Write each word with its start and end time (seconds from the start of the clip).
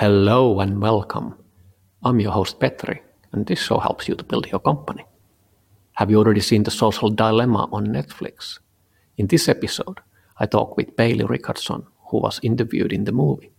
Hello 0.00 0.60
and 0.60 0.80
welcome. 0.80 1.34
I'm 2.04 2.20
your 2.20 2.30
host 2.30 2.60
Petri, 2.60 3.02
and 3.32 3.44
this 3.44 3.58
show 3.58 3.78
helps 3.78 4.06
you 4.06 4.14
to 4.14 4.22
build 4.22 4.46
your 4.46 4.60
company. 4.60 5.04
Have 5.94 6.08
you 6.08 6.18
already 6.18 6.40
seen 6.40 6.62
The 6.62 6.70
Social 6.70 7.10
Dilemma 7.10 7.68
on 7.72 7.88
Netflix? 7.88 8.60
In 9.16 9.26
this 9.26 9.48
episode, 9.48 9.98
I 10.38 10.46
talk 10.46 10.76
with 10.76 10.94
Bailey 10.94 11.24
Richardson, 11.24 11.84
who 12.10 12.18
was 12.18 12.38
interviewed 12.44 12.92
in 12.92 13.06
the 13.06 13.10
movie. 13.10 13.50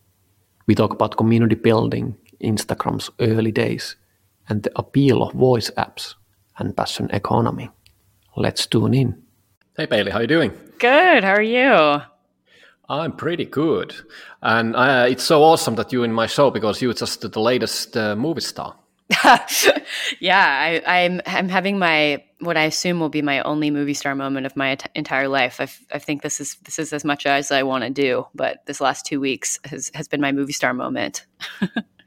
We 0.65 0.75
talk 0.75 0.93
about 0.93 1.17
community 1.17 1.55
building, 1.55 2.15
Instagram's 2.41 3.09
early 3.19 3.51
days, 3.51 3.97
and 4.47 4.63
the 4.63 4.71
appeal 4.79 5.21
of 5.21 5.33
voice 5.33 5.69
apps 5.71 6.15
and 6.57 6.73
passion 6.73 7.09
economy. 7.11 7.69
Let's 8.37 8.65
tune 8.65 8.93
in. 8.93 9.21
Hey 9.75 9.87
Bailey, 9.87 10.11
how 10.11 10.19
are 10.19 10.21
you 10.21 10.27
doing? 10.27 10.53
Good. 10.79 11.25
How 11.25 11.33
are 11.33 11.41
you? 11.41 12.01
I'm 12.89 13.11
pretty 13.11 13.45
good, 13.45 13.95
and 14.41 14.75
uh, 14.75 15.05
it's 15.07 15.23
so 15.23 15.43
awesome 15.43 15.75
that 15.75 15.93
you're 15.93 16.05
in 16.05 16.13
my 16.13 16.25
show 16.25 16.49
because 16.49 16.81
you're 16.81 16.93
just 16.93 17.21
the 17.21 17.39
latest 17.39 17.95
uh, 17.95 18.15
movie 18.15 18.41
star. 18.41 18.75
yeah, 20.19 20.81
I, 20.85 20.99
am 20.99 21.13
I'm, 21.15 21.21
I'm 21.25 21.49
having 21.49 21.79
my 21.79 22.23
what 22.39 22.57
I 22.57 22.63
assume 22.63 22.99
will 22.99 23.09
be 23.09 23.21
my 23.21 23.41
only 23.41 23.69
movie 23.69 23.93
star 23.93 24.15
moment 24.15 24.45
of 24.45 24.55
my 24.55 24.77
entire 24.95 25.27
life. 25.27 25.59
I, 25.59 25.67
I 25.93 25.99
think 25.99 26.21
this 26.21 26.39
is 26.39 26.55
this 26.63 26.79
is 26.79 26.93
as 26.93 27.03
much 27.03 27.25
as 27.25 27.51
I 27.51 27.63
want 27.63 27.83
to 27.83 27.89
do, 27.89 28.27
but 28.33 28.65
this 28.65 28.81
last 28.81 29.05
two 29.05 29.19
weeks 29.19 29.59
has 29.65 29.91
has 29.93 30.07
been 30.07 30.21
my 30.21 30.31
movie 30.31 30.53
star 30.53 30.73
moment. 30.73 31.25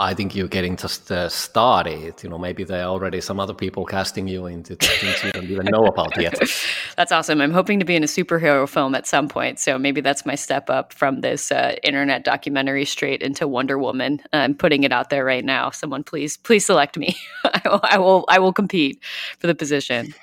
I 0.00 0.14
think 0.14 0.34
you're 0.34 0.48
getting 0.48 0.76
just 0.76 1.12
uh, 1.12 1.28
started. 1.28 2.22
You 2.22 2.30
know, 2.30 2.38
maybe 2.38 2.64
there 2.64 2.84
are 2.84 2.88
already 2.88 3.20
some 3.20 3.38
other 3.38 3.52
people 3.52 3.84
casting 3.84 4.26
you 4.26 4.46
into 4.46 4.74
things 4.74 5.22
you 5.22 5.30
don't 5.30 5.44
even 5.44 5.66
know 5.66 5.84
about 5.84 6.18
yet. 6.18 6.40
That's 6.96 7.12
awesome. 7.12 7.42
I'm 7.42 7.52
hoping 7.52 7.78
to 7.80 7.84
be 7.84 7.94
in 7.94 8.02
a 8.02 8.06
superhero 8.06 8.66
film 8.66 8.94
at 8.94 9.06
some 9.06 9.28
point. 9.28 9.58
So 9.58 9.78
maybe 9.78 10.00
that's 10.00 10.24
my 10.24 10.34
step 10.34 10.70
up 10.70 10.94
from 10.94 11.20
this 11.20 11.52
uh, 11.52 11.76
internet 11.82 12.24
documentary 12.24 12.86
straight 12.86 13.22
into 13.22 13.46
Wonder 13.46 13.78
Woman. 13.78 14.22
I'm 14.32 14.54
putting 14.54 14.84
it 14.84 14.92
out 14.92 15.10
there 15.10 15.24
right 15.24 15.44
now. 15.44 15.68
Someone 15.70 16.02
please, 16.02 16.38
please 16.38 16.64
select 16.64 16.96
me. 16.96 17.14
I, 17.44 17.60
will, 17.66 17.80
I 17.82 17.98
will, 17.98 18.24
I 18.28 18.38
will 18.38 18.52
compete 18.54 19.02
for 19.38 19.46
the 19.46 19.54
position. 19.54 20.14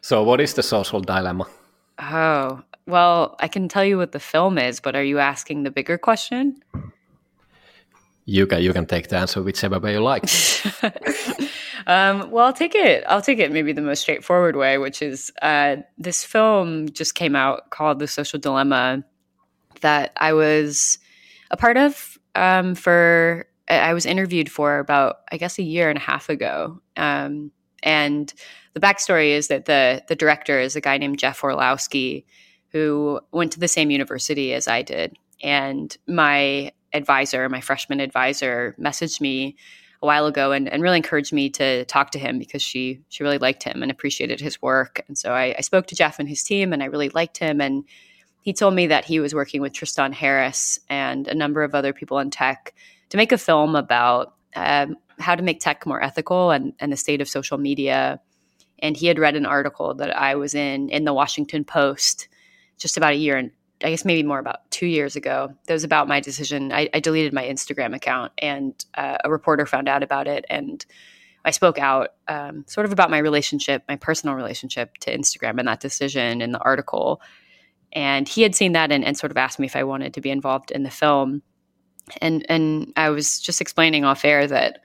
So, 0.00 0.22
what 0.22 0.40
is 0.40 0.54
the 0.54 0.62
social 0.62 1.00
dilemma? 1.00 1.46
Oh, 1.98 2.62
well, 2.86 3.36
I 3.38 3.48
can 3.48 3.68
tell 3.68 3.84
you 3.84 3.98
what 3.98 4.12
the 4.12 4.20
film 4.20 4.56
is, 4.56 4.80
but 4.80 4.96
are 4.96 5.04
you 5.04 5.18
asking 5.18 5.62
the 5.62 5.70
bigger 5.70 5.98
question? 5.98 6.60
You 8.24 8.46
can 8.46 8.62
you 8.62 8.72
can 8.72 8.86
take 8.86 9.08
the 9.08 9.16
answer 9.16 9.42
whichever 9.42 9.78
way 9.80 9.92
you 9.92 10.00
like. 10.00 10.24
um, 11.86 12.30
well, 12.30 12.46
I'll 12.46 12.52
take 12.52 12.74
it. 12.74 13.04
I'll 13.08 13.22
take 13.22 13.38
it 13.38 13.50
maybe 13.50 13.72
the 13.72 13.82
most 13.82 14.00
straightforward 14.00 14.54
way, 14.54 14.78
which 14.78 15.02
is 15.02 15.32
uh, 15.42 15.76
this 15.98 16.24
film 16.24 16.88
just 16.90 17.14
came 17.14 17.34
out 17.34 17.70
called 17.70 17.98
The 17.98 18.06
Social 18.06 18.38
Dilemma 18.38 19.02
that 19.80 20.12
I 20.16 20.32
was 20.32 20.98
a 21.50 21.56
part 21.56 21.76
of 21.76 22.18
um, 22.34 22.74
for. 22.74 23.46
I 23.68 23.94
was 23.94 24.04
interviewed 24.04 24.50
for 24.50 24.78
about 24.78 25.20
I 25.30 25.36
guess 25.36 25.58
a 25.58 25.62
year 25.62 25.88
and 25.88 25.96
a 25.96 26.02
half 26.02 26.28
ago, 26.28 26.80
um, 26.96 27.50
and 27.82 28.32
the 28.74 28.80
backstory 28.80 29.30
is 29.30 29.48
that 29.48 29.64
the 29.64 30.02
the 30.08 30.16
director 30.16 30.60
is 30.60 30.76
a 30.76 30.80
guy 30.80 30.98
named 30.98 31.18
Jeff 31.18 31.42
Orlowski, 31.42 32.24
who 32.68 33.20
went 33.32 33.52
to 33.52 33.60
the 33.60 33.68
same 33.68 33.90
university 33.90 34.54
as 34.54 34.68
I 34.68 34.82
did, 34.82 35.16
and 35.42 35.96
my 36.06 36.72
advisor, 36.94 37.48
my 37.48 37.60
freshman 37.60 38.00
advisor, 38.00 38.74
messaged 38.78 39.20
me 39.20 39.56
a 40.02 40.06
while 40.06 40.26
ago 40.26 40.52
and, 40.52 40.68
and 40.68 40.82
really 40.82 40.96
encouraged 40.96 41.32
me 41.32 41.48
to 41.50 41.84
talk 41.84 42.10
to 42.10 42.18
him 42.18 42.38
because 42.38 42.60
she 42.60 43.00
she 43.08 43.22
really 43.22 43.38
liked 43.38 43.62
him 43.62 43.82
and 43.82 43.90
appreciated 43.90 44.40
his 44.40 44.60
work. 44.60 45.02
And 45.06 45.16
so 45.16 45.32
I, 45.32 45.54
I 45.56 45.60
spoke 45.60 45.86
to 45.88 45.94
Jeff 45.94 46.18
and 46.18 46.28
his 46.28 46.42
team, 46.42 46.72
and 46.72 46.82
I 46.82 46.86
really 46.86 47.08
liked 47.10 47.38
him. 47.38 47.60
And 47.60 47.84
he 48.42 48.52
told 48.52 48.74
me 48.74 48.88
that 48.88 49.04
he 49.04 49.20
was 49.20 49.34
working 49.34 49.62
with 49.62 49.72
Tristan 49.72 50.12
Harris 50.12 50.78
and 50.88 51.28
a 51.28 51.34
number 51.34 51.62
of 51.62 51.74
other 51.74 51.92
people 51.92 52.18
in 52.18 52.30
tech 52.30 52.74
to 53.10 53.16
make 53.16 53.30
a 53.30 53.38
film 53.38 53.76
about 53.76 54.34
um, 54.56 54.96
how 55.18 55.36
to 55.36 55.42
make 55.42 55.60
tech 55.60 55.86
more 55.86 56.02
ethical 56.02 56.50
and, 56.50 56.72
and 56.80 56.92
the 56.92 56.96
state 56.96 57.20
of 57.20 57.28
social 57.28 57.58
media. 57.58 58.20
And 58.80 58.96
he 58.96 59.06
had 59.06 59.20
read 59.20 59.36
an 59.36 59.46
article 59.46 59.94
that 59.94 60.16
I 60.16 60.34
was 60.34 60.54
in 60.54 60.88
in 60.88 61.04
the 61.04 61.14
Washington 61.14 61.64
Post 61.64 62.26
just 62.78 62.96
about 62.96 63.12
a 63.12 63.16
year 63.16 63.36
and 63.36 63.52
I 63.84 63.90
guess 63.90 64.04
maybe 64.04 64.22
more 64.22 64.38
about 64.38 64.70
two 64.70 64.86
years 64.86 65.16
ago. 65.16 65.54
That 65.66 65.74
was 65.74 65.84
about 65.84 66.08
my 66.08 66.20
decision. 66.20 66.72
I, 66.72 66.88
I 66.94 67.00
deleted 67.00 67.32
my 67.32 67.44
Instagram 67.44 67.94
account, 67.94 68.32
and 68.38 68.84
uh, 68.94 69.18
a 69.24 69.30
reporter 69.30 69.66
found 69.66 69.88
out 69.88 70.02
about 70.02 70.26
it, 70.26 70.44
and 70.48 70.84
I 71.44 71.50
spoke 71.50 71.78
out 71.78 72.10
um, 72.28 72.64
sort 72.68 72.86
of 72.86 72.92
about 72.92 73.10
my 73.10 73.18
relationship, 73.18 73.82
my 73.88 73.96
personal 73.96 74.36
relationship 74.36 74.96
to 75.00 75.16
Instagram, 75.16 75.58
and 75.58 75.66
that 75.68 75.80
decision 75.80 76.40
in 76.40 76.52
the 76.52 76.60
article. 76.60 77.20
And 77.92 78.28
he 78.28 78.42
had 78.42 78.54
seen 78.54 78.72
that 78.72 78.92
and, 78.92 79.04
and 79.04 79.16
sort 79.16 79.32
of 79.32 79.36
asked 79.36 79.58
me 79.58 79.66
if 79.66 79.76
I 79.76 79.84
wanted 79.84 80.14
to 80.14 80.20
be 80.20 80.30
involved 80.30 80.70
in 80.70 80.82
the 80.82 80.90
film. 80.90 81.42
And 82.20 82.46
and 82.48 82.92
I 82.96 83.10
was 83.10 83.40
just 83.40 83.60
explaining 83.60 84.04
off 84.04 84.24
air 84.24 84.46
that 84.46 84.80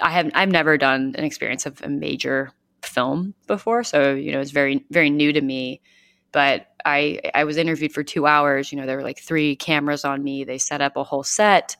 I 0.00 0.10
have 0.10 0.30
I've 0.34 0.50
never 0.50 0.78
done 0.78 1.14
an 1.18 1.24
experience 1.24 1.66
of 1.66 1.82
a 1.82 1.88
major 1.88 2.52
film 2.82 3.34
before, 3.46 3.84
so 3.84 4.14
you 4.14 4.32
know 4.32 4.40
it's 4.40 4.50
very 4.50 4.84
very 4.90 5.10
new 5.10 5.32
to 5.32 5.40
me 5.40 5.80
but 6.36 6.66
I 6.84 7.18
I 7.34 7.44
was 7.44 7.56
interviewed 7.56 7.92
for 7.94 8.02
two 8.02 8.26
hours. 8.26 8.70
You 8.70 8.78
know, 8.78 8.84
there 8.84 8.98
were 8.98 9.02
like 9.02 9.18
three 9.18 9.56
cameras 9.56 10.04
on 10.04 10.22
me. 10.22 10.44
They 10.44 10.58
set 10.58 10.82
up 10.82 10.94
a 10.94 11.02
whole 11.02 11.22
set 11.22 11.78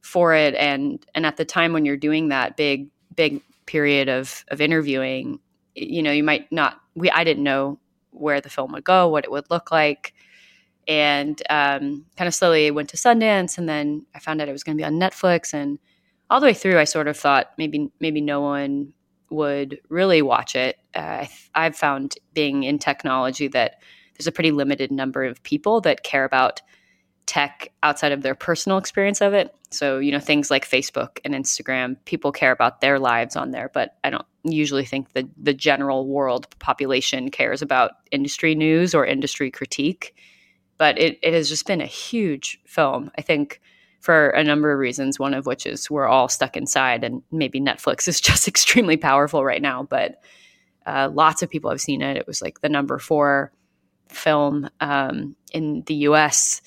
for 0.00 0.32
it, 0.32 0.54
and 0.54 1.04
and 1.16 1.26
at 1.26 1.38
the 1.38 1.44
time 1.44 1.72
when 1.72 1.84
you're 1.84 1.96
doing 1.96 2.28
that 2.28 2.56
big 2.56 2.86
big 3.16 3.42
period 3.66 4.08
of 4.08 4.44
of 4.46 4.60
interviewing, 4.60 5.40
you 5.74 6.04
know, 6.04 6.12
you 6.12 6.22
might 6.22 6.52
not. 6.52 6.80
We 6.94 7.10
I 7.10 7.24
didn't 7.24 7.42
know 7.42 7.80
where 8.12 8.40
the 8.40 8.48
film 8.48 8.70
would 8.74 8.84
go, 8.84 9.08
what 9.08 9.24
it 9.24 9.30
would 9.32 9.50
look 9.50 9.72
like, 9.72 10.14
and 10.86 11.42
um, 11.50 12.06
kind 12.16 12.28
of 12.28 12.34
slowly 12.34 12.70
went 12.70 12.88
to 12.90 12.96
Sundance, 12.96 13.58
and 13.58 13.68
then 13.68 14.06
I 14.14 14.20
found 14.20 14.40
out 14.40 14.48
it 14.48 14.52
was 14.52 14.62
going 14.62 14.76
to 14.76 14.80
be 14.80 14.86
on 14.86 15.00
Netflix, 15.00 15.52
and 15.52 15.80
all 16.30 16.38
the 16.38 16.46
way 16.46 16.54
through, 16.54 16.78
I 16.78 16.84
sort 16.84 17.08
of 17.08 17.16
thought 17.16 17.50
maybe 17.58 17.90
maybe 17.98 18.20
no 18.20 18.40
one 18.40 18.92
would 19.30 19.80
really 19.88 20.22
watch 20.22 20.54
it. 20.54 20.76
Uh, 20.94 21.26
I've 21.56 21.74
found 21.74 22.14
being 22.34 22.62
in 22.62 22.78
technology 22.78 23.48
that 23.48 23.80
there's 24.16 24.26
a 24.26 24.32
pretty 24.32 24.52
limited 24.52 24.90
number 24.90 25.24
of 25.24 25.42
people 25.42 25.80
that 25.82 26.02
care 26.02 26.24
about 26.24 26.60
tech 27.26 27.72
outside 27.82 28.12
of 28.12 28.22
their 28.22 28.34
personal 28.34 28.78
experience 28.78 29.20
of 29.20 29.34
it. 29.34 29.54
So, 29.70 29.98
you 29.98 30.12
know, 30.12 30.20
things 30.20 30.50
like 30.50 30.68
Facebook 30.68 31.18
and 31.24 31.34
Instagram, 31.34 31.96
people 32.04 32.30
care 32.30 32.52
about 32.52 32.80
their 32.80 32.98
lives 32.98 33.34
on 33.34 33.50
there, 33.50 33.70
but 33.74 33.96
I 34.04 34.10
don't 34.10 34.26
usually 34.44 34.84
think 34.84 35.12
the 35.12 35.28
the 35.36 35.52
general 35.52 36.06
world 36.06 36.46
population 36.60 37.30
cares 37.30 37.62
about 37.62 37.92
industry 38.12 38.54
news 38.54 38.94
or 38.94 39.04
industry 39.04 39.50
critique. 39.50 40.14
But 40.78 40.98
it, 40.98 41.18
it 41.22 41.34
has 41.34 41.48
just 41.48 41.66
been 41.66 41.80
a 41.80 41.86
huge 41.86 42.60
film. 42.66 43.10
I 43.18 43.22
think 43.22 43.60
for 43.98 44.28
a 44.30 44.44
number 44.44 44.72
of 44.72 44.78
reasons, 44.78 45.18
one 45.18 45.34
of 45.34 45.46
which 45.46 45.66
is 45.66 45.90
we're 45.90 46.06
all 46.06 46.28
stuck 46.28 46.56
inside 46.56 47.02
and 47.02 47.22
maybe 47.32 47.60
Netflix 47.60 48.06
is 48.06 48.20
just 48.30 48.46
extremely 48.46 48.96
powerful 48.96 49.44
right 49.44 49.62
now, 49.62 49.82
but 49.82 50.22
uh, 50.86 51.10
lots 51.12 51.42
of 51.42 51.50
people 51.50 51.70
have 51.70 51.80
seen 51.80 52.02
it. 52.02 52.16
It 52.16 52.26
was 52.26 52.40
like 52.40 52.60
the 52.60 52.68
number 52.68 52.98
four 52.98 53.50
film 54.08 54.68
um, 54.80 55.36
in 55.52 55.82
the 55.86 55.94
US 55.94 56.60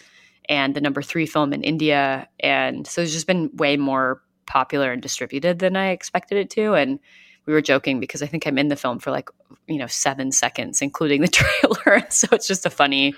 and 0.47 0.73
the 0.73 0.81
number 0.81 1.01
three 1.01 1.25
film 1.25 1.53
in 1.53 1.63
India. 1.63 2.27
And 2.39 2.85
so 2.88 3.01
it's 3.01 3.13
just 3.13 3.27
been 3.27 3.51
way 3.53 3.77
more 3.77 4.22
popular 4.47 4.91
and 4.91 5.01
distributed 5.01 5.59
than 5.59 5.75
I 5.75 5.89
expected 5.89 6.38
it 6.38 6.50
to. 6.51 6.73
And 6.73 7.00
we 7.45 7.53
were 7.53 7.61
joking 7.61 8.00
because 8.00 8.22
I 8.22 8.27
think 8.27 8.45
I'm 8.45 8.57
in 8.57 8.67
the 8.67 8.75
film 8.75 9.00
for 9.00 9.11
like, 9.11 9.29
you 9.67 9.77
know, 9.77 9.88
seven 9.88 10.31
seconds, 10.31 10.81
including 10.81 11.22
the 11.22 11.27
trailer. 11.83 12.05
so 12.09 12.27
it's 12.31 12.47
just 12.47 12.66
a 12.66 12.69
funny, 12.69 13.13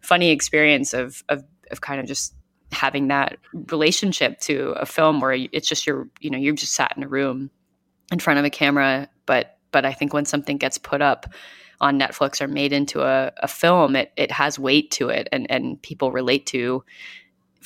funny 0.00 0.30
experience 0.30 0.94
of, 0.94 1.22
of, 1.28 1.44
of 1.70 1.80
kind 1.80 2.00
of 2.00 2.06
just 2.06 2.34
having 2.72 3.08
that 3.08 3.38
relationship 3.70 4.40
to 4.40 4.70
a 4.72 4.86
film 4.86 5.20
where 5.20 5.32
it's 5.32 5.68
just 5.68 5.86
you're, 5.86 6.08
you 6.20 6.30
know, 6.30 6.38
you're 6.38 6.54
just 6.54 6.74
sat 6.74 6.92
in 6.96 7.02
a 7.02 7.08
room 7.08 7.50
in 8.10 8.18
front 8.18 8.38
of 8.38 8.44
a 8.44 8.50
camera. 8.50 9.08
But, 9.26 9.58
but 9.70 9.84
I 9.84 9.92
think 9.92 10.12
when 10.12 10.24
something 10.24 10.56
gets 10.56 10.78
put 10.78 11.02
up, 11.02 11.26
on 11.80 11.98
Netflix 11.98 12.40
or 12.40 12.48
made 12.48 12.72
into 12.72 13.02
a, 13.02 13.32
a 13.38 13.48
film, 13.48 13.96
it, 13.96 14.12
it 14.16 14.30
has 14.30 14.58
weight 14.58 14.90
to 14.92 15.08
it 15.08 15.28
and, 15.32 15.50
and 15.50 15.80
people 15.82 16.12
relate 16.12 16.46
to 16.46 16.84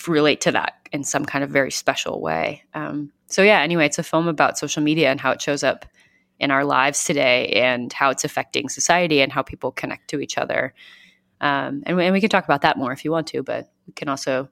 relate 0.07 0.41
to 0.43 0.53
that 0.53 0.75
in 0.93 1.05
some 1.05 1.25
kind 1.25 1.43
of 1.43 1.51
very 1.51 1.71
special 1.71 2.21
way. 2.21 2.63
Um, 2.75 3.13
so 3.27 3.43
yeah, 3.43 3.61
anyway, 3.61 3.87
it's 3.87 3.99
a 3.99 4.03
film 4.03 4.29
about 4.29 4.59
social 4.59 4.83
media 4.83 5.11
and 5.11 5.21
how 5.21 5.33
it 5.33 5.43
shows 5.43 5.63
up 5.63 5.85
in 6.39 6.51
our 6.51 6.65
lives 6.65 7.05
today 7.05 7.49
and 7.49 7.93
how 7.93 8.11
it's 8.11 8.25
affecting 8.25 8.69
society 8.69 9.21
and 9.21 9.33
how 9.33 9.43
people 9.43 9.73
connect 9.73 10.09
to 10.11 10.21
each 10.21 10.39
other. 10.39 10.73
Um, 11.41 11.83
and, 11.87 11.97
we, 11.97 12.05
and 12.05 12.13
we 12.13 12.21
can 12.21 12.31
talk 12.31 12.45
about 12.45 12.63
that 12.63 12.77
more 12.77 12.93
if 12.93 13.05
you 13.05 13.11
want 13.11 13.27
to, 13.29 13.43
but 13.43 13.71
we 13.87 13.93
can 13.93 14.09
also, 14.09 14.49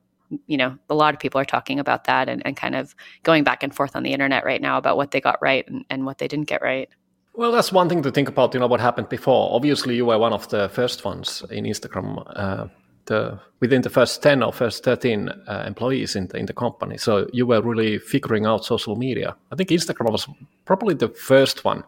you 0.47 0.57
know, 0.57 0.77
a 0.91 0.95
lot 0.95 1.15
of 1.15 1.21
people 1.21 1.41
are 1.41 1.45
talking 1.45 1.79
about 1.79 2.05
that 2.05 2.29
and, 2.29 2.45
and 2.45 2.57
kind 2.57 2.75
of 2.75 2.95
going 3.23 3.45
back 3.45 3.63
and 3.63 3.75
forth 3.75 3.95
on 3.95 4.03
the 4.03 4.13
internet 4.13 4.45
right 4.45 4.61
now 4.61 4.79
about 4.79 4.97
what 4.97 5.11
they 5.11 5.21
got 5.21 5.41
right 5.41 5.67
and, 5.69 5.85
and 5.89 6.05
what 6.05 6.19
they 6.19 6.29
didn't 6.29 6.49
get 6.49 6.63
right. 6.63 6.89
Well, 7.37 7.53
that's 7.53 7.71
one 7.71 7.89
thing 7.91 8.03
to 8.03 8.11
think 8.11 8.29
about. 8.29 8.55
You 8.55 8.61
know 8.61 8.67
what 8.67 8.81
happened 8.81 9.11
before. 9.11 9.55
Obviously, 9.55 9.95
you 9.95 10.07
were 10.07 10.19
one 10.19 10.33
of 10.33 10.49
the 10.49 10.71
first 10.71 11.05
ones 11.05 11.45
in 11.51 11.65
Instagram. 11.65 12.23
Uh, 12.35 12.69
the 13.05 13.39
within 13.61 13.83
the 13.83 13.91
first 13.91 14.23
ten 14.23 14.43
or 14.43 14.53
first 14.53 14.83
thirteen 14.83 15.29
uh, 15.29 15.65
employees 15.67 16.17
in 16.17 16.29
the 16.29 16.39
in 16.39 16.47
the 16.47 16.55
company. 16.55 16.97
So 16.97 17.29
you 17.35 17.47
were 17.47 17.61
really 17.61 17.99
figuring 17.99 18.47
out 18.47 18.65
social 18.65 18.97
media. 18.97 19.37
I 19.53 19.57
think 19.57 19.69
Instagram 19.69 20.13
was 20.13 20.27
probably 20.65 20.95
the 20.95 21.09
first 21.09 21.63
one 21.65 21.85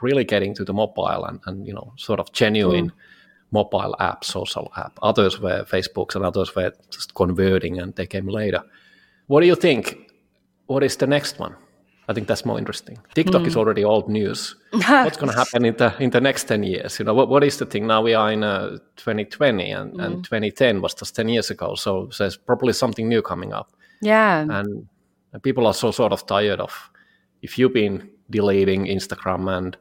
really 0.00 0.24
getting 0.24 0.54
to 0.54 0.64
the 0.64 0.72
mobile 0.72 1.24
and, 1.24 1.40
and 1.44 1.66
you 1.66 1.74
know 1.74 1.92
sort 1.96 2.18
of 2.18 2.32
genuine 2.32 2.88
mm. 2.90 2.94
mobile 3.50 3.94
app, 4.00 4.24
social 4.24 4.72
app. 4.76 4.98
Others 5.02 5.40
were 5.40 5.64
Facebooks 5.64 6.16
and 6.16 6.24
others 6.24 6.56
were 6.56 6.72
just 6.90 7.14
converting, 7.14 7.78
and 7.78 7.94
they 7.96 8.06
came 8.06 8.28
later. 8.28 8.62
What 9.26 9.40
do 9.42 9.46
you 9.46 9.56
think? 9.56 10.10
What 10.66 10.82
is 10.82 10.96
the 10.96 11.06
next 11.06 11.38
one? 11.38 11.54
I 12.08 12.12
think 12.12 12.28
that's 12.28 12.44
more 12.44 12.58
interesting. 12.58 12.98
TikTok 13.14 13.42
mm. 13.42 13.46
is 13.46 13.56
already 13.56 13.84
old 13.84 14.08
news. 14.08 14.54
What's 14.70 15.16
going 15.16 15.32
to 15.32 15.36
happen 15.36 15.64
in 15.64 15.76
the 15.76 15.94
in 15.98 16.10
the 16.10 16.20
next 16.20 16.44
ten 16.44 16.62
years? 16.62 16.98
You 16.98 17.04
know, 17.04 17.14
what, 17.14 17.28
what 17.28 17.42
is 17.42 17.56
the 17.56 17.66
thing? 17.66 17.86
Now 17.86 18.02
we 18.02 18.14
are 18.14 18.30
in 18.30 18.44
uh, 18.44 18.78
2020, 18.96 19.70
and, 19.70 19.92
mm. 19.92 20.04
and 20.04 20.24
2010 20.24 20.80
was 20.82 20.94
just 20.94 21.16
10 21.16 21.28
years 21.28 21.50
ago. 21.50 21.74
So 21.74 22.08
there's 22.18 22.36
probably 22.36 22.72
something 22.72 23.08
new 23.08 23.22
coming 23.22 23.52
up. 23.52 23.72
Yeah, 24.00 24.40
and, 24.40 24.88
and 25.32 25.42
people 25.42 25.66
are 25.66 25.74
so 25.74 25.90
sort 25.90 26.12
of 26.12 26.26
tired 26.26 26.60
of 26.60 26.90
if 27.42 27.58
you've 27.58 27.72
been 27.72 28.08
deleting 28.30 28.86
Instagram 28.86 29.56
and 29.56 29.76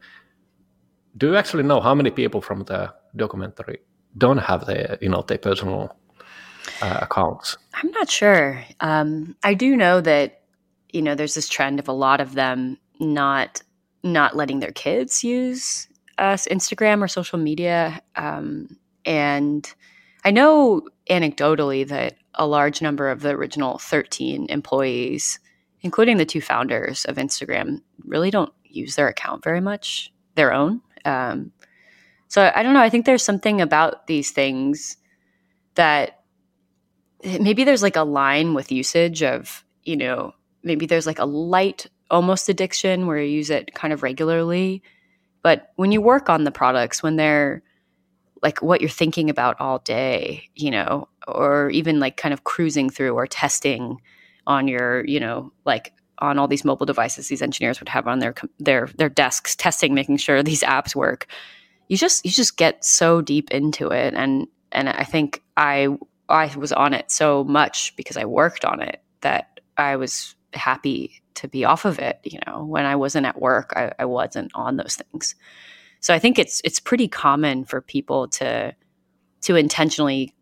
do 1.17 1.27
you 1.27 1.35
actually 1.35 1.63
know 1.63 1.79
how 1.79 1.95
many 1.95 2.11
people 2.11 2.41
from 2.41 2.63
the 2.63 2.93
documentary 3.15 3.79
don't 4.17 4.37
have 4.37 4.65
their 4.65 4.97
you 5.01 5.09
know 5.09 5.21
their 5.21 5.37
personal 5.37 5.95
uh, 6.81 6.99
accounts? 7.01 7.57
I'm 7.73 7.91
not 7.91 8.09
sure. 8.09 8.63
Um, 8.79 9.35
I 9.43 9.53
do 9.53 9.75
know 9.75 10.01
that 10.01 10.41
you 10.95 11.01
know 11.01 11.13
there's 11.13 11.35
this 11.35 11.49
trend 11.49 11.79
of 11.79 11.89
a 11.89 11.93
lot 11.93 12.21
of 12.21 12.33
them 12.33 12.77
not 12.99 13.61
not 14.01 14.35
letting 14.35 14.59
their 14.59 14.71
kids 14.71 15.23
use 15.23 15.87
uh, 16.17 16.35
Instagram 16.35 17.01
or 17.01 17.07
social 17.09 17.37
media, 17.37 18.01
um, 18.15 18.77
and 19.03 19.73
I 20.23 20.31
know 20.31 20.87
anecdotally 21.09 21.85
that 21.87 22.15
a 22.35 22.47
large 22.47 22.81
number 22.81 23.09
of 23.09 23.21
the 23.21 23.31
original 23.31 23.77
13 23.77 24.47
employees, 24.49 25.39
including 25.81 26.17
the 26.17 26.25
two 26.25 26.39
founders 26.39 27.03
of 27.05 27.17
Instagram, 27.17 27.81
really 28.05 28.31
don't 28.31 28.53
use 28.63 28.95
their 28.95 29.09
account 29.09 29.43
very 29.43 29.59
much, 29.59 30.13
their 30.35 30.53
own. 30.53 30.81
Um, 31.03 31.51
so 32.29 32.51
I 32.55 32.63
don't 32.63 32.73
know. 32.73 32.81
I 32.81 32.89
think 32.89 33.05
there's 33.05 33.23
something 33.23 33.59
about 33.59 34.07
these 34.07 34.31
things 34.31 34.97
that 35.75 36.21
maybe 37.23 37.65
there's 37.65 37.83
like 37.83 37.97
a 37.97 38.03
line 38.03 38.53
with 38.53 38.71
usage 38.71 39.21
of, 39.21 39.65
you 39.83 39.97
know, 39.97 40.33
maybe 40.65 40.85
there's 40.85 41.07
like 41.07 41.19
a 41.19 41.25
light 41.25 41.87
almost 42.11 42.49
addiction 42.49 43.07
where 43.07 43.19
you 43.19 43.29
use 43.29 43.49
it 43.49 43.73
kind 43.73 43.93
of 43.93 44.03
regularly. 44.03 44.81
But 45.41 45.71
when 45.75 45.91
you 45.91 46.01
work 46.01 46.29
on 46.29 46.43
the 46.43 46.51
products, 46.51 47.01
when 47.01 47.15
they're 47.15 47.63
like 48.43 48.61
what 48.61 48.81
you're 48.81 48.89
thinking 48.89 49.29
about 49.29 49.59
all 49.59 49.79
day, 49.79 50.49
you 50.55 50.69
know, 50.71 51.07
or 51.27 51.69
even 51.69 51.99
like 51.99 52.17
kind 52.17 52.33
of 52.33 52.43
cruising 52.43 52.89
through 52.89 53.13
or 53.13 53.25
testing 53.25 54.01
on 54.45 54.67
your, 54.67 55.05
you 55.05 55.19
know, 55.19 55.51
like 55.65 55.93
on 56.19 56.37
all 56.39 56.47
these 56.47 56.65
mobile 56.65 56.85
devices 56.85 57.27
these 57.27 57.41
engineers 57.41 57.79
would 57.79 57.89
have 57.89 58.07
on 58.07 58.19
their 58.19 58.33
their 58.59 58.87
their 58.97 59.09
desks 59.09 59.55
testing 59.55 59.93
making 59.93 60.17
sure 60.17 60.41
these 60.41 60.63
apps 60.63 60.95
work 60.95 61.27
you 61.89 61.97
just 61.97 62.25
you 62.25 62.31
just 62.31 62.57
get 62.57 62.83
so 62.83 63.21
deep 63.21 63.51
into 63.51 63.89
it 63.89 64.13
and 64.13 64.47
and 64.71 64.89
i 64.89 65.03
think 65.03 65.43
i 65.57 65.87
i 66.29 66.53
was 66.55 66.71
on 66.71 66.93
it 66.93 67.11
so 67.11 67.43
much 67.43 67.95
because 67.95 68.17
i 68.17 68.25
worked 68.25 68.65
on 68.65 68.81
it 68.81 69.01
that 69.21 69.59
i 69.77 69.95
was 69.95 70.35
happy 70.55 71.21
to 71.33 71.47
be 71.47 71.65
off 71.65 71.85
of 71.85 71.99
it 71.99 72.19
you 72.23 72.39
know 72.45 72.63
when 72.63 72.85
i 72.85 72.95
wasn't 72.95 73.25
at 73.25 73.41
work 73.41 73.73
i, 73.75 73.91
I 73.99 74.05
wasn't 74.05 74.51
on 74.55 74.77
those 74.77 74.95
things 74.95 75.35
so 75.99 76.13
i 76.13 76.19
think 76.19 76.39
it's 76.39 76.61
it's 76.63 76.79
pretty 76.79 77.07
common 77.07 77.65
for 77.65 77.81
people 77.81 78.27
to 78.29 78.73
to 79.41 79.55
intentionally 79.55 80.33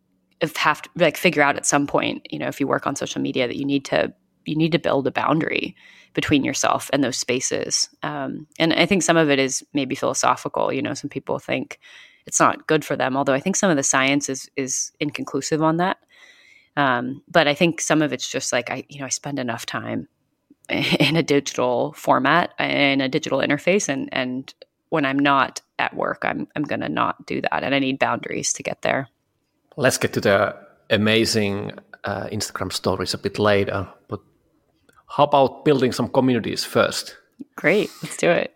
have 0.58 0.82
to 0.82 0.90
like 0.96 1.18
figure 1.18 1.42
out 1.42 1.56
at 1.56 1.66
some 1.66 1.88
point 1.88 2.28
you 2.30 2.40
know 2.40 2.48
if 2.48 2.60
you 2.60 2.68
work 2.68 2.86
on 2.86 2.96
social 2.96 3.22
media 3.22 3.48
that 3.48 3.56
you 3.56 3.66
need 3.66 3.86
to 3.86 4.14
you 4.46 4.56
need 4.56 4.72
to 4.72 4.80
build 4.80 5.08
a 5.08 5.12
boundary 5.12 5.76
between 6.14 6.44
yourself 6.44 6.90
and 6.94 7.04
those 7.04 7.18
spaces. 7.18 7.90
Um, 8.04 8.48
and 8.60 8.74
I 8.74 8.86
think 8.86 9.04
some 9.04 9.18
of 9.18 9.30
it 9.30 9.40
is 9.40 9.64
maybe 9.74 9.96
philosophical. 9.96 10.72
You 10.72 10.82
know, 10.82 10.94
some 10.94 11.10
people 11.10 11.40
think 11.40 11.80
it's 12.26 12.40
not 12.40 12.68
good 12.68 12.86
for 12.86 12.96
them, 12.96 13.18
although 13.18 13.34
I 13.34 13.40
think 13.40 13.56
some 13.56 13.72
of 13.72 13.78
the 13.78 13.84
science 13.84 14.30
is 14.30 14.50
is 14.56 14.92
inconclusive 15.00 15.62
on 15.62 15.78
that. 15.78 15.98
Um, 16.76 17.22
but 17.30 17.48
I 17.48 17.54
think 17.54 17.82
some 17.82 18.02
of 18.02 18.14
it's 18.14 18.30
just 18.30 18.52
like 18.52 18.72
I, 18.72 18.84
you 18.90 19.00
know, 19.00 19.06
I 19.06 19.10
spend 19.10 19.40
enough 19.40 19.66
time 19.66 20.08
in 20.70 21.16
a 21.16 21.24
digital 21.24 21.94
format 21.94 22.54
in 22.60 23.02
a 23.02 23.10
digital 23.10 23.40
interface, 23.40 23.90
and 23.90 24.10
and 24.12 24.54
when 24.90 25.06
I'm 25.06 25.20
not 25.20 25.62
at 25.80 25.96
work, 25.96 26.24
I'm 26.24 26.48
I'm 26.56 26.64
going 26.64 26.82
to 26.82 26.90
not 26.90 27.26
do 27.26 27.42
that, 27.42 27.64
and 27.64 27.76
I 27.76 27.80
need 27.80 28.00
boundaries 28.00 28.54
to 28.54 28.64
get 28.64 28.82
there. 28.82 29.10
Let's 29.76 29.98
get 29.98 30.14
to 30.14 30.22
the 30.22 30.56
amazing 30.90 31.72
uh, 32.04 32.28
Instagram 32.32 32.72
stories 32.72 33.14
a 33.14 33.18
bit 33.18 33.40
later, 33.40 33.88
but 34.08 34.20
how 35.08 35.24
about 35.26 35.66
building 35.66 35.92
some 35.92 36.10
communities 36.10 36.64
first? 36.64 37.18
Great, 37.56 37.90
let's 38.02 38.18
do 38.18 38.30
it. 38.30 38.56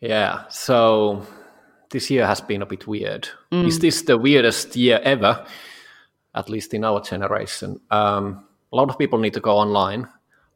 Yeah, 0.00 0.44
so 0.48 1.26
this 1.90 2.10
year 2.10 2.26
has 2.26 2.40
been 2.40 2.62
a 2.62 2.66
bit 2.66 2.86
weird. 2.86 3.28
Mm. 3.52 3.66
Is 3.66 3.78
this 3.80 4.02
the 4.02 4.16
weirdest 4.16 4.76
year 4.76 5.00
ever? 5.02 5.44
At 6.34 6.48
least 6.48 6.74
in 6.74 6.84
our 6.84 7.00
generation. 7.00 7.80
Um, 7.90 8.44
a 8.72 8.76
lot 8.76 8.88
of 8.88 8.98
people 8.98 9.18
need 9.18 9.34
to 9.34 9.40
go 9.40 9.56
online. 9.56 10.06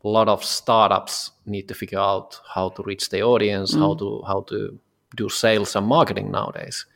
A 0.04 0.08
lot 0.08 0.28
of 0.28 0.44
startups 0.44 1.32
need 1.46 1.66
to 1.68 1.74
figure 1.74 1.98
out 1.98 2.40
how 2.54 2.68
to 2.70 2.82
reach 2.82 3.08
the 3.08 3.22
audience, 3.22 3.74
mm. 3.74 3.80
how 3.80 3.94
to 3.94 4.22
how 4.26 4.42
to 4.42 4.78
do 5.16 5.28
sales 5.28 5.76
and 5.76 5.86
marketing 5.86 6.30
nowadays. 6.30 6.86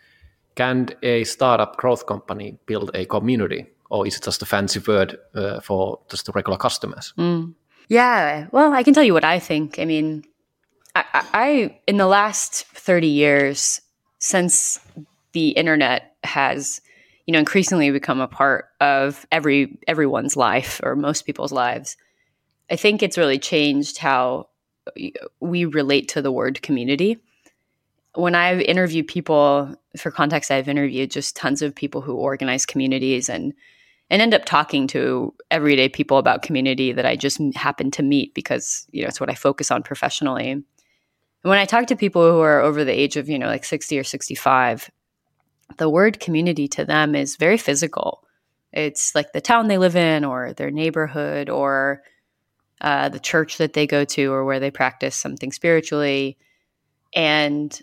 Can 0.54 0.88
a 1.02 1.24
startup 1.24 1.76
growth 1.76 2.06
company 2.06 2.58
build 2.66 2.90
a 2.94 3.04
community, 3.06 3.66
or 3.90 4.06
is 4.06 4.16
it 4.16 4.24
just 4.24 4.42
a 4.42 4.46
fancy 4.46 4.80
word 4.80 5.18
uh, 5.34 5.60
for 5.60 6.00
just 6.10 6.26
the 6.26 6.32
regular 6.32 6.58
customers? 6.58 7.14
Mm. 7.16 7.54
Yeah. 7.88 8.48
Well, 8.52 8.72
I 8.72 8.82
can 8.82 8.94
tell 8.94 9.04
you 9.04 9.14
what 9.14 9.24
I 9.24 9.38
think. 9.38 9.78
I 9.78 9.84
mean, 9.84 10.24
I, 10.94 11.04
I 11.32 11.78
in 11.86 11.96
the 11.96 12.06
last 12.06 12.66
30 12.74 13.06
years, 13.06 13.80
since 14.18 14.78
the 15.32 15.50
internet 15.50 16.16
has, 16.24 16.80
you 17.28 17.32
know, 17.32 17.38
increasingly 17.38 17.90
become 17.90 18.20
a 18.20 18.26
part 18.26 18.70
of 18.80 19.26
every 19.30 19.78
everyone's 19.86 20.34
life 20.34 20.80
or 20.82 20.96
most 20.96 21.26
people's 21.26 21.52
lives, 21.52 21.98
I 22.70 22.76
think 22.76 23.02
it's 23.02 23.18
really 23.18 23.38
changed 23.38 23.98
how 23.98 24.48
uh, 24.86 25.08
we 25.38 25.66
relate 25.66 26.08
to 26.08 26.22
the 26.22 26.32
word 26.32 26.62
community. 26.62 27.18
When 28.14 28.34
I've 28.34 28.62
interviewed 28.62 29.08
people 29.08 29.76
for 29.98 30.10
context, 30.10 30.50
I've 30.50 30.70
interviewed 30.70 31.10
just 31.10 31.36
tons 31.36 31.60
of 31.60 31.74
people 31.74 32.00
who 32.00 32.14
organize 32.14 32.64
communities 32.64 33.28
and 33.28 33.52
and 34.08 34.22
end 34.22 34.32
up 34.32 34.46
talking 34.46 34.86
to 34.86 35.34
everyday 35.50 35.90
people 35.90 36.16
about 36.16 36.40
community 36.40 36.92
that 36.92 37.04
I 37.04 37.14
just 37.14 37.42
happen 37.54 37.90
to 37.90 38.02
meet 38.02 38.32
because, 38.32 38.86
you 38.90 39.02
know, 39.02 39.08
it's 39.08 39.20
what 39.20 39.28
I 39.28 39.34
focus 39.34 39.70
on 39.70 39.82
professionally. 39.82 40.64
When 41.42 41.58
I 41.58 41.66
talk 41.66 41.88
to 41.88 41.94
people 41.94 42.22
who 42.22 42.40
are 42.40 42.62
over 42.62 42.84
the 42.84 42.98
age 42.98 43.18
of, 43.18 43.28
you 43.28 43.38
know, 43.38 43.48
like 43.48 43.66
60 43.66 43.98
or 43.98 44.04
65, 44.04 44.90
the 45.76 45.88
word 45.88 46.20
community 46.20 46.66
to 46.68 46.84
them 46.84 47.14
is 47.14 47.36
very 47.36 47.58
physical. 47.58 48.24
It's 48.72 49.14
like 49.14 49.32
the 49.32 49.40
town 49.40 49.68
they 49.68 49.78
live 49.78 49.96
in 49.96 50.24
or 50.24 50.52
their 50.52 50.70
neighborhood 50.70 51.48
or 51.48 52.02
uh, 52.80 53.08
the 53.08 53.20
church 53.20 53.58
that 53.58 53.72
they 53.72 53.86
go 53.86 54.04
to 54.04 54.32
or 54.32 54.44
where 54.44 54.60
they 54.60 54.70
practice 54.70 55.16
something 55.16 55.52
spiritually. 55.52 56.38
And 57.14 57.78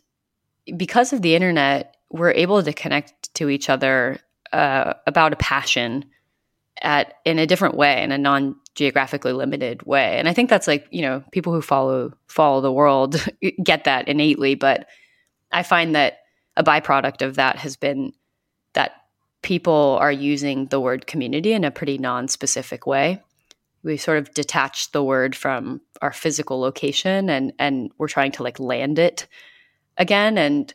because 0.77 1.13
of 1.13 1.21
the 1.21 1.35
internet, 1.35 1.95
we're 2.09 2.31
able 2.31 2.61
to 2.61 2.73
connect 2.73 3.33
to 3.35 3.49
each 3.49 3.69
other 3.69 4.19
uh, 4.53 4.93
about 5.05 5.33
a 5.33 5.37
passion 5.37 6.05
at 6.81 7.15
in 7.23 7.39
a 7.39 7.47
different 7.47 7.75
way 7.75 8.03
in 8.03 8.11
a 8.11 8.17
non 8.17 8.55
geographically 8.75 9.31
limited 9.31 9.81
way 9.83 10.17
and 10.17 10.27
i 10.27 10.33
think 10.33 10.49
that's 10.49 10.67
like 10.67 10.85
you 10.91 11.01
know 11.01 11.23
people 11.31 11.53
who 11.53 11.61
follow 11.61 12.11
follow 12.27 12.59
the 12.59 12.71
world 12.71 13.25
get 13.63 13.85
that 13.85 14.07
innately 14.09 14.55
but 14.55 14.87
i 15.53 15.63
find 15.63 15.95
that 15.95 16.24
a 16.57 16.63
byproduct 16.63 17.21
of 17.21 17.35
that 17.35 17.57
has 17.57 17.75
been 17.75 18.13
that 18.73 19.05
people 19.41 19.97
are 20.01 20.11
using 20.11 20.65
the 20.67 20.79
word 20.79 21.07
community 21.07 21.53
in 21.53 21.63
a 21.63 21.71
pretty 21.71 21.97
non-specific 21.97 22.87
way. 22.87 23.21
We 23.83 23.97
sort 23.97 24.17
of 24.17 24.33
detached 24.33 24.93
the 24.93 25.03
word 25.03 25.35
from 25.35 25.81
our 26.01 26.11
physical 26.11 26.59
location 26.59 27.29
and 27.29 27.53
and 27.59 27.91
we're 27.97 28.07
trying 28.07 28.31
to 28.33 28.43
like 28.43 28.59
land 28.59 28.97
it 28.97 29.27
again. 29.97 30.37
And 30.37 30.73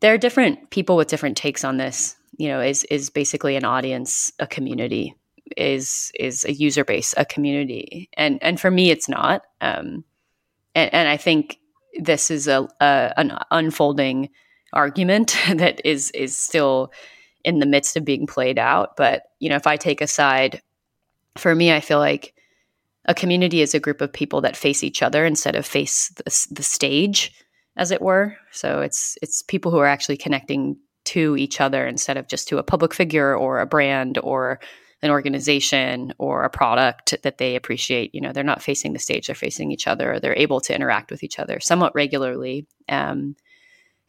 there 0.00 0.14
are 0.14 0.18
different 0.18 0.70
people 0.70 0.96
with 0.96 1.08
different 1.08 1.36
takes 1.36 1.64
on 1.64 1.76
this. 1.76 2.16
You 2.38 2.48
know 2.48 2.60
is 2.60 2.84
is 2.84 3.10
basically 3.10 3.56
an 3.56 3.64
audience 3.64 4.32
a 4.38 4.46
community? 4.46 5.14
Is 5.56 6.12
is 6.18 6.44
a 6.44 6.52
user 6.52 6.84
base, 6.84 7.12
a 7.16 7.24
community, 7.24 8.08
and 8.14 8.38
and 8.40 8.60
for 8.60 8.70
me, 8.70 8.90
it's 8.90 9.08
not. 9.08 9.42
Um, 9.60 10.04
and, 10.74 10.94
and 10.94 11.08
I 11.08 11.16
think 11.16 11.58
this 11.98 12.30
is 12.30 12.46
a, 12.46 12.68
a 12.80 13.12
an 13.16 13.36
unfolding 13.50 14.30
argument 14.72 15.36
that 15.54 15.80
is 15.84 16.10
is 16.12 16.36
still 16.36 16.92
in 17.44 17.58
the 17.58 17.66
midst 17.66 17.96
of 17.96 18.04
being 18.04 18.26
played 18.26 18.58
out. 18.58 18.96
But 18.96 19.22
you 19.38 19.48
know, 19.48 19.56
if 19.56 19.66
I 19.66 19.76
take 19.76 20.00
a 20.00 20.06
side, 20.06 20.60
for 21.36 21.54
me, 21.54 21.72
I 21.72 21.80
feel 21.80 21.98
like 21.98 22.34
a 23.06 23.14
community 23.14 23.62
is 23.62 23.74
a 23.74 23.80
group 23.80 24.00
of 24.00 24.12
people 24.12 24.40
that 24.42 24.56
face 24.56 24.84
each 24.84 25.02
other 25.02 25.24
instead 25.24 25.56
of 25.56 25.66
face 25.66 26.10
the, 26.10 26.24
the 26.54 26.62
stage, 26.62 27.32
as 27.76 27.90
it 27.90 28.02
were. 28.02 28.36
So 28.52 28.80
it's 28.80 29.16
it's 29.22 29.42
people 29.42 29.70
who 29.70 29.78
are 29.78 29.86
actually 29.86 30.16
connecting 30.16 30.76
to 31.06 31.36
each 31.36 31.60
other 31.60 31.86
instead 31.86 32.16
of 32.16 32.28
just 32.28 32.46
to 32.48 32.58
a 32.58 32.62
public 32.62 32.92
figure 32.92 33.34
or 33.34 33.58
a 33.58 33.66
brand 33.66 34.18
or 34.22 34.60
an 35.02 35.10
organization 35.10 36.12
or 36.18 36.44
a 36.44 36.50
product 36.50 37.14
that 37.22 37.38
they 37.38 37.56
appreciate. 37.56 38.14
You 38.14 38.20
know, 38.20 38.32
they're 38.32 38.44
not 38.44 38.62
facing 38.62 38.92
the 38.92 38.98
stage; 38.98 39.26
they're 39.26 39.34
facing 39.34 39.72
each 39.72 39.86
other. 39.86 40.20
They're 40.20 40.36
able 40.36 40.60
to 40.60 40.74
interact 40.74 41.10
with 41.10 41.22
each 41.22 41.38
other 41.38 41.58
somewhat 41.58 41.94
regularly, 41.94 42.66
um, 42.88 43.34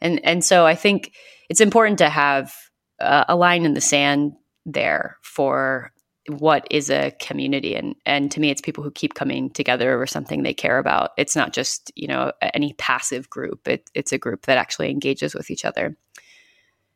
and 0.02 0.24
and 0.24 0.44
so 0.44 0.66
I 0.66 0.74
think 0.74 1.14
it's 1.48 1.60
important 1.60 1.98
to 1.98 2.08
have 2.08 2.54
uh, 3.00 3.24
a 3.28 3.36
line 3.36 3.64
in 3.64 3.74
the 3.74 3.80
sand 3.80 4.32
there 4.66 5.16
for 5.22 5.92
what 6.28 6.66
is 6.70 6.90
a 6.90 7.12
community. 7.20 7.74
And 7.74 7.94
and 8.06 8.30
to 8.32 8.40
me 8.40 8.50
it's 8.50 8.60
people 8.60 8.84
who 8.84 8.90
keep 8.90 9.14
coming 9.14 9.50
together 9.50 9.92
over 9.92 10.06
something 10.06 10.42
they 10.42 10.54
care 10.54 10.78
about. 10.78 11.10
It's 11.16 11.34
not 11.34 11.52
just 11.52 11.90
you 11.96 12.06
know 12.06 12.32
any 12.54 12.74
passive 12.74 13.30
group. 13.30 13.66
It, 13.66 13.90
it's 13.94 14.12
a 14.12 14.18
group 14.18 14.46
that 14.46 14.58
actually 14.58 14.90
engages 14.90 15.34
with 15.34 15.50
each 15.50 15.64
other. 15.64 15.96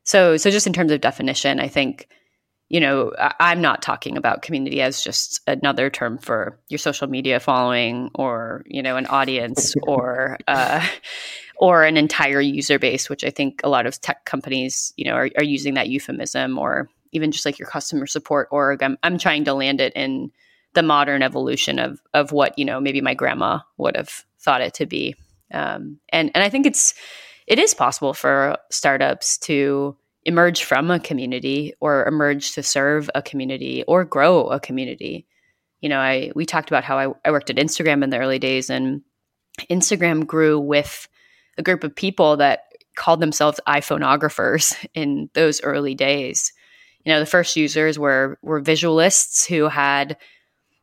So 0.04 0.36
so 0.36 0.50
just 0.50 0.66
in 0.66 0.72
terms 0.72 0.92
of 0.92 1.00
definition 1.00 1.58
i 1.58 1.66
think 1.66 2.08
you 2.68 2.80
know 2.80 3.12
i'm 3.40 3.60
not 3.60 3.82
talking 3.82 4.16
about 4.16 4.42
community 4.42 4.80
as 4.80 5.02
just 5.02 5.40
another 5.46 5.90
term 5.90 6.18
for 6.18 6.58
your 6.68 6.78
social 6.78 7.08
media 7.08 7.40
following 7.40 8.10
or 8.14 8.62
you 8.66 8.82
know 8.82 8.96
an 8.96 9.06
audience 9.06 9.74
or 9.82 10.38
uh, 10.48 10.86
or 11.58 11.84
an 11.84 11.96
entire 11.96 12.40
user 12.40 12.78
base 12.78 13.08
which 13.08 13.24
i 13.24 13.30
think 13.30 13.60
a 13.64 13.68
lot 13.68 13.86
of 13.86 14.00
tech 14.00 14.24
companies 14.24 14.92
you 14.96 15.04
know 15.04 15.14
are, 15.14 15.30
are 15.36 15.44
using 15.44 15.74
that 15.74 15.88
euphemism 15.88 16.58
or 16.58 16.88
even 17.16 17.32
just 17.32 17.46
like 17.46 17.58
your 17.58 17.68
customer 17.68 18.06
support 18.06 18.48
org. 18.50 18.82
I'm, 18.82 18.98
I'm 19.02 19.18
trying 19.18 19.44
to 19.44 19.54
land 19.54 19.80
it 19.80 19.92
in 19.94 20.30
the 20.74 20.82
modern 20.82 21.22
evolution 21.22 21.78
of 21.78 22.00
of 22.12 22.32
what 22.32 22.58
you 22.58 22.64
know 22.64 22.80
maybe 22.80 23.00
my 23.00 23.14
grandma 23.14 23.60
would 23.78 23.96
have 23.96 24.24
thought 24.38 24.60
it 24.60 24.74
to 24.74 24.86
be. 24.86 25.16
Um, 25.52 25.98
and 26.10 26.30
and 26.34 26.44
I 26.44 26.50
think 26.50 26.66
it's 26.66 26.94
it 27.46 27.58
is 27.58 27.72
possible 27.72 28.12
for 28.12 28.58
startups 28.70 29.38
to 29.38 29.96
emerge 30.24 30.64
from 30.64 30.90
a 30.90 31.00
community 31.00 31.72
or 31.80 32.04
emerge 32.06 32.52
to 32.52 32.62
serve 32.62 33.08
a 33.14 33.22
community 33.22 33.84
or 33.84 34.04
grow 34.04 34.48
a 34.48 34.60
community. 34.60 35.26
You 35.80 35.88
know, 35.88 35.98
I 35.98 36.32
we 36.34 36.44
talked 36.44 36.68
about 36.68 36.84
how 36.84 36.98
I, 36.98 37.08
I 37.24 37.30
worked 37.30 37.48
at 37.48 37.56
Instagram 37.56 38.04
in 38.04 38.10
the 38.10 38.18
early 38.18 38.38
days 38.38 38.68
and 38.68 39.02
Instagram 39.70 40.26
grew 40.26 40.60
with 40.60 41.08
a 41.58 41.62
group 41.62 41.84
of 41.84 41.94
people 41.94 42.36
that 42.38 42.64
called 42.96 43.20
themselves 43.20 43.60
iPhoneographers 43.68 44.74
in 44.94 45.30
those 45.34 45.62
early 45.62 45.94
days. 45.94 46.52
You 47.04 47.12
know 47.12 47.20
the 47.20 47.26
first 47.26 47.54
users 47.54 47.98
were 47.98 48.38
were 48.42 48.60
visualists 48.60 49.46
who 49.46 49.68
had 49.68 50.16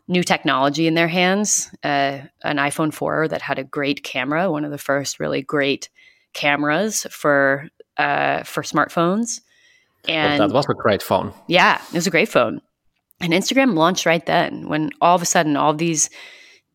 new 0.07 0.23
technology 0.23 0.87
in 0.87 0.95
their 0.95 1.07
hands 1.07 1.69
uh, 1.83 2.19
an 2.43 2.57
iphone 2.57 2.93
4 2.93 3.29
that 3.29 3.41
had 3.41 3.57
a 3.57 3.63
great 3.63 4.03
camera 4.03 4.51
one 4.51 4.65
of 4.65 4.71
the 4.71 4.77
first 4.77 5.19
really 5.19 5.41
great 5.41 5.89
cameras 6.33 7.07
for 7.09 7.69
uh, 7.95 8.43
for 8.43 8.63
smartphones. 8.63 9.39
And 10.07 10.39
well, 10.39 10.47
that 10.49 10.53
was 10.53 10.65
a 10.69 10.73
great 10.73 11.03
phone. 11.03 11.31
Yeah 11.47 11.81
it 11.89 11.93
was 11.93 12.07
a 12.07 12.11
great 12.11 12.29
phone. 12.29 12.61
And 13.21 13.33
instagram 13.33 13.75
launched 13.75 14.05
right 14.05 14.25
then 14.25 14.67
when 14.67 14.91
all 15.01 15.15
of 15.15 15.21
a 15.21 15.25
sudden 15.25 15.55
all 15.55 15.73
these 15.73 16.09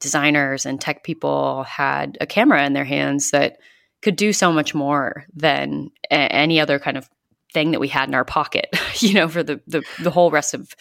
designers 0.00 0.64
and 0.64 0.80
tech 0.80 1.04
people 1.04 1.64
had 1.64 2.16
a 2.20 2.26
camera 2.26 2.64
in 2.64 2.72
their 2.72 2.84
hands 2.84 3.30
that 3.30 3.58
could 4.02 4.16
do 4.16 4.32
so 4.32 4.52
much 4.52 4.74
more 4.74 5.24
than 5.34 5.90
a- 6.10 6.32
any 6.32 6.60
other 6.60 6.78
kind 6.78 6.96
of 6.96 7.08
thing 7.52 7.70
that 7.72 7.80
we 7.80 7.88
had 7.88 8.08
in 8.08 8.14
our 8.14 8.24
pocket, 8.24 8.68
you 9.00 9.14
know, 9.14 9.28
for 9.28 9.42
the 9.42 9.60
the, 9.66 9.82
the 10.02 10.10
whole 10.10 10.30
rest 10.30 10.54
of 10.54 10.74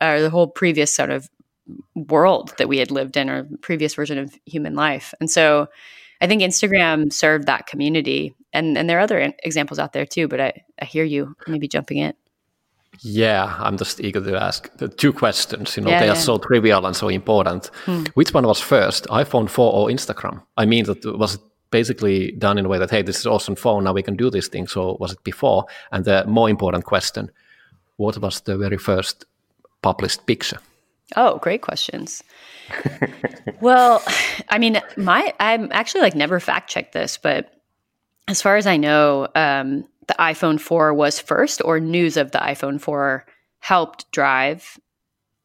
uh, 0.00 0.20
the 0.20 0.30
whole 0.30 0.48
previous 0.48 0.94
sort 0.94 1.10
of 1.10 1.28
world 1.94 2.52
that 2.58 2.68
we 2.68 2.78
had 2.78 2.90
lived 2.90 3.16
in 3.16 3.30
or 3.30 3.48
previous 3.62 3.94
version 3.94 4.18
of 4.18 4.34
human 4.44 4.74
life. 4.74 5.14
And 5.20 5.30
so 5.30 5.68
I 6.20 6.26
think 6.26 6.42
Instagram 6.42 7.12
served 7.12 7.46
that 7.46 7.66
community. 7.66 8.34
And 8.52 8.78
and 8.78 8.88
there 8.88 8.98
are 8.98 9.02
other 9.02 9.32
examples 9.42 9.78
out 9.78 9.92
there 9.92 10.06
too, 10.06 10.28
but 10.28 10.40
I, 10.40 10.64
I 10.80 10.84
hear 10.84 11.04
you 11.04 11.34
maybe 11.46 11.68
jumping 11.68 11.98
in. 11.98 12.14
Yeah, 13.00 13.56
I'm 13.58 13.76
just 13.76 14.00
eager 14.00 14.20
to 14.20 14.40
ask 14.40 14.74
the 14.76 14.88
two 14.88 15.12
questions. 15.12 15.76
You 15.76 15.82
know, 15.82 15.90
yeah, 15.90 16.00
they 16.00 16.06
yeah. 16.06 16.12
are 16.12 16.16
so 16.16 16.38
trivial 16.38 16.86
and 16.86 16.94
so 16.94 17.08
important. 17.08 17.66
Hmm. 17.86 18.04
Which 18.14 18.32
one 18.32 18.46
was 18.46 18.60
first, 18.60 19.06
iPhone 19.06 19.50
4 19.50 19.72
or 19.72 19.88
Instagram? 19.88 20.42
I 20.56 20.64
mean, 20.64 20.84
that 20.84 21.04
was 21.18 21.38
basically 21.70 22.32
done 22.32 22.58
in 22.58 22.66
a 22.66 22.68
way 22.68 22.78
that 22.78 22.90
hey 22.90 23.02
this 23.02 23.18
is 23.18 23.26
awesome 23.26 23.56
phone 23.56 23.84
now 23.84 23.92
we 23.92 24.02
can 24.02 24.16
do 24.16 24.30
this 24.30 24.48
thing. 24.48 24.66
So 24.66 24.96
was 25.00 25.12
it 25.12 25.24
before? 25.24 25.66
And 25.90 26.04
the 26.04 26.24
more 26.26 26.48
important 26.48 26.84
question 26.84 27.30
what 27.96 28.18
was 28.18 28.40
the 28.40 28.56
very 28.56 28.78
first 28.78 29.24
published 29.82 30.26
picture? 30.26 30.58
Oh 31.16 31.38
great 31.38 31.62
questions. 31.62 32.22
Well 33.60 34.02
i 34.48 34.58
mean 34.58 34.80
my 34.96 35.32
i'm 35.40 35.70
actually 35.72 36.02
like 36.02 36.14
never 36.14 36.40
fact 36.40 36.70
checked 36.70 36.92
this 36.92 37.16
but 37.16 37.50
as 38.28 38.42
far 38.42 38.56
as 38.56 38.66
i 38.66 38.76
know 38.76 39.28
um, 39.34 39.84
the 40.06 40.14
iphone 40.18 40.60
4 40.60 40.92
was 40.92 41.20
first 41.20 41.62
or 41.64 41.80
news 41.80 42.16
of 42.16 42.32
the 42.32 42.38
iphone 42.38 42.80
4 42.80 43.24
helped 43.60 44.10
drive 44.12 44.78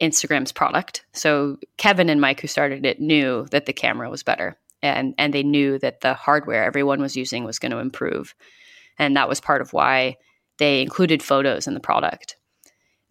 instagram's 0.02 0.52
product. 0.52 1.06
So 1.14 1.58
kevin 1.78 2.10
and 2.10 2.20
mike 2.22 2.42
who 2.42 2.48
started 2.48 2.86
it 2.86 3.00
knew 3.00 3.46
that 3.52 3.66
the 3.66 3.74
camera 3.74 4.10
was 4.10 4.24
better 4.24 4.58
and 4.82 5.14
and 5.18 5.34
they 5.34 5.44
knew 5.44 5.80
that 5.80 6.02
the 6.02 6.14
hardware 6.14 6.64
everyone 6.64 7.02
was 7.02 7.16
using 7.16 7.44
was 7.44 7.60
going 7.60 7.72
to 7.72 7.80
improve. 7.80 8.36
And 8.98 9.16
that 9.16 9.30
was 9.30 9.40
part 9.40 9.62
of 9.62 9.74
why 9.74 10.18
they 10.58 10.82
included 10.82 11.24
photos 11.24 11.68
in 11.68 11.74
the 11.74 11.80
product. 11.80 12.36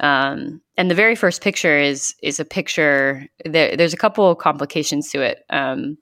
Um, 0.00 0.60
and 0.76 0.90
the 0.90 0.94
very 0.94 1.16
first 1.16 1.42
picture 1.42 1.76
is 1.76 2.14
is 2.22 2.38
a 2.38 2.44
picture 2.44 3.26
there, 3.44 3.76
there's 3.76 3.94
a 3.94 3.98
couple 3.98 4.30
of 4.30 4.38
complications 4.38 5.10
to 5.10 5.20
it 5.22 5.44
um, 5.50 5.98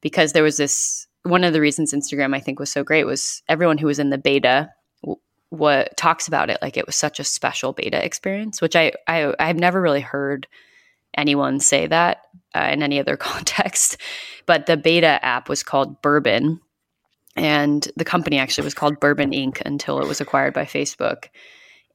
because 0.00 0.32
there 0.32 0.42
was 0.42 0.56
this 0.56 1.06
one 1.22 1.44
of 1.44 1.52
the 1.52 1.60
reasons 1.60 1.92
instagram 1.92 2.34
i 2.34 2.40
think 2.40 2.58
was 2.58 2.70
so 2.70 2.82
great 2.84 3.04
was 3.04 3.42
everyone 3.48 3.78
who 3.78 3.86
was 3.86 3.98
in 3.98 4.10
the 4.10 4.18
beta 4.18 4.68
what 5.50 5.96
talks 5.96 6.26
about 6.26 6.50
it 6.50 6.58
like 6.60 6.76
it 6.76 6.86
was 6.86 6.96
such 6.96 7.20
a 7.20 7.24
special 7.24 7.72
beta 7.72 8.04
experience 8.04 8.60
which 8.60 8.74
i, 8.74 8.92
I 9.06 9.32
i've 9.38 9.58
never 9.58 9.80
really 9.80 10.00
heard 10.00 10.46
anyone 11.16 11.60
say 11.60 11.86
that 11.86 12.22
uh, 12.56 12.70
in 12.72 12.82
any 12.82 12.98
other 12.98 13.16
context. 13.30 13.96
But 14.46 14.66
the 14.66 14.76
beta 14.76 15.24
app 15.24 15.48
was 15.48 15.62
called 15.62 16.00
Burbn, 16.02 16.60
and 17.36 17.88
the 17.96 18.04
company 18.04 18.38
actually 18.38 18.64
was 18.64 18.74
called 18.74 19.00
Burbn 19.00 19.34
Inc. 19.34 19.60
until 19.66 20.00
it 20.00 20.08
was 20.08 20.20
acquired 20.20 20.54
by 20.54 20.64
Facebook. 20.64 21.28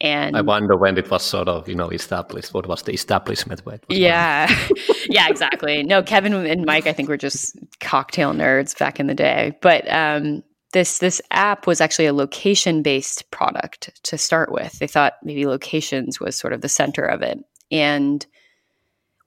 And 0.01 0.35
I 0.35 0.41
wonder 0.41 0.75
when 0.75 0.97
it 0.97 1.11
was 1.11 1.23
sort 1.23 1.47
of 1.47 1.69
you 1.69 1.75
know 1.75 1.89
established. 1.89 2.53
What 2.53 2.67
was 2.67 2.81
the 2.81 2.91
establishment? 2.91 3.61
yeah, 3.87 4.51
yeah, 5.09 5.27
exactly. 5.29 5.83
No, 5.83 6.01
Kevin 6.01 6.33
and 6.33 6.65
Mike, 6.65 6.87
I 6.87 6.93
think 6.93 7.07
were 7.07 7.17
just 7.17 7.55
cocktail 7.79 8.33
nerds 8.33 8.77
back 8.77 8.99
in 8.99 9.05
the 9.05 9.13
day. 9.13 9.55
But 9.61 9.89
um, 9.91 10.43
this 10.73 10.97
this 10.97 11.21
app 11.29 11.67
was 11.67 11.81
actually 11.81 12.07
a 12.07 12.13
location 12.13 12.81
based 12.81 13.29
product 13.29 13.91
to 14.03 14.17
start 14.17 14.51
with. 14.51 14.79
They 14.79 14.87
thought 14.87 15.13
maybe 15.23 15.45
locations 15.45 16.19
was 16.19 16.35
sort 16.35 16.53
of 16.53 16.61
the 16.61 16.69
center 16.69 17.05
of 17.05 17.21
it, 17.21 17.37
and 17.71 18.25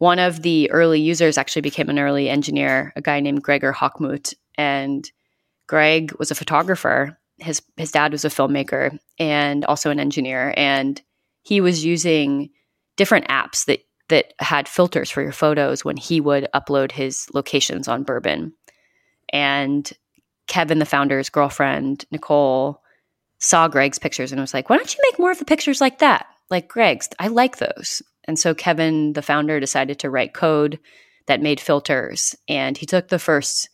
one 0.04 0.18
of 0.18 0.42
the 0.42 0.70
early 0.70 1.00
users 1.00 1.38
actually 1.38 1.62
became 1.62 1.88
an 1.88 1.99
early 1.99 2.28
engineer, 2.28 2.92
a 2.94 3.00
guy 3.00 3.20
named 3.20 3.42
Gregor 3.42 3.73
Hochmuth. 3.73 4.34
And 4.58 5.11
Greg 5.66 6.12
was 6.18 6.30
a 6.30 6.34
photographer. 6.34 7.18
His 7.38 7.62
his 7.78 7.90
dad 7.90 8.12
was 8.12 8.23
a 8.23 8.28
filmmaker 8.28 8.99
and 9.18 9.64
also 9.64 9.88
an 9.88 9.99
engineer. 9.99 10.52
And 10.58 11.00
he 11.40 11.62
was 11.62 11.87
using 11.87 12.50
different 12.96 13.28
apps 13.28 13.64
that 13.64 13.80
that 14.11 14.34
had 14.40 14.68
filters 14.68 15.08
for 15.08 15.23
your 15.23 15.32
photos 15.32 15.87
when 15.87 15.96
he 15.96 16.20
would 16.20 16.49
upload 16.54 16.92
his 16.92 17.26
locations 17.32 17.88
on 17.88 18.04
Burbn. 18.04 18.52
And 19.30 19.90
Kevin, 20.49 20.80
the 20.80 20.84
founder's 20.84 21.30
girlfriend, 21.30 22.04
Nicole, 22.11 22.82
saw 23.38 23.68
Greg's 23.68 23.99
pictures 23.99 24.32
and 24.32 24.40
was 24.42 24.52
like, 24.52 24.68
why 24.68 24.76
don't 24.76 24.94
you 24.94 25.00
make 25.11 25.18
more 25.18 25.30
of 25.30 25.38
the 25.38 25.46
pictures 25.46 25.80
like 25.80 26.00
that? 26.00 26.26
Like 26.50 26.68
Greg's. 26.68 27.08
I 27.18 27.28
like 27.28 27.56
those. 27.56 28.02
And 28.26 28.38
so 28.38 28.54
Kevin, 28.54 29.12
the 29.12 29.23
founder, 29.23 29.61
decided 29.61 29.99
to 30.00 30.11
write 30.11 30.35
code 30.35 30.78
that 31.26 31.43
made 31.43 31.61
filters. 31.61 32.35
And 32.49 32.76
he 32.76 32.87
took 32.87 33.09
the 33.09 33.19
first 33.19 33.69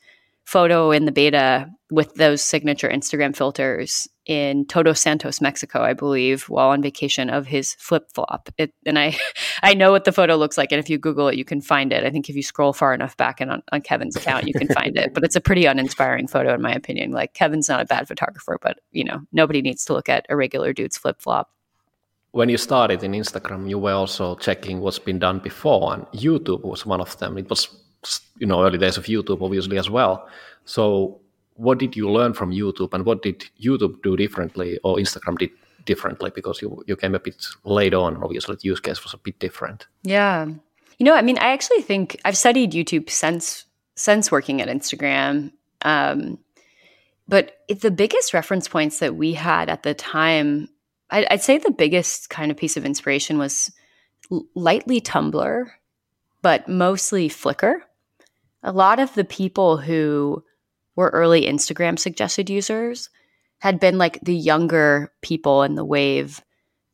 photo 0.45 0.91
in 0.91 1.05
the 1.05 1.13
beta 1.13 1.71
with 1.91 2.15
those 2.15 2.43
signature 2.43 2.89
Instagram 2.89 3.37
filters 3.37 4.09
in 4.27 4.65
Todos 4.67 5.01
Santos, 5.01 5.41
Mexico, 5.41 5.83
I 5.83 5.93
believe, 5.93 6.49
while 6.49 6.69
on 6.69 6.83
vacation 6.83 7.31
of 7.31 7.47
his 7.47 7.75
flip 7.75 8.11
flop. 8.15 8.49
And 8.87 8.99
I, 8.99 9.17
I 9.63 9.75
know 9.75 9.91
what 9.91 10.05
the 10.05 10.13
photo 10.13 10.37
looks 10.37 10.57
like, 10.57 10.73
and 10.73 10.79
if 10.79 10.89
you 10.89 10.99
Google 10.99 11.29
it, 11.29 11.37
you 11.37 11.45
can 11.45 11.61
find 11.61 11.93
it. 11.93 12.05
I 12.05 12.11
think 12.11 12.29
if 12.29 12.37
you 12.37 12.43
scroll 12.43 12.73
far 12.73 12.95
enough 12.95 13.17
back 13.17 13.41
and 13.41 13.51
on, 13.51 13.63
on 13.73 13.81
Kevin's 13.81 14.17
account, 14.17 14.47
you 14.47 14.55
can 14.55 14.69
find 14.69 14.97
it. 14.97 15.15
But 15.15 15.25
it's 15.25 15.37
a 15.37 15.41
pretty 15.41 15.67
uninspiring 15.67 16.29
photo, 16.29 16.55
in 16.55 16.63
my 16.63 16.73
opinion. 16.73 17.11
Like 17.11 17.35
Kevin's 17.35 17.69
not 17.69 17.81
a 17.81 17.87
bad 17.87 18.07
photographer, 18.07 18.59
but 18.63 18.79
you 18.93 19.05
know, 19.05 19.21
nobody 19.33 19.63
needs 19.63 19.85
to 19.87 19.93
look 19.93 20.09
at 20.09 20.27
a 20.29 20.37
regular 20.37 20.73
dude's 20.73 20.97
flip 20.97 21.21
flop 21.21 21.51
when 22.33 22.49
you 22.49 22.57
started 22.57 23.03
in 23.03 23.13
Instagram, 23.13 23.69
you 23.69 23.79
were 23.79 23.93
also 23.93 24.37
checking 24.37 24.81
what's 24.81 24.99
been 24.99 25.19
done 25.19 25.41
before, 25.41 25.95
and 25.95 26.07
YouTube 26.09 26.63
was 26.63 26.87
one 26.87 27.01
of 27.01 27.19
them. 27.19 27.39
It 27.39 27.51
was, 27.51 27.69
you 28.39 28.47
know, 28.47 28.65
early 28.65 28.79
days 28.79 28.97
of 28.97 29.07
YouTube, 29.07 29.43
obviously 29.43 29.79
as 29.79 29.91
well. 29.91 30.29
So, 30.65 31.21
what 31.55 31.79
did 31.79 31.97
you 31.97 32.11
learn 32.11 32.33
from 32.33 32.53
YouTube, 32.53 32.95
and 32.95 33.05
what 33.05 33.23
did 33.23 33.45
YouTube 33.61 34.03
do 34.03 34.17
differently, 34.17 34.79
or 34.85 34.97
Instagram 34.97 35.39
did 35.39 35.51
differently? 35.85 36.31
Because 36.33 36.63
you 36.63 36.83
you 36.87 36.97
came 36.97 37.15
a 37.15 37.21
bit 37.21 37.45
late 37.65 37.95
on. 37.95 38.23
Obviously, 38.23 38.57
the 38.57 38.69
use 38.69 38.81
case 38.81 39.03
was 39.03 39.13
a 39.13 39.19
bit 39.19 39.39
different. 39.41 39.87
Yeah, 40.03 40.47
you 40.99 41.05
know, 41.05 41.15
I 41.15 41.23
mean, 41.23 41.39
I 41.39 41.49
actually 41.53 41.83
think 41.83 42.21
I've 42.25 42.37
studied 42.37 42.73
YouTube 42.73 43.11
since 43.11 43.65
since 43.97 44.31
working 44.31 44.63
at 44.63 44.69
Instagram. 44.69 45.53
Um, 45.83 46.39
but 47.27 47.59
the 47.69 47.91
biggest 47.91 48.35
reference 48.35 48.69
points 48.69 48.99
that 48.99 49.17
we 49.17 49.33
had 49.33 49.69
at 49.69 49.83
the 49.83 49.95
time 49.95 50.69
I'd 51.11 51.43
say 51.43 51.59
the 51.59 51.71
biggest 51.71 52.31
kind 52.31 52.51
of 52.51 52.57
piece 52.57 52.77
of 52.77 52.85
inspiration 52.85 53.39
was 53.39 53.73
lightly 54.55 55.01
Tumblr, 55.01 55.67
but 56.43 56.69
mostly 56.69 57.29
Flickr. 57.29 57.81
A 58.63 58.73
lot 58.73 59.01
of 59.01 59.13
the 59.15 59.25
people 59.25 59.77
who 59.77 60.45
were 60.97 61.11
early 61.11 61.47
Instagram 61.47 61.99
suggested 61.99 62.51
users 62.51 63.11
had 63.59 63.81
been 63.81 63.99
like 63.99 64.21
the 64.21 64.35
younger 64.35 65.13
people 65.21 65.63
in 65.63 65.75
the 65.75 65.85
wave 65.85 66.43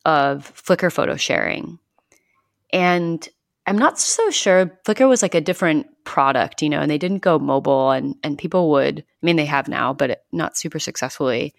of 0.05 0.51
Flickr 0.55 0.91
photo 0.91 1.15
sharing. 1.15 1.79
and 2.73 3.29
I'm 3.67 3.77
not 3.77 3.99
so 3.99 4.31
sure. 4.31 4.67
Flickr 4.85 5.09
was 5.09 5.21
like 5.21 5.35
a 5.35 5.41
different 5.41 5.87
product, 6.05 6.61
you 6.61 6.69
know, 6.69 6.79
and 6.79 6.89
they 6.89 6.97
didn't 6.97 7.19
go 7.19 7.37
mobile, 7.37 7.91
and 7.91 8.15
and 8.23 8.37
people 8.37 8.71
would. 8.71 9.01
I 9.01 9.25
mean, 9.25 9.35
they 9.35 9.45
have 9.45 9.67
now, 9.67 9.93
but 9.93 10.25
not 10.31 10.57
super 10.57 10.79
successfully. 10.79 11.53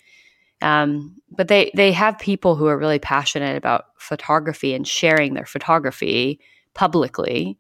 Um, 0.61 1.17
but 1.31 1.49
they 1.49 1.71
they 1.75 1.93
have 1.93 2.19
people 2.19 2.57
who 2.57 2.67
are 2.67 2.79
really 2.79 2.99
passionate 2.99 3.57
about 3.57 3.87
photography 3.97 4.75
and 4.75 4.87
sharing 4.87 5.35
their 5.35 5.47
photography 5.47 6.41
publicly. 6.75 7.59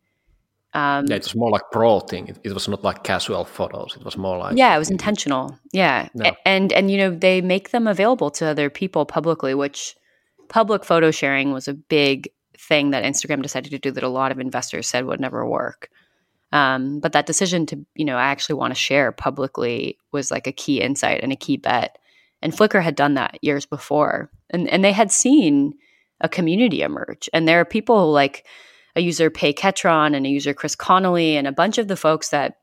Um, 0.74 1.06
yeah, 1.06 1.16
it 1.16 1.24
was 1.24 1.34
more 1.34 1.50
like 1.50 1.62
pro 1.72 2.00
thing. 2.00 2.28
It, 2.28 2.38
it, 2.44 2.52
was 2.52 2.68
not 2.68 2.84
like 2.84 3.02
casual 3.02 3.44
photos. 3.44 3.96
It 3.96 4.04
was 4.04 4.16
more 4.16 4.36
like 4.36 4.56
yeah, 4.56 4.74
it 4.74 4.78
was 4.78 4.90
intentional. 4.90 5.58
Yeah, 5.72 6.08
no. 6.14 6.32
and 6.44 6.72
and 6.72 6.90
you 6.90 6.98
know 6.98 7.10
they 7.10 7.40
make 7.40 7.70
them 7.70 7.86
available 7.86 8.30
to 8.32 8.46
other 8.46 8.68
people 8.68 9.06
publicly, 9.06 9.54
which 9.54 9.96
public 10.48 10.84
photo 10.84 11.10
sharing 11.10 11.52
was 11.52 11.68
a 11.68 11.74
big 11.74 12.30
thing 12.58 12.90
that 12.90 13.04
Instagram 13.04 13.42
decided 13.42 13.70
to 13.70 13.78
do 13.78 13.90
that 13.92 14.02
a 14.02 14.08
lot 14.08 14.32
of 14.32 14.40
investors 14.40 14.88
said 14.88 15.06
would 15.06 15.20
never 15.20 15.46
work. 15.46 15.90
Um, 16.50 17.00
but 17.00 17.12
that 17.12 17.26
decision 17.26 17.66
to, 17.66 17.84
you 17.94 18.04
know, 18.04 18.16
I 18.16 18.24
actually 18.24 18.56
want 18.56 18.72
to 18.72 18.80
share 18.80 19.12
publicly 19.12 19.98
was 20.12 20.30
like 20.30 20.46
a 20.46 20.52
key 20.52 20.80
insight 20.80 21.22
and 21.22 21.32
a 21.32 21.36
key 21.36 21.56
bet. 21.56 21.98
And 22.42 22.52
Flickr 22.52 22.82
had 22.82 22.94
done 22.94 23.14
that 23.14 23.38
years 23.42 23.66
before. 23.66 24.30
And, 24.50 24.68
and 24.68 24.84
they 24.84 24.92
had 24.92 25.10
seen 25.10 25.74
a 26.20 26.28
community 26.28 26.82
emerge. 26.82 27.28
And 27.32 27.46
there 27.46 27.60
are 27.60 27.64
people 27.64 28.12
like 28.12 28.46
a 28.96 29.00
user 29.00 29.30
Pei 29.30 29.52
Ketron 29.52 30.16
and 30.16 30.26
a 30.26 30.30
user 30.30 30.54
Chris 30.54 30.74
Connolly 30.74 31.36
and 31.36 31.46
a 31.46 31.52
bunch 31.52 31.78
of 31.78 31.88
the 31.88 31.96
folks 31.96 32.30
that 32.30 32.58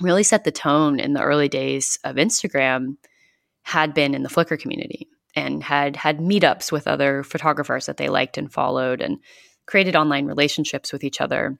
really 0.00 0.22
set 0.22 0.44
the 0.44 0.52
tone 0.52 0.98
in 0.98 1.12
the 1.12 1.22
early 1.22 1.48
days 1.48 1.98
of 2.04 2.16
Instagram 2.16 2.96
had 3.62 3.94
been 3.94 4.14
in 4.14 4.22
the 4.22 4.28
Flickr 4.28 4.58
community 4.58 5.08
and 5.36 5.62
had 5.62 5.96
had 5.96 6.18
meetups 6.18 6.72
with 6.72 6.88
other 6.88 7.22
photographers 7.22 7.86
that 7.86 7.98
they 7.98 8.08
liked 8.08 8.38
and 8.38 8.52
followed 8.52 9.00
and 9.00 9.18
created 9.66 9.94
online 9.94 10.26
relationships 10.26 10.92
with 10.92 11.04
each 11.04 11.20
other. 11.20 11.58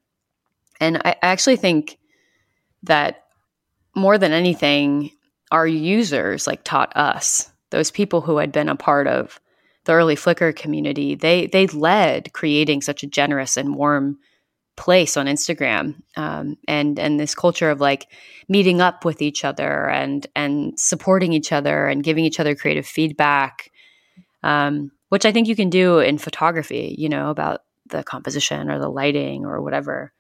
And 0.81 0.97
I, 0.99 1.11
I 1.23 1.27
actually 1.29 1.57
think 1.57 1.99
that 2.85 3.25
more 3.95 4.19
than 4.19 4.33
anything, 4.33 5.13
our 5.51 5.67
users 5.67 6.47
like 6.47 6.65
taught 6.65 6.97
us, 6.97 7.51
those 7.71 7.91
people 7.91 8.21
who 8.21 8.39
had 8.39 8.53
been 8.53 8.69
a 8.69 8.77
part 8.77 9.07
of 9.07 9.41
the 9.85 9.93
early 9.93 10.17
Flickr 10.17 10.55
community, 10.55 11.15
they 11.15 11.47
they 11.47 11.67
led 11.69 12.33
creating 12.33 12.83
such 12.83 13.03
a 13.03 13.09
generous 13.09 13.57
and 13.57 13.75
warm 13.75 14.19
place 14.77 15.17
on 15.17 15.27
Instagram, 15.27 15.95
um, 16.17 16.57
and 16.69 16.99
and 16.99 17.19
this 17.19 17.35
culture 17.35 17.71
of 17.71 17.81
like 17.81 18.07
meeting 18.49 18.81
up 18.81 19.05
with 19.05 19.23
each 19.23 19.45
other 19.45 19.89
and 19.89 20.27
and 20.37 20.79
supporting 20.79 21.33
each 21.33 21.53
other 21.53 21.87
and 21.87 22.05
giving 22.05 22.25
each 22.25 22.41
other 22.41 22.55
creative 22.55 22.87
feedback, 22.87 23.71
um, 24.43 24.91
which 25.09 25.25
I 25.25 25.33
think 25.33 25.49
you 25.49 25.57
can 25.57 25.71
do 25.71 25.99
in 25.99 26.19
photography. 26.19 26.95
You 26.99 27.09
know 27.09 27.31
about 27.31 27.63
the 27.89 28.05
composition 28.05 28.71
or 28.71 28.79
the 28.79 28.89
lighting 28.89 29.45
or 29.45 29.63
whatever. 29.63 30.13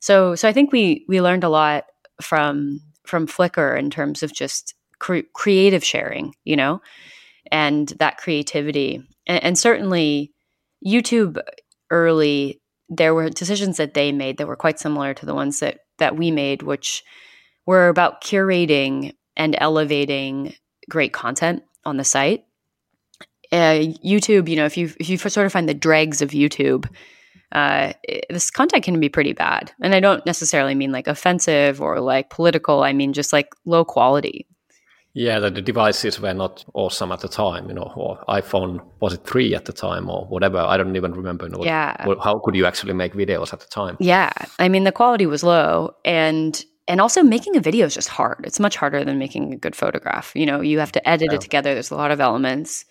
So 0.00 0.34
so 0.34 0.48
I 0.48 0.52
think 0.52 0.72
we 0.72 1.04
we 1.08 1.20
learned 1.20 1.44
a 1.44 1.48
lot 1.48 1.84
from 2.20 2.80
from 3.04 3.26
Flickr 3.26 3.78
in 3.78 3.90
terms 3.90 4.22
of 4.22 4.32
just 4.32 4.74
cre- 4.98 5.28
creative 5.34 5.84
sharing. 5.84 6.34
You 6.44 6.56
know, 6.56 6.82
and 7.50 7.88
that 7.98 8.18
creativity, 8.18 9.02
and, 9.26 9.42
and 9.42 9.58
certainly 9.58 10.32
YouTube 10.86 11.40
early 11.90 12.60
there 12.88 13.14
were 13.14 13.28
decisions 13.28 13.76
that 13.76 13.94
they 13.94 14.12
made 14.12 14.38
that 14.38 14.46
were 14.46 14.56
quite 14.56 14.78
similar 14.78 15.14
to 15.14 15.26
the 15.26 15.34
ones 15.34 15.60
that 15.60 15.80
that 15.98 16.16
we 16.16 16.30
made, 16.30 16.62
which 16.62 17.02
were 17.66 17.88
about 17.88 18.22
curating 18.22 19.14
and 19.36 19.56
elevating 19.58 20.54
great 20.88 21.12
content 21.12 21.62
on 21.84 21.96
the 21.96 22.04
site. 22.04 22.44
Uh, 23.52 23.80
YouTube, 24.04 24.48
you 24.48 24.56
know, 24.56 24.64
if 24.64 24.76
you 24.76 24.90
if 24.98 25.08
you 25.08 25.18
sort 25.18 25.46
of 25.46 25.52
find 25.52 25.68
the 25.68 25.74
dregs 25.74 26.22
of 26.22 26.30
YouTube, 26.30 26.88
uh, 27.52 27.92
this 28.30 28.50
content 28.50 28.84
can 28.84 29.00
be 29.00 29.08
pretty 29.08 29.32
bad, 29.32 29.72
and 29.82 29.94
I 29.94 30.00
don't 30.00 30.24
necessarily 30.24 30.74
mean 30.74 30.92
like 30.92 31.06
offensive 31.06 31.80
or 31.80 32.00
like 32.00 32.30
political. 32.30 32.82
I 32.82 32.92
mean 32.92 33.12
just 33.12 33.32
like 33.32 33.48
low 33.64 33.84
quality. 33.84 34.46
Yeah, 35.18 35.40
the, 35.40 35.50
the, 35.50 35.60
devices 35.60 36.20
were 36.20 36.32
not 36.32 36.64
awesome 36.74 37.10
at 37.10 37.18
the 37.18 37.28
time, 37.28 37.68
you 37.68 37.74
know, 37.74 37.92
or 37.96 38.24
iPhone 38.28 38.80
was 39.00 39.14
it 39.14 39.24
three 39.24 39.52
at 39.52 39.64
the 39.64 39.72
time 39.72 40.08
or 40.08 40.26
whatever. 40.26 40.58
I 40.58 40.76
don't 40.76 40.94
even 40.94 41.12
remember. 41.12 41.46
You 41.46 41.50
know, 41.50 41.64
yeah. 41.64 42.06
What, 42.06 42.20
how 42.22 42.38
could 42.38 42.54
you 42.54 42.66
actually 42.66 42.92
make 42.92 43.14
videos 43.14 43.52
at 43.52 43.58
the 43.58 43.66
time? 43.66 43.96
Yeah, 43.98 44.30
I 44.60 44.68
mean 44.68 44.84
the 44.84 44.92
quality 44.92 45.26
was 45.26 45.42
low, 45.42 45.96
and 46.04 46.64
and 46.86 47.00
also 47.00 47.24
making 47.24 47.56
a 47.56 47.60
video 47.60 47.86
is 47.86 47.94
just 47.94 48.08
hard. 48.08 48.44
It's 48.44 48.60
much 48.60 48.76
harder 48.76 49.04
than 49.04 49.18
making 49.18 49.52
a 49.52 49.56
good 49.56 49.74
photograph. 49.74 50.30
You 50.36 50.46
know, 50.46 50.60
you 50.60 50.78
have 50.78 50.92
to 50.92 51.08
edit 51.08 51.30
yeah. 51.32 51.34
it 51.34 51.40
together. 51.40 51.74
There's 51.74 51.90
a 51.90 51.96
lot 51.96 52.12
of 52.12 52.20
elements. 52.20 52.84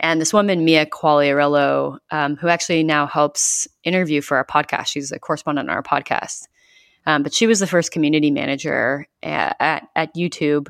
And 0.00 0.22
this 0.22 0.32
woman, 0.32 0.64
Mia 0.64 0.86
Quagliarello, 0.86 1.98
um, 2.10 2.36
who 2.36 2.48
actually 2.48 2.82
now 2.82 3.06
helps 3.06 3.68
interview 3.84 4.22
for 4.22 4.38
our 4.38 4.44
podcast, 4.46 4.86
she's 4.86 5.12
a 5.12 5.18
correspondent 5.18 5.68
on 5.68 5.74
our 5.74 5.82
podcast. 5.82 6.46
Um, 7.04 7.22
but 7.22 7.34
she 7.34 7.46
was 7.46 7.58
the 7.58 7.66
first 7.66 7.90
community 7.90 8.30
manager 8.30 9.06
at, 9.22 9.56
at, 9.60 9.88
at 9.96 10.14
YouTube 10.14 10.68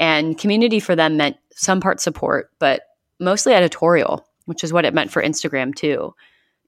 and 0.00 0.38
community 0.38 0.80
for 0.80 0.96
them 0.96 1.16
meant 1.16 1.36
some 1.54 1.80
part 1.80 2.00
support, 2.00 2.50
but 2.58 2.82
mostly 3.20 3.54
editorial, 3.54 4.26
which 4.46 4.64
is 4.64 4.72
what 4.72 4.84
it 4.84 4.94
meant 4.94 5.10
for 5.10 5.22
Instagram 5.22 5.74
too. 5.74 6.14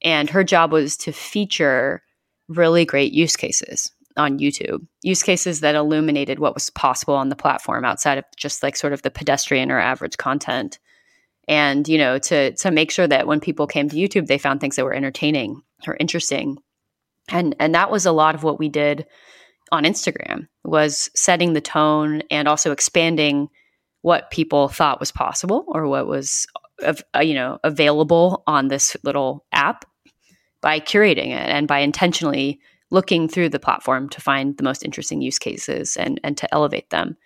And 0.03 0.31
her 0.31 0.45
job 0.45 0.73
was 0.73 0.97
to 0.99 1.13
feature 1.13 2.03
really 2.49 2.85
great 2.85 3.13
use 3.13 3.37
cases 3.37 3.93
on 4.17 4.39
YouTube, 4.39 4.87
use 5.03 5.23
cases 5.23 5.61
that 5.61 5.75
illuminated 5.75 6.39
what 6.39 6.55
was 6.55 6.71
possible 6.71 7.15
on 7.15 7.29
the 7.29 7.37
platform 7.37 7.85
outside 7.85 8.19
of 8.19 8.25
just 8.37 8.63
like 8.63 8.77
sort 8.77 8.93
of 8.93 9.03
the 9.03 9.11
pedestrian 9.11 9.71
or 9.71 9.79
average 9.79 10.17
content. 10.17 10.79
And, 11.49 11.87
you 11.87 11.99
know, 11.99 12.19
to 12.19 12.53
to 12.57 12.71
make 12.71 12.91
sure 12.91 13.07
that 13.07 13.27
when 13.27 13.41
people 13.41 13.67
came 13.67 13.89
to 13.89 13.97
YouTube, 13.97 14.27
they 14.27 14.39
found 14.39 14.61
things 14.61 14.77
that 14.77 14.85
were 14.85 14.95
entertaining 14.95 15.63
or 15.87 15.97
interesting. 16.01 16.59
And 17.29 17.55
and 17.61 17.75
that 17.75 17.91
was 17.91 18.07
a 18.07 18.13
lot 18.13 18.35
of 18.35 18.43
what 18.43 18.59
we 18.59 18.69
did 18.69 19.07
on 19.73 19.85
Instagram 19.85 20.49
was 20.65 21.11
setting 21.15 21.53
the 21.53 21.61
tone 21.61 22.23
and 22.31 22.49
also 22.49 22.73
expanding 22.73 23.49
what 24.03 24.31
people 24.31 24.69
thought 24.69 25.01
was 25.01 25.11
possible 25.11 25.65
or 25.69 25.87
what 25.89 26.07
was 26.07 26.47
uh, 26.85 27.21
you 27.21 27.35
know 27.35 27.59
available 27.65 28.43
on 28.47 28.69
this 28.69 28.97
little 29.03 29.45
app 29.53 29.85
by 30.61 30.79
curating 30.79 31.29
it 31.29 31.49
and 31.49 31.67
by 31.67 31.79
intentionally 31.79 32.61
looking 32.91 33.29
through 33.29 33.49
the 33.49 33.59
platform 33.59 34.09
to 34.09 34.21
find 34.21 34.57
the 34.57 34.63
most 34.63 34.85
interesting 34.85 35.21
use 35.21 35.39
cases 35.39 35.97
and 35.97 36.21
and 36.23 36.37
to 36.37 36.53
elevate 36.55 36.91
them. 36.91 37.17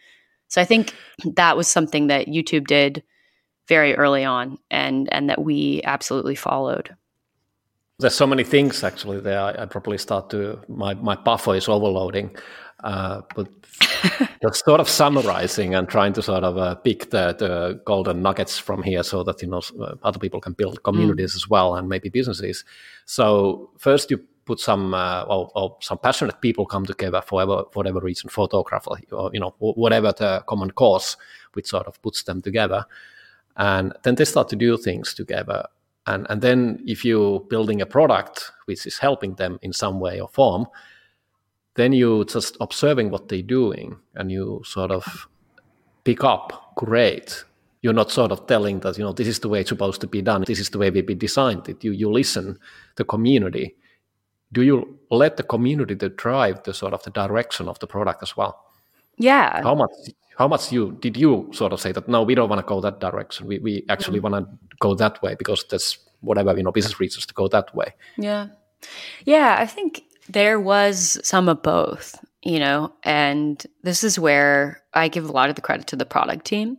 So 0.48 0.60
I 0.60 0.64
think 0.64 0.94
that 1.34 1.56
was 1.56 1.68
something 1.68 2.08
that 2.08 2.26
YouTube 2.26 2.66
did 2.66 3.02
very 3.68 3.94
early 3.94 4.24
on 4.24 4.58
and 4.70 5.08
and 5.12 5.30
that 5.30 5.42
we 5.42 5.80
absolutely 5.84 6.34
followed 6.34 6.96
there's 8.00 8.14
so 8.14 8.26
many 8.26 8.44
things 8.44 8.82
actually 8.82 9.20
there. 9.20 9.40
I, 9.40 9.62
I, 9.62 9.66
probably 9.66 9.98
start 9.98 10.30
to 10.30 10.60
my 10.68 10.94
my 10.94 11.14
buffer 11.14 11.54
is 11.54 11.68
overloading, 11.68 12.34
uh, 12.82 13.20
but 13.34 13.48
just 14.42 14.64
sort 14.64 14.80
of 14.80 14.88
summarizing 14.88 15.74
and 15.74 15.88
trying 15.88 16.12
to 16.14 16.22
sort 16.22 16.44
of 16.44 16.56
uh, 16.56 16.74
pick 16.76 17.10
the, 17.10 17.34
the 17.38 17.80
golden 17.84 18.22
nuggets 18.22 18.58
from 18.58 18.82
here, 18.82 19.02
so 19.02 19.22
that 19.22 19.42
you 19.42 19.48
know 19.48 19.62
uh, 19.80 19.94
other 20.02 20.18
people 20.18 20.40
can 20.40 20.54
build 20.54 20.82
communities 20.82 21.32
mm. 21.32 21.36
as 21.36 21.48
well 21.48 21.76
and 21.76 21.88
maybe 21.88 22.08
businesses. 22.08 22.64
So 23.04 23.70
first 23.78 24.10
you 24.10 24.18
put 24.46 24.58
some 24.58 24.94
uh, 24.94 25.22
or, 25.24 25.50
or, 25.54 25.76
some 25.80 25.98
passionate 25.98 26.40
people 26.40 26.66
come 26.66 26.86
together 26.86 27.20
for 27.20 27.36
whatever, 27.36 27.64
whatever 27.74 28.00
reason, 28.00 28.30
photography 28.30 29.06
or 29.12 29.30
you 29.32 29.40
know 29.40 29.54
whatever 29.58 30.12
the 30.12 30.42
common 30.46 30.70
cause, 30.70 31.16
which 31.52 31.66
sort 31.66 31.86
of 31.86 32.00
puts 32.02 32.22
them 32.22 32.40
together, 32.40 32.84
and 33.56 33.92
then 34.02 34.14
they 34.14 34.24
start 34.24 34.48
to 34.48 34.56
do 34.56 34.76
things 34.76 35.14
together 35.14 35.66
and 36.06 36.26
and 36.30 36.42
then 36.42 36.82
if 36.86 37.04
you're 37.04 37.40
building 37.40 37.80
a 37.80 37.86
product 37.86 38.50
which 38.64 38.86
is 38.86 38.98
helping 38.98 39.34
them 39.34 39.58
in 39.62 39.72
some 39.72 40.00
way 40.00 40.20
or 40.20 40.28
form 40.28 40.66
then 41.74 41.92
you're 41.92 42.24
just 42.24 42.56
observing 42.60 43.10
what 43.10 43.28
they're 43.28 43.42
doing 43.42 43.96
and 44.14 44.30
you 44.30 44.60
sort 44.64 44.90
of 44.90 45.28
pick 46.04 46.24
up 46.24 46.72
great. 46.76 47.44
You're 47.82 47.94
not 47.94 48.10
sort 48.10 48.32
of 48.32 48.46
telling 48.46 48.80
that 48.80 48.98
you 48.98 49.04
know 49.04 49.12
this 49.12 49.28
is 49.28 49.38
the 49.40 49.48
way 49.48 49.60
it's 49.60 49.70
supposed 49.70 50.00
to 50.02 50.06
be 50.06 50.20
done. 50.20 50.44
This 50.46 50.58
is 50.58 50.70
the 50.70 50.78
way 50.78 50.90
we 50.90 51.02
designed. 51.02 51.68
It 51.68 51.82
you 51.82 51.92
you 51.92 52.10
listen 52.10 52.58
the 52.96 53.04
community. 53.04 53.76
Do 54.52 54.62
you 54.62 54.98
let 55.10 55.36
the 55.36 55.42
community 55.42 55.96
to 55.96 56.08
drive 56.08 56.64
the 56.64 56.74
sort 56.74 56.92
of 56.92 57.02
the 57.04 57.10
direction 57.10 57.68
of 57.68 57.78
the 57.78 57.86
product 57.86 58.22
as 58.22 58.36
well? 58.36 58.66
Yeah. 59.16 59.62
How 59.62 59.74
much 59.74 59.92
how 60.40 60.48
much 60.48 60.72
you 60.72 60.96
did 61.02 61.18
you 61.18 61.50
sort 61.52 61.70
of 61.74 61.80
say 61.82 61.92
that 61.92 62.08
no 62.08 62.22
we 62.22 62.34
don't 62.34 62.48
want 62.48 62.60
to 62.60 62.66
go 62.66 62.80
that 62.80 62.98
direction. 62.98 63.46
We, 63.46 63.58
we 63.58 63.84
actually 63.90 64.20
mm-hmm. 64.20 64.32
want 64.32 64.48
to 64.48 64.76
go 64.78 64.94
that 64.94 65.20
way 65.22 65.34
because 65.34 65.66
that's 65.70 65.98
whatever 66.22 66.56
you 66.56 66.62
know 66.62 66.72
business 66.72 66.98
reasons 66.98 67.26
to 67.26 67.34
go 67.34 67.46
that 67.48 67.74
way. 67.74 67.92
Yeah. 68.16 68.46
Yeah 69.26 69.56
i 69.58 69.66
think 69.66 70.02
there 70.30 70.58
was 70.58 71.20
some 71.22 71.46
of 71.50 71.62
both 71.62 72.18
you 72.42 72.58
know 72.58 72.90
and 73.04 73.66
this 73.82 74.02
is 74.02 74.18
where 74.18 74.82
i 74.94 75.08
give 75.08 75.28
a 75.28 75.32
lot 75.32 75.50
of 75.50 75.56
the 75.56 75.66
credit 75.68 75.86
to 75.88 75.96
the 75.96 76.06
product 76.06 76.46
team. 76.46 76.78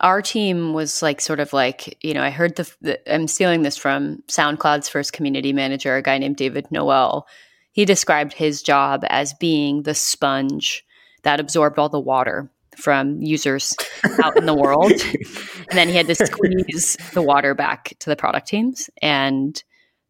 Our 0.00 0.22
team 0.22 0.72
was 0.72 1.02
like 1.02 1.20
sort 1.20 1.38
of 1.38 1.52
like 1.52 1.96
you 2.02 2.12
know 2.12 2.24
i 2.24 2.30
heard 2.30 2.56
the, 2.56 2.68
the 2.82 3.14
i'm 3.14 3.28
stealing 3.28 3.62
this 3.62 3.76
from 3.76 4.24
soundcloud's 4.26 4.88
first 4.88 5.12
community 5.12 5.52
manager 5.52 5.94
a 5.94 6.02
guy 6.02 6.18
named 6.18 6.38
david 6.38 6.66
noel. 6.72 7.28
He 7.70 7.84
described 7.84 8.32
his 8.32 8.64
job 8.64 9.04
as 9.08 9.32
being 9.34 9.84
the 9.84 9.94
sponge 9.94 10.84
that 11.22 11.38
absorbed 11.38 11.78
all 11.78 11.88
the 11.88 12.08
water 12.14 12.50
from 12.80 13.20
users 13.20 13.76
out 14.22 14.36
in 14.36 14.46
the 14.46 14.54
world. 14.54 14.92
And 14.92 15.78
then 15.78 15.88
he 15.88 15.94
had 15.94 16.06
to 16.08 16.14
squeeze 16.14 16.96
the 17.12 17.22
water 17.22 17.54
back 17.54 17.94
to 18.00 18.10
the 18.10 18.16
product 18.16 18.48
teams. 18.48 18.90
And 19.00 19.62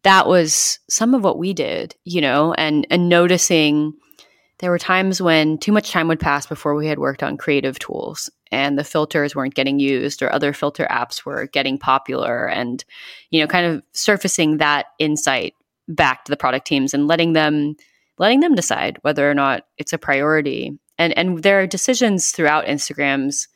that 0.03 0.27
was 0.27 0.79
some 0.89 1.13
of 1.13 1.23
what 1.23 1.37
we 1.37 1.53
did, 1.53 1.95
you 2.03 2.21
know, 2.21 2.53
and 2.53 2.87
and 2.89 3.09
noticing 3.09 3.93
there 4.59 4.71
were 4.71 4.79
times 4.79 5.21
when 5.21 5.57
too 5.57 5.71
much 5.71 5.91
time 5.91 6.07
would 6.07 6.19
pass 6.19 6.45
before 6.45 6.75
we 6.75 6.87
had 6.87 6.99
worked 6.99 7.23
on 7.23 7.37
creative 7.37 7.79
tools 7.79 8.29
and 8.51 8.77
the 8.77 8.83
filters 8.83 9.35
weren't 9.35 9.55
getting 9.55 9.79
used 9.79 10.21
or 10.21 10.31
other 10.31 10.53
filter 10.53 10.87
apps 10.89 11.25
were 11.25 11.47
getting 11.47 11.77
popular 11.77 12.47
and 12.47 12.85
you 13.31 13.41
know 13.41 13.47
kind 13.47 13.65
of 13.65 13.83
surfacing 13.93 14.57
that 14.57 14.87
insight 14.99 15.53
back 15.87 16.23
to 16.23 16.31
the 16.31 16.37
product 16.37 16.67
teams 16.67 16.93
and 16.93 17.07
letting 17.07 17.33
them 17.33 17.75
letting 18.17 18.39
them 18.39 18.55
decide 18.55 18.97
whether 19.01 19.29
or 19.29 19.33
not 19.33 19.65
it's 19.77 19.93
a 19.93 19.97
priority 19.97 20.77
and 21.01 21.17
and 21.17 21.43
there 21.43 21.59
are 21.59 21.67
decisions 21.67 22.31
throughout 22.31 22.65
instagram's 22.65 23.47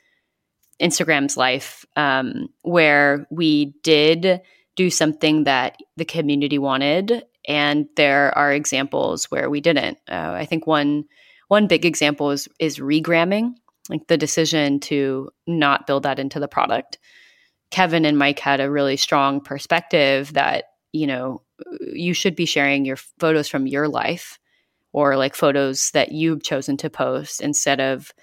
instagram's 0.81 1.37
life 1.37 1.85
um, 1.95 2.49
where 2.63 3.25
we 3.29 3.73
did 3.83 4.41
do 4.75 4.89
something 4.89 5.45
that 5.45 5.77
the 5.95 6.05
community 6.05 6.57
wanted 6.57 7.23
and 7.47 7.87
there 7.95 8.35
are 8.37 8.51
examples 8.51 9.25
where 9.25 9.49
we 9.49 9.61
didn't. 9.61 9.97
Uh, 10.09 10.33
i 10.35 10.45
think 10.45 10.67
one 10.67 11.05
one 11.47 11.67
big 11.67 11.85
example 11.85 12.31
is 12.31 12.47
is 12.59 12.79
regramming 12.79 13.53
like 13.89 14.07
the 14.07 14.17
decision 14.17 14.79
to 14.79 15.29
not 15.45 15.85
build 15.85 16.03
that 16.03 16.17
into 16.17 16.39
the 16.39 16.47
product. 16.47 16.97
Kevin 17.69 18.05
and 18.05 18.17
mike 18.17 18.39
had 18.39 18.59
a 18.59 18.71
really 18.71 18.97
strong 18.97 19.39
perspective 19.41 20.33
that 20.33 20.65
you 20.91 21.07
know 21.07 21.41
you 21.79 22.13
should 22.13 22.35
be 22.35 22.45
sharing 22.45 22.83
your 22.83 22.97
photos 23.19 23.47
from 23.47 23.67
your 23.67 23.87
life 23.87 24.39
or 24.95 25.17
like 25.17 25.35
photos 25.35 25.91
that 25.91 26.13
you've 26.13 26.41
chosen 26.41 26.77
to 26.77 26.89
post 26.89 27.41
instead 27.41 27.81
of 27.81 28.13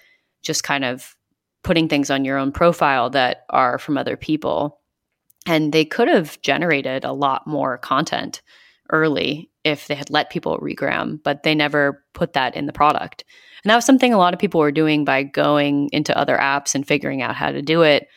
just 0.41 0.63
kind 0.63 0.83
of 0.83 1.15
putting 1.63 1.87
things 1.87 2.09
on 2.09 2.25
your 2.25 2.39
own 2.39 2.51
profile 2.51 3.11
that 3.11 3.45
are 3.51 3.77
from 3.77 3.95
other 3.95 4.17
people 4.17 4.81
and 5.45 5.71
they 5.71 5.85
could 5.85 6.07
have 6.07 6.41
generated 6.41 7.05
a 7.05 7.13
lot 7.13 7.45
more 7.45 7.77
content 7.77 8.41
early 8.89 9.51
if 9.63 9.85
they 9.85 9.93
had 9.93 10.09
let 10.09 10.31
people 10.31 10.57
regram, 10.57 11.21
but 11.23 11.43
they 11.43 11.53
never 11.53 12.03
put 12.15 12.33
that 12.33 12.55
in 12.55 12.65
the 12.65 12.73
product. 12.73 13.23
And 13.63 13.69
that 13.69 13.75
was 13.75 13.85
something 13.85 14.11
a 14.11 14.17
lot 14.17 14.33
of 14.33 14.39
people 14.39 14.59
were 14.59 14.71
doing 14.71 15.05
by 15.05 15.21
going 15.21 15.89
into 15.91 16.17
other 16.17 16.37
apps 16.37 16.73
and 16.73 16.87
figuring 16.87 17.21
out 17.21 17.35
how 17.35 17.51
to 17.51 17.61
do 17.61 17.83
it. 17.83 18.07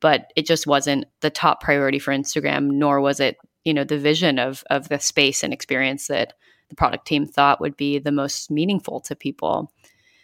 But 0.00 0.32
it 0.36 0.46
just 0.46 0.66
wasn't 0.66 1.04
the 1.20 1.30
top 1.30 1.60
priority 1.60 1.98
for 1.98 2.12
Instagram, 2.14 2.70
nor 2.70 3.02
was 3.02 3.20
it, 3.20 3.36
you 3.64 3.74
know, 3.74 3.84
the 3.84 3.98
vision 3.98 4.38
of 4.38 4.64
of 4.70 4.88
the 4.88 5.00
space 5.00 5.42
and 5.42 5.52
experience 5.52 6.06
that 6.06 6.32
the 6.68 6.76
product 6.76 7.06
team 7.06 7.26
thought 7.26 7.60
would 7.60 7.76
be 7.76 7.98
the 7.98 8.12
most 8.12 8.50
meaningful 8.50 9.00
to 9.00 9.14
people. 9.14 9.72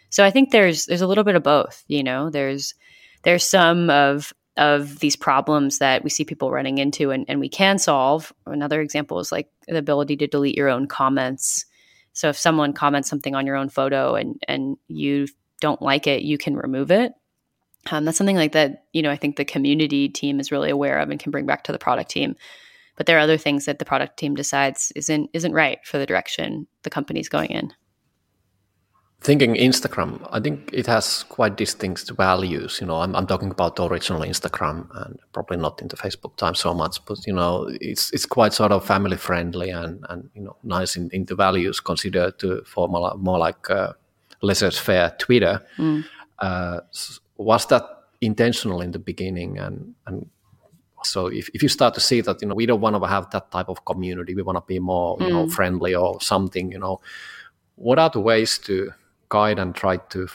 So 0.09 0.23
I 0.23 0.31
think 0.31 0.51
there's 0.51 0.85
there's 0.85 1.01
a 1.01 1.07
little 1.07 1.23
bit 1.23 1.35
of 1.35 1.43
both, 1.43 1.83
you 1.87 2.03
know. 2.03 2.29
There's 2.29 2.75
there's 3.23 3.43
some 3.43 3.89
of 3.89 4.33
of 4.55 4.99
these 4.99 5.15
problems 5.15 5.79
that 5.79 6.03
we 6.03 6.09
see 6.11 6.23
people 6.23 6.51
running 6.51 6.77
into 6.77 7.09
and, 7.09 7.25
and 7.27 7.39
we 7.39 7.49
can 7.49 7.79
solve. 7.79 8.31
Another 8.45 8.81
example 8.81 9.17
is 9.19 9.31
like 9.31 9.49
the 9.67 9.77
ability 9.77 10.15
to 10.17 10.27
delete 10.27 10.55
your 10.55 10.69
own 10.69 10.87
comments. 10.87 11.65
So 12.13 12.29
if 12.29 12.37
someone 12.37 12.73
comments 12.73 13.09
something 13.09 13.33
on 13.33 13.47
your 13.47 13.55
own 13.55 13.69
photo 13.69 14.15
and 14.15 14.39
and 14.47 14.77
you 14.87 15.27
don't 15.61 15.81
like 15.81 16.05
it, 16.07 16.21
you 16.21 16.37
can 16.37 16.55
remove 16.55 16.91
it. 16.91 17.13
Um, 17.91 18.05
that's 18.05 18.17
something 18.17 18.35
like 18.35 18.51
that. 18.51 18.85
You 18.93 19.01
know, 19.01 19.09
I 19.09 19.17
think 19.17 19.35
the 19.35 19.45
community 19.45 20.09
team 20.09 20.39
is 20.39 20.51
really 20.51 20.69
aware 20.69 20.99
of 20.99 21.09
and 21.09 21.19
can 21.19 21.31
bring 21.31 21.45
back 21.45 21.63
to 21.63 21.71
the 21.71 21.79
product 21.79 22.11
team. 22.11 22.35
But 22.95 23.07
there 23.07 23.17
are 23.17 23.21
other 23.21 23.37
things 23.37 23.65
that 23.65 23.79
the 23.79 23.85
product 23.85 24.17
team 24.17 24.35
decides 24.35 24.91
isn't 24.95 25.29
isn't 25.33 25.53
right 25.53 25.79
for 25.83 25.97
the 25.97 26.05
direction 26.05 26.67
the 26.83 26.89
company's 26.89 27.29
going 27.29 27.49
in 27.49 27.73
thinking 29.23 29.55
Instagram, 29.55 30.27
I 30.31 30.39
think 30.39 30.69
it 30.73 30.85
has 30.87 31.23
quite 31.23 31.55
distinct 31.55 32.11
values. 32.11 32.79
You 32.81 32.87
know, 32.87 32.97
I'm, 32.97 33.15
I'm 33.15 33.25
talking 33.25 33.49
about 33.49 33.77
the 33.77 33.87
original 33.87 34.21
Instagram 34.21 34.87
and 34.93 35.17
probably 35.31 35.57
not 35.57 35.81
in 35.81 35.87
the 35.87 35.95
Facebook 35.95 36.35
time 36.35 36.55
so 36.55 36.73
much, 36.73 37.03
but 37.05 37.25
you 37.25 37.33
know, 37.33 37.69
it's 37.81 38.11
it's 38.11 38.25
quite 38.25 38.53
sort 38.53 38.71
of 38.71 38.85
family 38.85 39.17
friendly 39.17 39.69
and 39.69 40.05
and 40.09 40.29
you 40.35 40.41
know 40.41 40.55
nice 40.63 40.95
in, 40.97 41.09
in 41.11 41.25
the 41.25 41.35
values 41.35 41.79
considered 41.79 42.37
to 42.39 42.61
for 42.65 42.87
more, 42.87 43.15
more 43.15 43.39
like 43.39 43.69
uh, 43.69 43.93
laissez-faire 44.41 45.15
Twitter. 45.17 45.61
Mm. 45.77 46.03
Uh, 46.39 46.81
was 47.37 47.65
that 47.67 47.83
intentional 48.19 48.81
in 48.81 48.91
the 48.91 48.99
beginning 48.99 49.57
and 49.57 49.95
and 50.05 50.29
so 51.05 51.27
if, 51.27 51.49
if 51.53 51.61
you 51.61 51.69
start 51.69 51.93
to 51.93 51.99
see 51.99 52.21
that 52.21 52.41
you 52.41 52.47
know 52.47 52.55
we 52.55 52.65
don't 52.65 52.81
want 52.81 52.95
to 52.95 53.07
have 53.07 53.29
that 53.31 53.49
type 53.51 53.69
of 53.69 53.83
community 53.85 54.35
we 54.35 54.41
want 54.41 54.57
to 54.57 54.63
be 54.67 54.79
more 54.79 55.17
you 55.19 55.27
mm. 55.27 55.29
know 55.29 55.49
friendly 55.49 55.93
or 55.95 56.19
something 56.21 56.71
you 56.71 56.79
know 56.79 56.99
what 57.75 57.99
are 57.99 58.09
the 58.09 58.19
ways 58.19 58.57
to 58.57 58.91
guide 59.29 59.59
and 59.59 59.73
try 59.73 59.97
to 59.97 60.27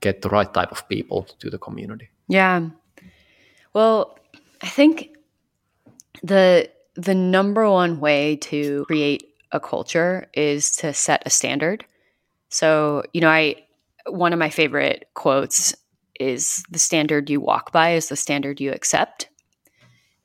get 0.00 0.22
the 0.22 0.28
right 0.28 0.52
type 0.52 0.70
of 0.70 0.88
people 0.88 1.24
to 1.40 1.50
the 1.50 1.58
community? 1.58 2.08
Yeah. 2.28 2.68
Well, 3.72 4.18
I 4.62 4.68
think 4.68 5.10
the 6.22 6.70
the 6.94 7.14
number 7.14 7.68
one 7.68 8.00
way 8.00 8.36
to 8.36 8.84
create 8.86 9.34
a 9.52 9.60
culture 9.60 10.28
is 10.32 10.76
to 10.76 10.94
set 10.94 11.22
a 11.26 11.30
standard. 11.30 11.84
So, 12.48 13.02
you 13.12 13.20
know, 13.20 13.28
I 13.28 13.56
one 14.08 14.32
of 14.32 14.38
my 14.38 14.50
favorite 14.50 15.08
quotes 15.14 15.74
is 16.18 16.64
the 16.70 16.78
standard 16.78 17.28
you 17.28 17.40
walk 17.40 17.72
by 17.72 17.94
is 17.94 18.08
the 18.08 18.16
standard 18.16 18.60
you 18.60 18.72
accept. 18.72 19.28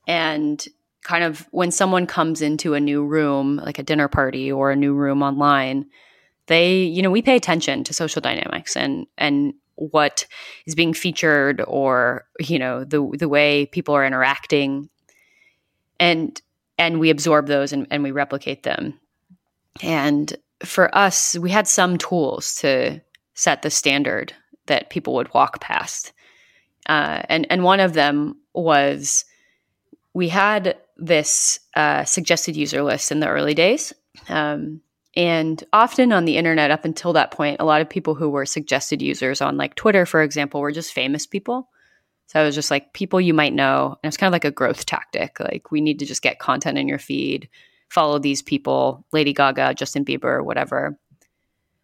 And 0.06 0.64
kind 1.02 1.24
of 1.24 1.46
when 1.50 1.70
someone 1.70 2.06
comes 2.06 2.42
into 2.42 2.74
a 2.74 2.80
new 2.80 3.04
room, 3.04 3.56
like 3.56 3.78
a 3.78 3.82
dinner 3.82 4.08
party 4.08 4.50
or 4.50 4.70
a 4.70 4.76
new 4.76 4.94
room 4.94 5.22
online, 5.22 5.86
they 6.46 6.82
you 6.82 7.02
know 7.02 7.10
we 7.10 7.22
pay 7.22 7.36
attention 7.36 7.84
to 7.84 7.94
social 7.94 8.20
dynamics 8.20 8.76
and 8.76 9.06
and 9.16 9.54
what 9.76 10.26
is 10.66 10.74
being 10.74 10.92
featured 10.92 11.62
or 11.66 12.26
you 12.38 12.58
know 12.58 12.84
the 12.84 13.08
the 13.18 13.28
way 13.28 13.66
people 13.66 13.94
are 13.94 14.06
interacting. 14.06 14.88
And 15.98 16.40
and 16.78 16.98
we 16.98 17.10
absorb 17.10 17.46
those 17.46 17.72
and, 17.72 17.86
and 17.90 18.02
we 18.02 18.10
replicate 18.10 18.62
them. 18.62 18.98
And 19.82 20.34
for 20.64 20.94
us 20.96 21.36
we 21.38 21.50
had 21.50 21.66
some 21.66 21.98
tools 21.98 22.54
to 22.56 23.00
set 23.34 23.62
the 23.62 23.70
standard 23.70 24.32
that 24.66 24.90
people 24.90 25.14
would 25.14 25.32
walk 25.34 25.60
past. 25.60 26.12
Uh, 26.88 27.22
and 27.28 27.46
and 27.50 27.62
one 27.62 27.80
of 27.80 27.94
them 27.94 28.36
was 28.54 29.24
we 30.14 30.28
had 30.28 30.76
this 30.96 31.60
uh, 31.74 32.04
suggested 32.04 32.56
user 32.56 32.82
list 32.82 33.10
in 33.10 33.20
the 33.20 33.28
early 33.28 33.54
days 33.54 33.92
um, 34.28 34.80
and 35.14 35.62
often 35.72 36.12
on 36.12 36.24
the 36.24 36.36
internet, 36.36 36.70
up 36.70 36.84
until 36.84 37.12
that 37.12 37.30
point, 37.30 37.58
a 37.60 37.64
lot 37.64 37.80
of 37.80 37.88
people 37.88 38.14
who 38.14 38.30
were 38.30 38.46
suggested 38.46 39.02
users 39.02 39.40
on 39.40 39.56
like 39.56 39.74
Twitter, 39.74 40.06
for 40.06 40.22
example, 40.22 40.60
were 40.60 40.72
just 40.72 40.92
famous 40.92 41.26
people. 41.26 41.68
So 42.28 42.40
it 42.40 42.44
was 42.44 42.54
just 42.54 42.70
like 42.70 42.94
people 42.94 43.20
you 43.20 43.34
might 43.34 43.52
know. 43.52 43.98
And 44.02 44.08
it's 44.08 44.16
kind 44.16 44.28
of 44.28 44.32
like 44.32 44.46
a 44.46 44.50
growth 44.50 44.86
tactic. 44.86 45.38
Like 45.38 45.70
we 45.70 45.82
need 45.82 45.98
to 45.98 46.06
just 46.06 46.22
get 46.22 46.38
content 46.38 46.78
in 46.78 46.88
your 46.88 46.98
feed, 46.98 47.48
follow 47.90 48.18
these 48.18 48.40
people, 48.40 49.04
Lady 49.12 49.34
Gaga, 49.34 49.74
Justin 49.74 50.04
Bieber, 50.04 50.42
whatever. 50.42 50.98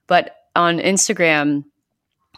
But 0.06 0.36
on 0.56 0.78
Instagram, 0.78 1.64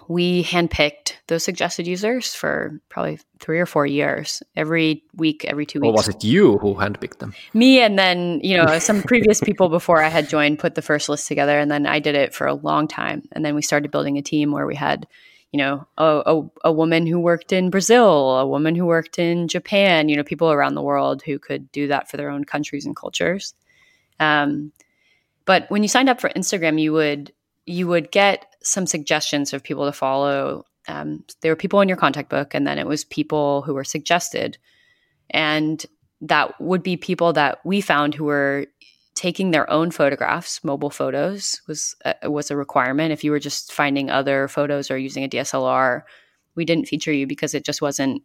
we 0.08 0.44
handpicked 0.44 1.14
those 1.26 1.44
suggested 1.44 1.86
users 1.86 2.34
for 2.34 2.80
probably 2.88 3.18
three 3.38 3.60
or 3.60 3.66
four 3.66 3.86
years. 3.86 4.42
Every 4.56 5.04
week, 5.14 5.44
every 5.44 5.66
two 5.66 5.80
weeks. 5.80 5.88
Or 5.88 5.92
was 5.92 6.08
it 6.08 6.24
you 6.24 6.58
who 6.58 6.74
handpicked 6.74 7.18
them? 7.18 7.34
Me, 7.54 7.80
and 7.80 7.98
then 7.98 8.40
you 8.42 8.56
know 8.56 8.78
some 8.78 9.02
previous 9.02 9.40
people 9.44 9.68
before 9.68 10.02
I 10.02 10.08
had 10.08 10.28
joined 10.28 10.58
put 10.58 10.74
the 10.74 10.82
first 10.82 11.08
list 11.08 11.28
together, 11.28 11.58
and 11.58 11.70
then 11.70 11.86
I 11.86 11.98
did 11.98 12.14
it 12.14 12.34
for 12.34 12.46
a 12.46 12.54
long 12.54 12.88
time. 12.88 13.22
And 13.32 13.44
then 13.44 13.54
we 13.54 13.62
started 13.62 13.90
building 13.90 14.18
a 14.18 14.22
team 14.22 14.52
where 14.52 14.66
we 14.66 14.74
had, 14.74 15.06
you 15.52 15.58
know, 15.58 15.86
a, 15.98 16.22
a, 16.26 16.50
a 16.66 16.72
woman 16.72 17.06
who 17.06 17.18
worked 17.18 17.52
in 17.52 17.70
Brazil, 17.70 18.38
a 18.38 18.46
woman 18.46 18.74
who 18.74 18.86
worked 18.86 19.18
in 19.18 19.48
Japan. 19.48 20.08
You 20.08 20.16
know, 20.16 20.24
people 20.24 20.50
around 20.50 20.74
the 20.74 20.82
world 20.82 21.22
who 21.22 21.38
could 21.38 21.70
do 21.72 21.88
that 21.88 22.10
for 22.10 22.16
their 22.16 22.30
own 22.30 22.44
countries 22.44 22.86
and 22.86 22.96
cultures. 22.96 23.54
Um, 24.18 24.72
but 25.44 25.70
when 25.70 25.82
you 25.82 25.88
signed 25.88 26.08
up 26.08 26.20
for 26.20 26.30
Instagram, 26.30 26.80
you 26.80 26.92
would 26.92 27.32
you 27.70 27.86
would 27.86 28.10
get 28.10 28.46
some 28.62 28.86
suggestions 28.86 29.52
of 29.52 29.62
people 29.62 29.86
to 29.86 29.92
follow. 29.92 30.64
Um, 30.88 31.24
there 31.40 31.52
were 31.52 31.56
people 31.56 31.80
in 31.80 31.88
your 31.88 31.96
contact 31.96 32.28
book, 32.28 32.54
and 32.54 32.66
then 32.66 32.78
it 32.78 32.86
was 32.86 33.04
people 33.04 33.62
who 33.62 33.74
were 33.74 33.84
suggested. 33.84 34.58
And 35.30 35.84
that 36.20 36.60
would 36.60 36.82
be 36.82 36.96
people 36.96 37.32
that 37.34 37.58
we 37.64 37.80
found 37.80 38.14
who 38.14 38.24
were 38.24 38.66
taking 39.14 39.50
their 39.50 39.70
own 39.70 39.90
photographs. 39.90 40.62
Mobile 40.64 40.90
photos 40.90 41.60
was 41.66 41.94
uh, 42.04 42.14
was 42.24 42.50
a 42.50 42.56
requirement. 42.56 43.12
If 43.12 43.24
you 43.24 43.30
were 43.30 43.38
just 43.38 43.72
finding 43.72 44.10
other 44.10 44.48
photos 44.48 44.90
or 44.90 44.98
using 44.98 45.24
a 45.24 45.28
DSLR, 45.28 46.02
we 46.54 46.64
didn't 46.64 46.88
feature 46.88 47.12
you 47.12 47.26
because 47.26 47.54
it 47.54 47.64
just 47.64 47.82
wasn't. 47.82 48.22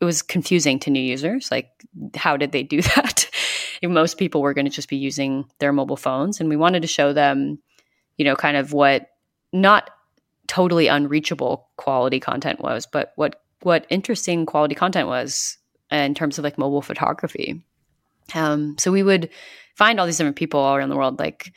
It 0.00 0.04
was 0.04 0.22
confusing 0.22 0.78
to 0.80 0.90
new 0.90 1.02
users. 1.02 1.50
Like, 1.50 1.68
how 2.14 2.36
did 2.36 2.52
they 2.52 2.62
do 2.62 2.80
that? 2.96 3.28
Most 3.82 4.18
people 4.18 4.42
were 4.42 4.54
going 4.54 4.66
to 4.66 4.70
just 4.70 4.88
be 4.88 4.96
using 4.96 5.44
their 5.58 5.72
mobile 5.72 5.96
phones, 5.96 6.40
and 6.40 6.48
we 6.48 6.56
wanted 6.56 6.82
to 6.82 6.88
show 6.88 7.12
them, 7.12 7.58
you 8.20 8.24
know, 8.24 8.36
kind 8.36 8.58
of 8.58 8.74
what 8.74 9.08
not 9.50 9.92
totally 10.46 10.88
unreachable 10.88 11.66
quality 11.78 12.20
content 12.20 12.60
was, 12.60 12.84
but 12.84 13.14
what 13.16 13.40
what 13.62 13.86
interesting 13.88 14.44
quality 14.44 14.74
content 14.74 15.08
was 15.08 15.56
in 15.90 16.14
terms 16.14 16.36
of 16.36 16.44
like 16.44 16.58
mobile 16.58 16.82
photography. 16.82 17.64
Um, 18.34 18.76
so 18.78 18.92
we 18.92 19.02
would 19.02 19.30
find 19.74 19.98
all 19.98 20.04
these 20.04 20.18
different 20.18 20.36
people 20.36 20.60
all 20.60 20.76
around 20.76 20.90
the 20.90 20.96
world. 20.96 21.18
Like 21.18 21.50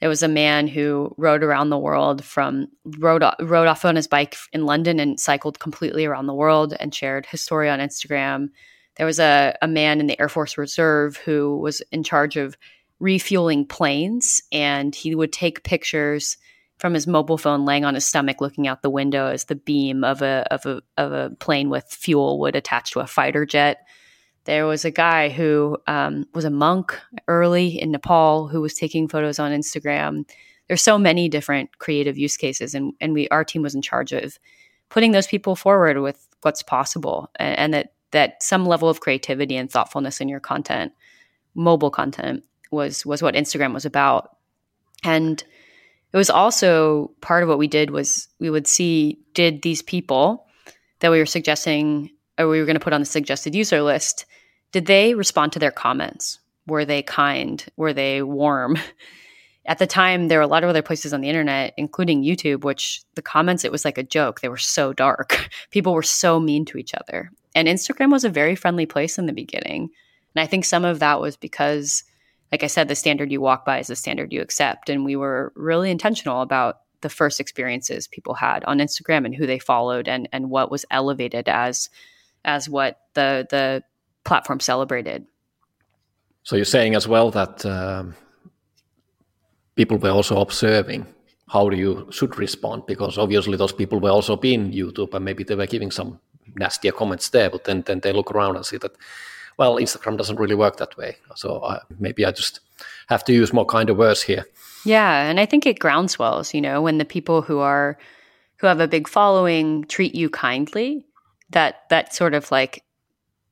there 0.00 0.10
was 0.10 0.22
a 0.22 0.28
man 0.28 0.68
who 0.68 1.14
rode 1.16 1.42
around 1.42 1.70
the 1.70 1.78
world 1.78 2.22
from 2.22 2.66
rode 2.98 3.24
rode 3.40 3.66
off 3.66 3.86
on 3.86 3.96
his 3.96 4.06
bike 4.06 4.36
in 4.52 4.66
London 4.66 5.00
and 5.00 5.18
cycled 5.18 5.58
completely 5.58 6.04
around 6.04 6.26
the 6.26 6.34
world 6.34 6.74
and 6.78 6.94
shared 6.94 7.24
his 7.24 7.40
story 7.40 7.70
on 7.70 7.78
Instagram. 7.78 8.50
There 8.98 9.06
was 9.06 9.18
a, 9.18 9.56
a 9.62 9.68
man 9.68 10.00
in 10.00 10.06
the 10.06 10.20
Air 10.20 10.28
Force 10.28 10.58
Reserve 10.58 11.16
who 11.16 11.56
was 11.56 11.80
in 11.92 12.02
charge 12.02 12.36
of 12.36 12.58
refueling 13.04 13.66
planes 13.66 14.42
and 14.50 14.94
he 14.94 15.14
would 15.14 15.30
take 15.30 15.62
pictures 15.62 16.38
from 16.78 16.94
his 16.94 17.06
mobile 17.06 17.36
phone 17.36 17.66
laying 17.66 17.84
on 17.84 17.94
his 17.94 18.06
stomach 18.06 18.40
looking 18.40 18.66
out 18.66 18.80
the 18.80 18.90
window 18.90 19.26
as 19.26 19.44
the 19.44 19.54
beam 19.54 20.02
of 20.02 20.22
a 20.22 20.46
of 20.50 20.64
a 20.64 20.80
of 20.96 21.12
a 21.12 21.30
plane 21.38 21.68
with 21.68 21.84
fuel 21.84 22.40
would 22.40 22.56
attach 22.56 22.92
to 22.92 23.00
a 23.00 23.06
fighter 23.06 23.44
jet. 23.44 23.86
There 24.44 24.66
was 24.66 24.86
a 24.86 24.90
guy 24.90 25.28
who 25.28 25.76
um, 25.86 26.24
was 26.34 26.44
a 26.44 26.50
monk 26.50 26.98
early 27.28 27.80
in 27.80 27.92
Nepal 27.92 28.48
who 28.48 28.62
was 28.62 28.74
taking 28.74 29.06
photos 29.06 29.38
on 29.38 29.52
Instagram. 29.52 30.28
There's 30.66 30.82
so 30.82 30.98
many 30.98 31.28
different 31.28 31.78
creative 31.78 32.16
use 32.16 32.38
cases, 32.38 32.74
and 32.74 32.94
and 33.02 33.12
we 33.12 33.28
our 33.28 33.44
team 33.44 33.60
was 33.60 33.74
in 33.74 33.82
charge 33.82 34.12
of 34.12 34.38
putting 34.88 35.12
those 35.12 35.26
people 35.26 35.56
forward 35.56 35.98
with 35.98 36.26
what's 36.40 36.62
possible, 36.62 37.30
and, 37.36 37.58
and 37.58 37.74
that 37.74 37.92
that 38.12 38.42
some 38.42 38.64
level 38.64 38.88
of 38.88 39.00
creativity 39.00 39.56
and 39.56 39.70
thoughtfulness 39.70 40.20
in 40.22 40.28
your 40.28 40.40
content, 40.40 40.92
mobile 41.54 41.90
content, 41.90 42.44
was 42.70 43.04
was 43.06 43.22
what 43.22 43.34
Instagram 43.34 43.72
was 43.74 43.84
about, 43.84 44.36
and 45.02 45.42
it 46.14 46.16
was 46.16 46.30
also 46.30 47.10
part 47.20 47.42
of 47.42 47.48
what 47.48 47.58
we 47.58 47.66
did 47.66 47.90
was 47.90 48.28
we 48.38 48.48
would 48.48 48.68
see 48.68 49.18
did 49.34 49.62
these 49.62 49.82
people 49.82 50.46
that 51.00 51.10
we 51.10 51.18
were 51.18 51.26
suggesting 51.26 52.08
or 52.38 52.48
we 52.48 52.60
were 52.60 52.66
going 52.66 52.78
to 52.78 52.80
put 52.80 52.92
on 52.92 53.00
the 53.00 53.06
suggested 53.06 53.54
user 53.54 53.82
list 53.82 54.24
did 54.70 54.86
they 54.86 55.14
respond 55.14 55.52
to 55.52 55.58
their 55.58 55.70
comments? 55.70 56.40
Were 56.66 56.84
they 56.84 57.02
kind? 57.02 57.64
Were 57.76 57.92
they 57.92 58.22
warm? 58.22 58.76
At 59.66 59.78
the 59.78 59.86
time 59.86 60.28
there 60.28 60.38
were 60.38 60.44
a 60.44 60.48
lot 60.48 60.62
of 60.62 60.70
other 60.70 60.82
places 60.82 61.12
on 61.12 61.20
the 61.20 61.28
internet 61.28 61.74
including 61.76 62.22
youtube 62.22 62.64
which 62.64 63.02
the 63.14 63.22
comments 63.22 63.64
it 63.64 63.72
was 63.72 63.84
like 63.84 63.98
a 63.98 64.02
joke. 64.04 64.40
They 64.40 64.48
were 64.48 64.56
so 64.56 64.92
dark. 64.92 65.50
People 65.70 65.94
were 65.94 66.02
so 66.02 66.38
mean 66.38 66.64
to 66.66 66.78
each 66.78 66.94
other. 66.94 67.30
And 67.56 67.66
instagram 67.66 68.12
was 68.12 68.24
a 68.24 68.30
very 68.30 68.54
friendly 68.54 68.86
place 68.86 69.18
in 69.18 69.26
the 69.26 69.32
beginning. 69.32 69.90
And 70.34 70.42
i 70.42 70.46
think 70.46 70.64
some 70.64 70.84
of 70.84 71.00
that 71.00 71.20
was 71.20 71.36
because 71.36 72.04
like 72.52 72.62
I 72.62 72.68
said, 72.68 72.88
the 72.88 72.94
standard 72.94 73.32
you 73.32 73.40
walk 73.40 73.64
by 73.64 73.78
is 73.78 73.88
the 73.88 73.96
standard 73.96 74.32
you 74.32 74.40
accept. 74.40 74.88
And 74.88 75.04
we 75.04 75.16
were 75.16 75.52
really 75.56 75.90
intentional 75.90 76.40
about 76.40 76.80
the 77.00 77.08
first 77.08 77.40
experiences 77.40 78.08
people 78.08 78.34
had 78.34 78.64
on 78.64 78.78
Instagram 78.78 79.26
and 79.26 79.34
who 79.34 79.46
they 79.46 79.58
followed 79.58 80.08
and 80.08 80.28
and 80.32 80.50
what 80.50 80.70
was 80.70 80.84
elevated 80.90 81.48
as 81.48 81.90
as 82.44 82.68
what 82.68 83.00
the 83.14 83.46
the 83.50 83.82
platform 84.24 84.58
celebrated. 84.58 85.26
So 86.42 86.56
you're 86.56 86.64
saying 86.64 86.94
as 86.94 87.06
well 87.06 87.30
that 87.30 87.64
um, 87.66 88.14
people 89.76 89.98
were 89.98 90.10
also 90.10 90.40
observing 90.40 91.06
how 91.48 91.70
you 91.70 92.08
should 92.10 92.38
respond 92.38 92.86
because 92.86 93.18
obviously 93.18 93.56
those 93.56 93.72
people 93.72 94.00
were 94.00 94.10
also 94.10 94.36
being 94.36 94.72
YouTube 94.72 95.14
and 95.14 95.24
maybe 95.24 95.44
they 95.44 95.54
were 95.54 95.66
giving 95.66 95.90
some 95.90 96.18
nastier 96.56 96.92
comments 96.92 97.28
there, 97.30 97.50
but 97.50 97.64
then 97.64 97.82
then 97.82 98.00
they 98.00 98.12
look 98.12 98.30
around 98.30 98.56
and 98.56 98.64
see 98.64 98.78
that 98.78 98.96
well, 99.56 99.76
Instagram 99.76 100.16
doesn't 100.16 100.38
really 100.38 100.54
work 100.54 100.76
that 100.78 100.96
way. 100.96 101.16
So 101.36 101.58
uh, 101.58 101.80
maybe 101.98 102.24
I 102.24 102.32
just 102.32 102.60
have 103.08 103.24
to 103.24 103.32
use 103.32 103.52
more 103.52 103.66
kind 103.66 103.90
of 103.90 103.96
words 103.96 104.22
here. 104.22 104.44
Yeah, 104.84 105.28
and 105.28 105.40
I 105.40 105.46
think 105.46 105.66
it 105.66 105.78
groundswells. 105.78 106.52
You 106.52 106.60
know, 106.60 106.82
when 106.82 106.98
the 106.98 107.04
people 107.04 107.42
who 107.42 107.58
are 107.60 107.98
who 108.58 108.66
have 108.66 108.80
a 108.80 108.88
big 108.88 109.08
following 109.08 109.84
treat 109.84 110.14
you 110.14 110.28
kindly, 110.28 111.06
that 111.50 111.88
that 111.90 112.14
sort 112.14 112.34
of 112.34 112.50
like 112.50 112.84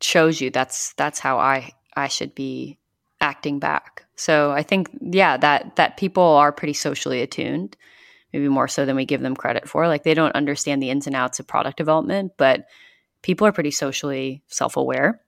shows 0.00 0.40
you 0.40 0.50
that's 0.50 0.92
that's 0.94 1.18
how 1.18 1.38
I 1.38 1.72
I 1.96 2.08
should 2.08 2.34
be 2.34 2.78
acting 3.20 3.58
back. 3.58 4.04
So 4.16 4.50
I 4.50 4.62
think 4.62 4.90
yeah 5.00 5.36
that 5.36 5.76
that 5.76 5.96
people 5.96 6.22
are 6.22 6.52
pretty 6.52 6.74
socially 6.74 7.22
attuned, 7.22 7.76
maybe 8.32 8.48
more 8.48 8.68
so 8.68 8.84
than 8.84 8.96
we 8.96 9.04
give 9.04 9.22
them 9.22 9.36
credit 9.36 9.68
for. 9.68 9.88
Like 9.88 10.02
they 10.02 10.14
don't 10.14 10.34
understand 10.34 10.82
the 10.82 10.90
ins 10.90 11.06
and 11.06 11.16
outs 11.16 11.40
of 11.40 11.46
product 11.46 11.78
development, 11.78 12.32
but 12.36 12.66
people 13.22 13.46
are 13.46 13.52
pretty 13.52 13.70
socially 13.70 14.42
self 14.48 14.76
aware 14.76 15.22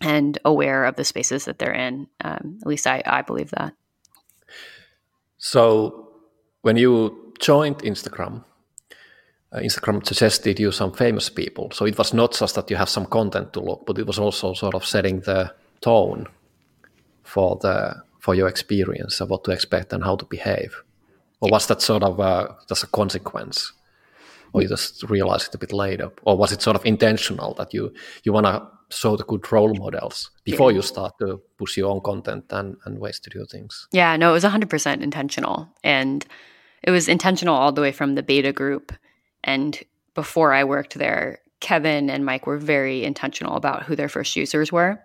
and 0.00 0.38
aware 0.44 0.84
of 0.84 0.96
the 0.96 1.04
spaces 1.04 1.44
that 1.44 1.58
they're 1.58 1.72
in. 1.72 2.06
Um, 2.22 2.58
at 2.60 2.66
least 2.66 2.86
I, 2.86 3.02
I 3.04 3.22
believe 3.22 3.50
that. 3.50 3.74
So 5.38 6.10
when 6.62 6.76
you 6.76 7.34
joined 7.38 7.78
Instagram, 7.78 8.44
uh, 9.52 9.58
Instagram 9.58 10.06
suggested 10.06 10.60
you 10.60 10.70
some 10.70 10.92
famous 10.92 11.28
people. 11.28 11.70
So 11.72 11.84
it 11.84 11.98
was 11.98 12.14
not 12.14 12.32
just 12.32 12.54
that 12.54 12.70
you 12.70 12.76
have 12.76 12.88
some 12.88 13.06
content 13.06 13.52
to 13.54 13.60
look, 13.60 13.84
but 13.86 13.98
it 13.98 14.06
was 14.06 14.18
also 14.18 14.54
sort 14.54 14.74
of 14.74 14.84
setting 14.84 15.20
the 15.20 15.52
tone 15.80 16.26
for 17.22 17.58
the 17.60 18.02
for 18.20 18.34
your 18.34 18.48
experience 18.48 19.20
of 19.20 19.30
what 19.30 19.44
to 19.44 19.50
expect 19.50 19.92
and 19.92 20.04
how 20.04 20.14
to 20.14 20.26
behave. 20.26 20.82
Or 21.40 21.48
was 21.50 21.66
that 21.68 21.80
sort 21.80 22.02
of 22.02 22.20
uh, 22.20 22.48
just 22.68 22.84
a 22.84 22.86
consequence? 22.86 23.72
Or 24.52 24.60
you 24.62 24.68
just 24.68 25.04
realized 25.04 25.48
it 25.48 25.54
a 25.54 25.58
bit 25.58 25.72
later? 25.72 26.10
Or 26.22 26.36
was 26.36 26.52
it 26.52 26.60
sort 26.60 26.76
of 26.76 26.84
intentional 26.84 27.54
that 27.54 27.72
you 27.72 27.94
you 28.24 28.32
want 28.32 28.46
to 28.46 28.68
show 28.90 29.16
the 29.16 29.24
good 29.24 29.50
role 29.52 29.74
models 29.74 30.30
before 30.44 30.70
yeah. 30.70 30.76
you 30.76 30.82
start 30.82 31.14
to 31.20 31.40
push 31.56 31.76
your 31.76 31.90
own 31.90 32.00
content 32.00 32.44
and, 32.50 32.76
and 32.84 32.98
ways 32.98 33.20
to 33.20 33.30
do 33.30 33.44
things. 33.46 33.86
Yeah, 33.92 34.16
no, 34.16 34.30
it 34.30 34.32
was 34.32 34.44
100% 34.44 35.00
intentional. 35.00 35.68
And 35.84 36.26
it 36.82 36.90
was 36.90 37.08
intentional 37.08 37.54
all 37.54 37.72
the 37.72 37.80
way 37.80 37.92
from 37.92 38.14
the 38.14 38.22
beta 38.22 38.52
group. 38.52 38.92
And 39.44 39.78
before 40.14 40.52
I 40.52 40.64
worked 40.64 40.94
there, 40.94 41.40
Kevin 41.60 42.10
and 42.10 42.24
Mike 42.24 42.46
were 42.46 42.58
very 42.58 43.04
intentional 43.04 43.56
about 43.56 43.84
who 43.84 43.94
their 43.94 44.08
first 44.08 44.34
users 44.36 44.72
were. 44.72 45.00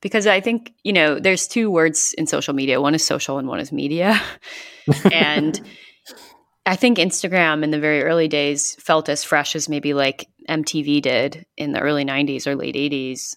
Because 0.00 0.26
I 0.26 0.40
think, 0.40 0.74
you 0.82 0.92
know, 0.92 1.18
there's 1.18 1.48
two 1.48 1.70
words 1.70 2.14
in 2.18 2.26
social 2.26 2.52
media 2.52 2.80
one 2.80 2.94
is 2.94 3.04
social 3.04 3.38
and 3.38 3.48
one 3.48 3.60
is 3.60 3.72
media. 3.72 4.20
and 5.12 5.60
I 6.66 6.76
think 6.76 6.98
Instagram 6.98 7.62
in 7.62 7.70
the 7.70 7.80
very 7.80 8.02
early 8.02 8.28
days 8.28 8.74
felt 8.76 9.08
as 9.08 9.22
fresh 9.22 9.54
as 9.54 9.68
maybe 9.68 9.92
like 9.92 10.28
MTV 10.48 11.02
did 11.02 11.44
in 11.56 11.72
the 11.72 11.80
early 11.80 12.04
90s 12.04 12.46
or 12.46 12.56
late 12.56 12.74
80s. 12.74 13.36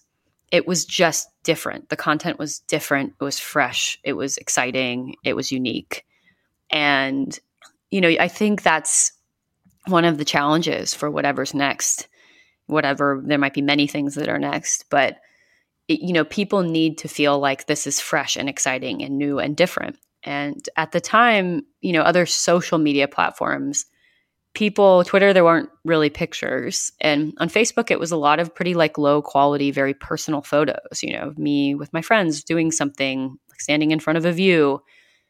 It 0.50 0.66
was 0.66 0.86
just 0.86 1.28
different. 1.42 1.90
The 1.90 1.96
content 1.96 2.38
was 2.38 2.60
different. 2.60 3.14
It 3.20 3.24
was 3.24 3.38
fresh. 3.38 3.98
It 4.02 4.14
was 4.14 4.38
exciting. 4.38 5.16
It 5.24 5.34
was 5.34 5.52
unique. 5.52 6.06
And, 6.70 7.38
you 7.90 8.00
know, 8.00 8.08
I 8.08 8.28
think 8.28 8.62
that's 8.62 9.12
one 9.86 10.06
of 10.06 10.16
the 10.16 10.24
challenges 10.24 10.94
for 10.94 11.10
whatever's 11.10 11.52
next. 11.52 12.08
Whatever, 12.66 13.22
there 13.24 13.38
might 13.38 13.54
be 13.54 13.62
many 13.62 13.86
things 13.86 14.14
that 14.14 14.28
are 14.28 14.38
next, 14.38 14.86
but, 14.90 15.18
it, 15.86 16.00
you 16.00 16.12
know, 16.12 16.24
people 16.24 16.62
need 16.62 16.98
to 16.98 17.08
feel 17.08 17.38
like 17.38 17.66
this 17.66 17.86
is 17.86 18.00
fresh 18.00 18.36
and 18.36 18.48
exciting 18.48 19.02
and 19.02 19.16
new 19.16 19.38
and 19.38 19.56
different. 19.56 19.98
And 20.24 20.68
at 20.76 20.92
the 20.92 21.00
time, 21.00 21.62
you 21.80 21.92
know, 21.92 22.02
other 22.02 22.26
social 22.26 22.78
media 22.78 23.08
platforms, 23.08 23.86
people, 24.54 25.04
Twitter, 25.04 25.32
there 25.32 25.44
weren't 25.44 25.70
really 25.84 26.10
pictures. 26.10 26.90
And 27.00 27.32
on 27.38 27.48
Facebook, 27.48 27.90
it 27.90 28.00
was 28.00 28.10
a 28.10 28.16
lot 28.16 28.40
of 28.40 28.54
pretty 28.54 28.74
like 28.74 28.98
low 28.98 29.22
quality, 29.22 29.70
very 29.70 29.94
personal 29.94 30.42
photos, 30.42 31.02
you 31.02 31.12
know, 31.12 31.32
me 31.36 31.74
with 31.74 31.92
my 31.92 32.02
friends 32.02 32.42
doing 32.42 32.72
something, 32.72 33.38
like 33.48 33.60
standing 33.60 33.90
in 33.90 34.00
front 34.00 34.16
of 34.16 34.24
a 34.24 34.32
view. 34.32 34.82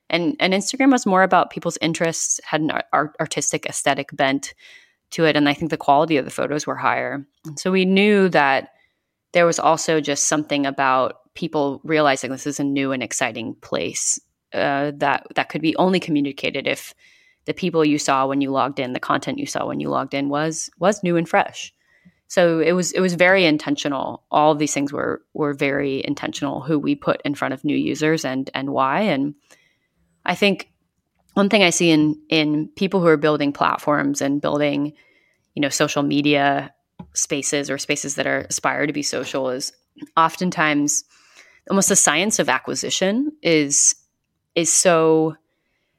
And, 0.09 0.37
and 0.41 0.55
Instagram 0.55 0.91
was 0.91 1.05
more 1.05 1.23
about 1.23 1.51
people's 1.51 1.77
interests, 1.83 2.41
had 2.43 2.63
an 2.63 2.71
art, 2.93 3.15
artistic 3.21 3.67
aesthetic 3.67 4.09
bent 4.15 4.55
to 5.11 5.25
it. 5.27 5.37
And 5.37 5.49
I 5.49 5.55
think 5.55 5.71
the 5.71 5.77
quality 5.77 6.17
of 6.17 6.25
the 6.25 6.31
photos 6.31 6.67
were 6.67 6.77
higher. 6.77 7.27
And 7.45 7.59
so 7.59 7.71
we 7.71 7.85
knew 7.85 8.31
that 8.31 8.71
there 9.33 9.45
was 9.45 9.59
also 9.59 10.01
just 10.01 10.27
something 10.27 10.65
about 10.65 11.17
people 11.35 11.83
realizing 11.85 12.31
this 12.31 12.47
is 12.47 12.59
a 12.59 12.65
new 12.65 12.93
and 12.93 13.03
exciting 13.03 13.55
place 13.61 14.19
uh, 14.53 14.93
that 14.97 15.27
that 15.35 15.49
could 15.49 15.63
be 15.63 15.77
only 15.77 16.01
communicated 16.01 16.67
if 16.67 16.95
the 17.45 17.55
people 17.55 17.85
you 17.85 17.99
saw 17.99 18.27
when 18.27 18.41
you 18.41 18.51
logged 18.51 18.79
in, 18.79 18.93
the 18.93 19.01
content 19.01 19.39
you 19.39 19.47
saw 19.47 19.67
when 19.67 19.81
you 19.81 19.89
logged 19.89 20.15
in 20.15 20.29
was 20.29 20.71
was 20.79 21.03
new 21.03 21.17
and 21.17 21.29
fresh. 21.29 21.73
So 22.29 22.61
it 22.61 22.73
was 22.73 22.93
it 22.93 23.01
was 23.01 23.15
very 23.15 23.45
intentional. 23.47 24.23
All 24.31 24.55
these 24.55 24.75
things 24.75 24.93
were 24.93 25.23
were 25.33 25.55
very 25.55 26.05
intentional. 26.05 26.61
Who 26.61 26.79
we 26.79 26.95
put 26.95 27.23
in 27.25 27.35
front 27.35 27.55
of 27.55 27.65
new 27.65 27.77
users 27.77 28.25
and 28.25 28.51
and 28.55 28.71
why. 28.71 29.01
And 29.01 29.35
I 30.27 30.35
think 30.35 30.71
one 31.35 31.49
thing 31.49 31.63
I 31.63 31.71
see 31.71 31.91
in 31.91 32.21
in 32.29 32.69
people 32.77 33.01
who 33.01 33.07
are 33.07 33.17
building 33.17 33.53
platforms 33.53 34.21
and 34.21 34.43
building, 34.43 34.93
you 35.55 35.63
know, 35.63 35.71
social 35.71 36.03
media 36.03 36.75
spaces 37.15 37.71
or 37.71 37.79
spaces 37.79 38.17
that 38.17 38.27
are 38.27 38.47
aspire 38.51 38.87
to 38.87 38.93
be 38.93 39.03
social 39.03 39.49
is 39.49 39.73
oftentimes 40.17 41.05
almost 41.71 41.89
the 41.89 41.97
science 41.97 42.39
of 42.39 42.49
acquisition 42.49 43.33
is 43.43 43.95
is 44.55 44.73
so 44.73 45.37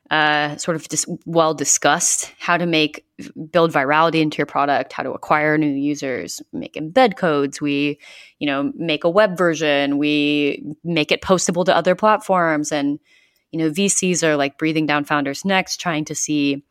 uh, 0.09 0.57
sort 0.57 0.75
of 0.75 0.87
dis- 0.87 1.05
well 1.25 1.53
discussed 1.53 2.33
how 2.39 2.57
to 2.57 2.65
make 2.65 3.05
build 3.51 3.71
virality 3.71 4.21
into 4.21 4.37
your 4.37 4.45
product 4.45 4.93
how 4.93 5.03
to 5.03 5.11
acquire 5.11 5.57
new 5.57 5.67
users 5.67 6.41
make 6.51 6.73
embed 6.73 7.15
codes. 7.15 7.61
We 7.61 7.99
you 8.39 8.47
know 8.47 8.71
make 8.75 9.03
a 9.03 9.09
web 9.09 9.37
version. 9.37 9.97
We 9.97 10.63
make 10.83 11.11
it 11.11 11.21
postable 11.21 11.63
to 11.65 11.75
other 11.75 11.93
platforms. 11.95 12.71
And 12.71 12.99
you 13.51 13.59
know 13.59 13.69
vcs 13.69 14.23
are 14.23 14.35
like 14.35 14.57
breathing 14.57 14.87
down 14.87 15.05
founders 15.05 15.45
necks 15.45 15.77
trying 15.77 16.05
to 16.05 16.15
see 16.15 16.63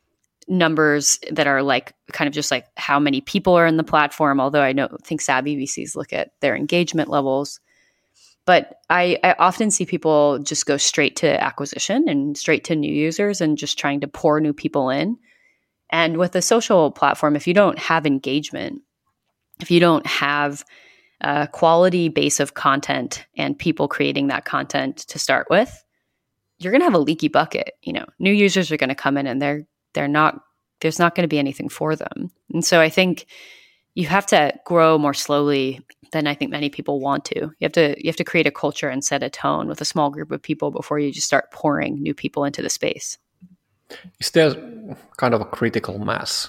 numbers 0.49 1.21
that 1.31 1.47
are 1.47 1.63
like 1.63 1.95
kind 2.13 2.27
of 2.27 2.35
just 2.35 2.51
like 2.51 2.67
how 2.77 2.99
many 2.99 3.21
people 3.21 3.55
are 3.55 3.67
in 3.67 3.77
the 3.77 3.85
platform. 3.85 4.41
Although 4.41 4.63
i 4.63 4.73
don't 4.73 5.05
think 5.07 5.21
savvy 5.21 5.57
vcs 5.57 5.95
look 5.95 6.13
at 6.13 6.33
their 6.41 6.57
engagement 6.57 7.09
levels 7.09 7.61
but 8.49 8.81
I, 8.89 9.19
I, 9.23 9.35
often 9.39 9.71
see 9.71 9.85
people 9.85 10.39
just 10.39 10.65
go 10.65 10.79
straight 10.79 11.17
to 11.17 11.45
acquisition 11.45 12.09
and 12.09 12.35
straight 12.35 12.65
to 12.65 12.75
new 12.75 12.91
users 12.91 13.43
and 13.43 13.59
just 13.59 13.79
trying 13.79 14.01
to 14.01 14.09
pour 14.09 14.41
new 14.41 14.55
people 14.55 14.89
in. 14.89 15.19
And 15.91 16.17
with 16.17 16.35
a 16.35 16.41
social 16.41 16.91
platform, 16.91 17.37
if 17.37 17.47
you 17.47 17.53
don't 17.53 17.79
have 17.79 18.07
engagement, 18.07 18.81
if 19.61 19.71
you 19.71 19.81
don't 19.81 20.07
have 20.07 20.65
a 21.21 21.47
quality 21.47 22.09
base 22.09 22.41
of 22.41 22.55
content 22.55 23.27
and 23.37 23.59
people 23.59 23.87
creating 23.87 24.29
that 24.29 24.47
content 24.47 24.97
to 25.09 25.19
start 25.19 25.49
with, 25.51 25.85
you're 26.59 26.73
going 26.73 26.81
to 26.81 26.87
have 26.87 26.95
a 26.95 26.99
leaky 26.99 27.29
bucket. 27.29 27.75
You 27.83 27.93
know, 27.93 28.07
new 28.19 28.33
users 28.33 28.73
are 28.73 28.79
going 28.79 28.89
to 28.89 28.95
come 28.95 29.19
in 29.19 29.27
and 29.27 29.43
they're 29.43 29.67
they're 29.93 30.09
not 30.09 30.41
there's 30.81 30.99
not 30.99 31.15
going 31.15 31.25
to 31.25 31.29
be 31.29 31.39
anything 31.39 31.69
for 31.69 31.95
them. 31.95 32.31
And 32.55 32.65
so 32.65 32.81
I 32.81 32.89
think 32.89 33.27
you 33.99 34.07
have 34.07 34.27
to 34.27 34.53
grow 34.65 34.97
more 34.97 35.13
slowly 35.13 35.81
than 36.13 36.29
I 36.29 36.35
think 36.35 36.53
many 36.53 36.71
people 36.71 37.01
want 37.01 37.25
to. 37.25 37.41
You 37.41 37.63
have 37.63 37.73
to 37.73 37.97
you 37.99 38.09
have 38.09 38.23
to 38.23 38.31
create 38.31 38.47
a 38.47 38.53
culture 38.53 38.89
and 38.89 39.05
set 39.05 39.25
a 39.25 39.29
tone 39.29 39.67
with 39.67 39.81
a 39.81 39.85
small 39.85 40.09
group 40.09 40.31
of 40.31 40.41
people 40.41 40.71
before 40.71 41.01
you 41.01 41.11
just 41.11 41.27
start 41.27 41.51
pouring 41.51 42.01
new 42.01 42.15
people 42.15 42.45
into 42.45 42.63
the 42.63 42.71
space. 42.71 43.19
Is 44.21 44.31
there 44.31 44.55
kind 45.17 45.35
of 45.35 45.41
a 45.41 45.45
critical 45.45 45.99
mass? 45.99 46.49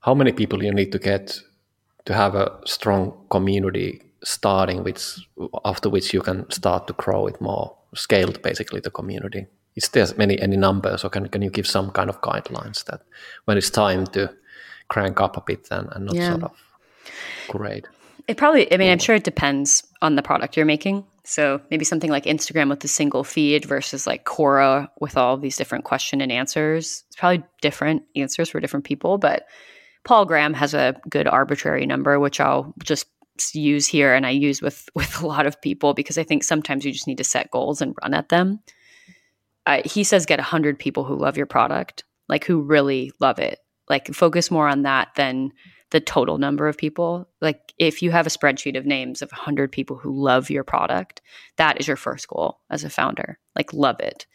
How 0.00 0.14
many 0.14 0.30
people 0.30 0.62
you 0.62 0.72
need 0.72 0.92
to 0.92 1.00
get 1.00 1.40
to 2.04 2.14
have 2.14 2.36
a 2.36 2.60
strong 2.64 3.26
community 3.28 4.00
starting 4.22 4.84
which 4.84 5.02
after 5.64 5.90
which 5.90 6.14
you 6.14 6.22
can 6.22 6.48
start 6.50 6.86
to 6.86 6.92
grow 6.92 7.26
it 7.26 7.40
more 7.40 7.76
scaled 7.94 8.40
basically 8.42 8.80
the 8.80 8.90
community 8.90 9.46
is 9.76 9.88
there 9.90 10.06
many 10.16 10.40
any 10.40 10.56
numbers 10.56 11.04
or 11.04 11.08
can, 11.10 11.28
can 11.28 11.40
you 11.42 11.50
give 11.50 11.66
some 11.66 11.90
kind 11.92 12.10
of 12.10 12.20
guidelines 12.20 12.84
that 12.86 13.02
when 13.44 13.56
it's 13.56 13.70
time 13.70 14.04
to 14.06 14.28
crank 14.88 15.20
up 15.20 15.36
a 15.36 15.40
bit 15.40 15.68
and, 15.70 15.88
and 15.92 16.06
not 16.06 16.16
yeah. 16.16 16.30
sort 16.30 16.42
of 16.42 16.67
great 17.48 17.86
it 18.26 18.36
probably 18.36 18.72
i 18.72 18.76
mean 18.76 18.90
i'm 18.90 18.98
sure 18.98 19.14
it 19.14 19.24
depends 19.24 19.86
on 20.02 20.16
the 20.16 20.22
product 20.22 20.56
you're 20.56 20.66
making 20.66 21.04
so 21.24 21.60
maybe 21.70 21.84
something 21.84 22.10
like 22.10 22.24
instagram 22.24 22.68
with 22.68 22.82
a 22.84 22.88
single 22.88 23.24
feed 23.24 23.64
versus 23.64 24.06
like 24.06 24.24
quora 24.24 24.88
with 25.00 25.16
all 25.16 25.36
these 25.36 25.56
different 25.56 25.84
question 25.84 26.20
and 26.20 26.32
answers 26.32 27.04
it's 27.06 27.16
probably 27.16 27.42
different 27.60 28.02
answers 28.16 28.48
for 28.48 28.60
different 28.60 28.84
people 28.84 29.18
but 29.18 29.46
paul 30.04 30.24
graham 30.24 30.54
has 30.54 30.74
a 30.74 30.94
good 31.08 31.26
arbitrary 31.26 31.86
number 31.86 32.18
which 32.18 32.40
i'll 32.40 32.72
just 32.82 33.06
use 33.54 33.86
here 33.86 34.14
and 34.14 34.26
I 34.26 34.30
use 34.30 34.60
with 34.62 34.88
with 34.94 35.20
a 35.20 35.26
lot 35.26 35.46
of 35.46 35.60
people 35.60 35.94
because 35.94 36.18
I 36.18 36.24
think 36.24 36.44
sometimes 36.44 36.84
you 36.84 36.92
just 36.92 37.06
need 37.06 37.18
to 37.18 37.24
set 37.24 37.50
goals 37.50 37.80
and 37.80 37.94
run 38.02 38.14
at 38.14 38.28
them. 38.28 38.60
Uh, 39.66 39.82
he 39.84 40.04
says 40.04 40.26
get 40.26 40.38
100 40.38 40.78
people 40.78 41.04
who 41.04 41.16
love 41.16 41.36
your 41.36 41.46
product, 41.46 42.04
like 42.28 42.44
who 42.44 42.62
really 42.62 43.12
love 43.20 43.38
it. 43.38 43.58
Like 43.88 44.14
focus 44.14 44.50
more 44.50 44.68
on 44.68 44.82
that 44.82 45.08
than 45.16 45.52
the 45.90 46.00
total 46.00 46.38
number 46.38 46.68
of 46.68 46.76
people. 46.76 47.28
Like 47.40 47.72
if 47.78 48.02
you 48.02 48.10
have 48.10 48.26
a 48.26 48.30
spreadsheet 48.30 48.76
of 48.76 48.86
names 48.86 49.22
of 49.22 49.30
100 49.30 49.72
people 49.72 49.96
who 49.96 50.12
love 50.12 50.50
your 50.50 50.64
product, 50.64 51.22
that 51.56 51.80
is 51.80 51.86
your 51.86 51.96
first 51.96 52.28
goal 52.28 52.60
as 52.70 52.84
a 52.84 52.90
founder. 52.90 53.38
Like 53.56 53.72
love 53.72 54.00
it. 54.00 54.26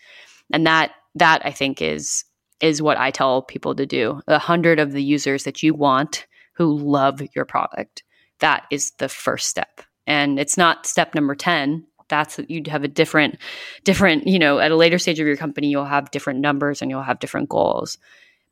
And 0.52 0.66
that 0.66 0.92
that 1.16 1.46
I 1.46 1.52
think 1.52 1.82
is 1.82 2.26
is 2.60 2.82
what 2.82 2.98
I 2.98 3.12
tell 3.12 3.42
people 3.42 3.76
to 3.76 3.86
do. 3.86 4.22
A 4.28 4.34
100 4.34 4.80
of 4.80 4.94
the 4.94 5.04
users 5.04 5.44
that 5.44 5.62
you 5.62 5.74
want 5.74 6.26
who 6.54 6.78
love 6.78 7.22
your 7.36 7.46
product 7.46 8.04
that 8.44 8.66
is 8.70 8.92
the 8.98 9.08
first 9.08 9.48
step. 9.48 9.82
And 10.06 10.38
it's 10.38 10.58
not 10.58 10.86
step 10.86 11.16
number 11.16 11.34
10. 11.34 11.86
That's 12.10 12.42
you'd 12.50 12.68
have 12.68 12.84
a 12.84 12.90
different, 12.90 13.38
different, 13.86 14.28
you 14.28 14.38
know, 14.38 14.60
at 14.60 14.70
a 14.70 14.76
later 14.76 15.00
stage 15.00 15.18
of 15.22 15.26
your 15.26 15.38
company, 15.38 15.70
you'll 15.70 15.86
have 15.86 16.12
different 16.12 16.42
numbers 16.42 16.82
and 16.82 16.92
you'll 16.92 17.04
have 17.04 17.20
different 17.20 17.48
goals. 17.48 17.98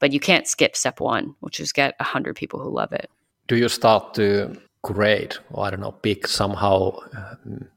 But 0.02 0.12
you 0.12 0.20
can't 0.20 0.48
skip 0.48 0.76
step 0.76 1.00
one, 1.00 1.36
which 1.40 1.62
is 1.62 1.72
get 1.72 1.96
100 2.00 2.36
people 2.36 2.60
who 2.60 2.70
love 2.70 2.92
it. 2.92 3.10
Do 3.48 3.56
you 3.56 3.70
start 3.70 4.14
to 4.16 4.58
grade 4.82 5.36
or 5.52 5.66
I 5.66 5.70
don't 5.70 5.80
know, 5.80 5.92
pick 5.92 6.28
somehow 6.28 6.98
um, 7.16 7.68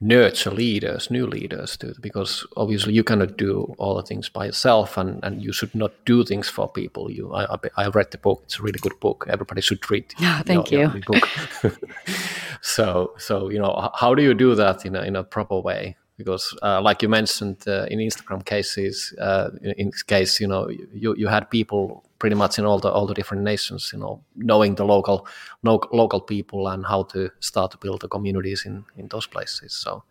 nurture 0.00 0.50
leaders, 0.50 1.10
new 1.10 1.26
leaders, 1.26 1.76
to, 1.78 1.94
because 2.00 2.46
obviously 2.56 2.92
you 2.94 3.04
cannot 3.04 3.36
do 3.36 3.74
all 3.78 3.94
the 3.94 4.02
things 4.02 4.28
by 4.28 4.46
yourself, 4.46 4.96
and, 4.96 5.22
and 5.22 5.42
you 5.42 5.52
should 5.52 5.74
not 5.74 5.92
do 6.04 6.24
things 6.24 6.48
for 6.48 6.68
people. 6.68 7.10
You, 7.10 7.32
I, 7.32 7.56
I 7.76 7.88
read 7.88 8.10
the 8.10 8.18
book; 8.18 8.42
it's 8.44 8.58
a 8.58 8.62
really 8.62 8.78
good 8.78 8.98
book. 9.00 9.26
Everybody 9.28 9.60
should 9.60 9.88
read. 9.90 10.14
Oh, 10.22 10.42
thank 10.44 10.70
you. 10.70 10.88
book. 11.06 11.28
so, 12.60 13.14
so 13.18 13.50
you 13.50 13.58
know, 13.58 13.90
how 13.94 14.14
do 14.14 14.22
you 14.22 14.34
do 14.34 14.54
that 14.54 14.86
in 14.86 14.96
a 14.96 15.02
in 15.02 15.16
a 15.16 15.24
proper 15.24 15.60
way? 15.60 15.96
Because, 16.24 16.56
uh, 16.62 16.80
like 16.82 17.02
you 17.02 17.08
mentioned 17.08 17.58
uh, 17.66 17.86
in 17.90 17.98
Instagram 17.98 18.44
cases, 18.44 19.14
uh, 19.18 19.50
in, 19.62 19.72
in 19.82 19.92
case 20.06 20.40
you 20.40 20.48
know 20.48 20.68
you 20.68 21.14
you 21.16 21.28
had 21.28 21.50
people 21.50 22.04
pretty 22.18 22.36
much 22.36 22.58
in 22.58 22.64
all 22.66 22.78
the 22.78 22.90
all 22.90 23.06
the 23.06 23.14
different 23.14 23.42
nations 23.42 23.90
you 23.94 23.98
know 23.98 24.22
knowing 24.36 24.74
the 24.74 24.84
local 24.84 25.26
local 26.02 26.20
people 26.20 26.68
and 26.68 26.84
how 26.84 27.02
to 27.02 27.30
start 27.40 27.70
to 27.70 27.78
build 27.78 28.00
the 28.02 28.08
communities 28.08 28.66
in 28.66 28.84
in 28.96 29.08
those 29.08 29.26
places 29.26 29.72
so. 29.72 30.02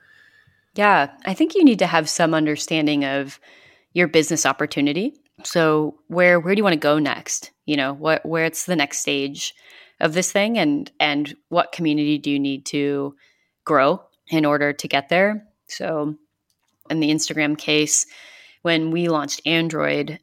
Yeah 0.75 1.11
i 1.25 1.33
think 1.35 1.55
you 1.55 1.63
need 1.63 1.79
to 1.79 1.87
have 1.87 2.09
some 2.09 2.33
understanding 2.33 3.05
of 3.05 3.39
your 3.93 4.07
business 4.07 4.45
opportunity. 4.45 5.13
So 5.43 5.95
where 6.07 6.39
where 6.39 6.53
do 6.53 6.59
you 6.59 6.63
want 6.63 6.73
to 6.73 6.79
go 6.79 6.99
next? 6.99 7.51
You 7.65 7.77
know 7.77 7.93
what 7.93 8.25
where 8.25 8.45
it's 8.45 8.65
the 8.65 8.75
next 8.75 8.99
stage 8.99 9.53
of 9.99 10.13
this 10.13 10.31
thing? 10.31 10.57
And 10.57 10.91
and 10.99 11.35
what 11.49 11.71
community 11.71 12.17
do 12.17 12.29
you 12.31 12.39
need 12.39 12.65
to 12.67 13.15
grow 13.65 14.03
in 14.29 14.45
order 14.45 14.73
to 14.73 14.87
get 14.87 15.09
there 15.09 15.45
so 15.69 16.15
in 16.89 16.99
the 16.99 17.09
instagram 17.09 17.57
case 17.57 18.05
when 18.61 18.91
we 18.91 19.07
launched 19.07 19.41
android 19.45 20.19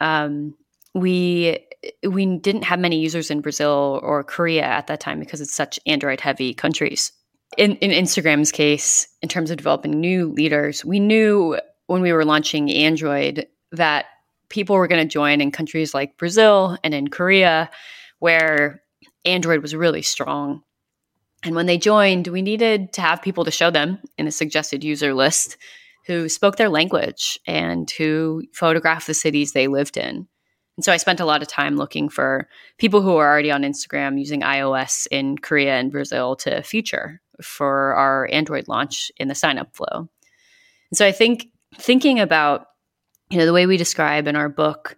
um, 0.00 0.54
we 0.94 1.58
we 2.06 2.26
didn't 2.38 2.64
have 2.64 2.78
many 2.78 2.98
users 2.98 3.30
in 3.30 3.40
Brazil 3.40 4.00
or 4.02 4.24
Korea 4.24 4.62
at 4.62 4.86
that 4.86 5.00
time 5.00 5.18
because 5.18 5.40
it's 5.40 5.54
such 5.54 5.78
Android 5.86 6.20
heavy 6.20 6.54
countries. 6.54 7.12
In, 7.56 7.76
in 7.76 7.90
Instagram's 7.90 8.50
case, 8.50 9.06
in 9.22 9.28
terms 9.28 9.50
of 9.50 9.56
developing 9.56 10.00
new 10.00 10.32
leaders, 10.32 10.84
we 10.84 10.98
knew 10.98 11.58
when 11.86 12.02
we 12.02 12.12
were 12.12 12.24
launching 12.24 12.70
Android 12.70 13.46
that 13.72 14.06
people 14.48 14.76
were 14.76 14.88
going 14.88 15.06
to 15.06 15.12
join 15.12 15.40
in 15.40 15.50
countries 15.50 15.94
like 15.94 16.16
Brazil 16.16 16.78
and 16.82 16.94
in 16.94 17.08
Korea, 17.08 17.70
where 18.18 18.82
Android 19.24 19.62
was 19.62 19.74
really 19.74 20.02
strong. 20.02 20.62
And 21.44 21.54
when 21.54 21.66
they 21.66 21.78
joined, 21.78 22.26
we 22.28 22.42
needed 22.42 22.92
to 22.94 23.02
have 23.02 23.22
people 23.22 23.44
to 23.44 23.50
show 23.50 23.70
them 23.70 23.98
in 24.16 24.26
a 24.26 24.32
suggested 24.32 24.82
user 24.82 25.12
list 25.12 25.56
who 26.06 26.28
spoke 26.28 26.56
their 26.56 26.68
language 26.68 27.38
and 27.46 27.90
who 27.90 28.42
photographed 28.52 29.06
the 29.06 29.14
cities 29.14 29.52
they 29.52 29.68
lived 29.68 29.96
in. 29.96 30.26
And 30.76 30.84
so 30.84 30.92
I 30.92 30.96
spent 30.96 31.20
a 31.20 31.24
lot 31.24 31.42
of 31.42 31.48
time 31.48 31.76
looking 31.76 32.08
for 32.08 32.48
people 32.78 33.00
who 33.00 33.16
are 33.16 33.30
already 33.30 33.50
on 33.50 33.62
Instagram 33.62 34.18
using 34.18 34.40
iOS 34.40 35.06
in 35.10 35.38
Korea 35.38 35.74
and 35.74 35.92
Brazil 35.92 36.34
to 36.36 36.62
feature 36.62 37.20
for 37.42 37.94
our 37.94 38.28
Android 38.32 38.66
launch 38.68 39.12
in 39.16 39.28
the 39.28 39.34
sign 39.34 39.58
up 39.58 39.74
flow. 39.76 40.08
And 40.90 40.98
so 40.98 41.06
I 41.06 41.12
think 41.12 41.46
thinking 41.78 42.20
about 42.20 42.66
you 43.30 43.38
know 43.38 43.46
the 43.46 43.52
way 43.52 43.66
we 43.66 43.76
describe 43.76 44.28
in 44.28 44.36
our 44.36 44.48
book 44.48 44.96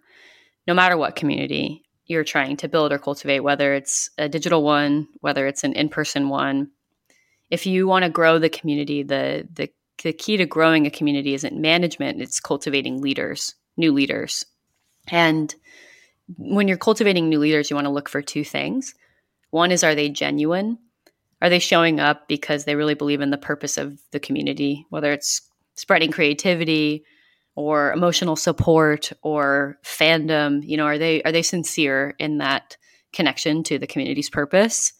no 0.67 0.73
matter 0.73 0.97
what 0.97 1.15
community 1.15 1.83
you're 2.07 2.23
trying 2.23 2.57
to 2.57 2.67
build 2.67 2.91
or 2.91 2.97
cultivate 2.97 3.41
whether 3.41 3.73
it's 3.73 4.09
a 4.17 4.29
digital 4.29 4.63
one 4.63 5.07
whether 5.21 5.47
it's 5.47 5.63
an 5.63 5.73
in-person 5.73 6.29
one 6.29 6.69
if 7.49 7.65
you 7.65 7.87
want 7.87 8.03
to 8.03 8.09
grow 8.09 8.39
the 8.39 8.49
community 8.49 9.03
the 9.03 9.47
the 9.53 9.69
the 10.03 10.13
key 10.13 10.37
to 10.37 10.45
growing 10.45 10.85
a 10.85 10.91
community 10.91 11.33
isn't 11.33 11.59
management 11.59 12.21
it's 12.21 12.39
cultivating 12.39 13.01
leaders 13.01 13.55
new 13.77 13.91
leaders 13.91 14.45
and 15.09 15.55
when 16.35 16.67
you're 16.67 16.77
cultivating 16.77 17.29
new 17.29 17.39
leaders, 17.39 17.69
you 17.69 17.75
want 17.75 17.85
to 17.85 17.91
look 17.91 18.09
for 18.09 18.21
two 18.21 18.43
things. 18.43 18.93
One 19.51 19.71
is, 19.71 19.83
are 19.83 19.95
they 19.95 20.09
genuine? 20.09 20.77
Are 21.41 21.49
they 21.49 21.59
showing 21.59 21.99
up 21.99 22.27
because 22.27 22.65
they 22.65 22.75
really 22.75 22.95
believe 22.95 23.21
in 23.21 23.29
the 23.29 23.37
purpose 23.37 23.77
of 23.77 23.99
the 24.11 24.19
community, 24.19 24.85
whether 24.89 25.11
it's 25.11 25.41
spreading 25.75 26.11
creativity 26.11 27.05
or 27.57 27.91
emotional 27.91 28.35
support 28.35 29.11
or 29.23 29.79
fandom? 29.83 30.61
You 30.63 30.77
know, 30.77 30.85
are 30.85 30.99
they 30.99 31.23
are 31.23 31.31
they 31.31 31.41
sincere 31.41 32.13
in 32.19 32.37
that 32.37 32.77
connection 33.11 33.63
to 33.63 33.79
the 33.79 33.87
community's 33.87 34.29
purpose? 34.29 34.93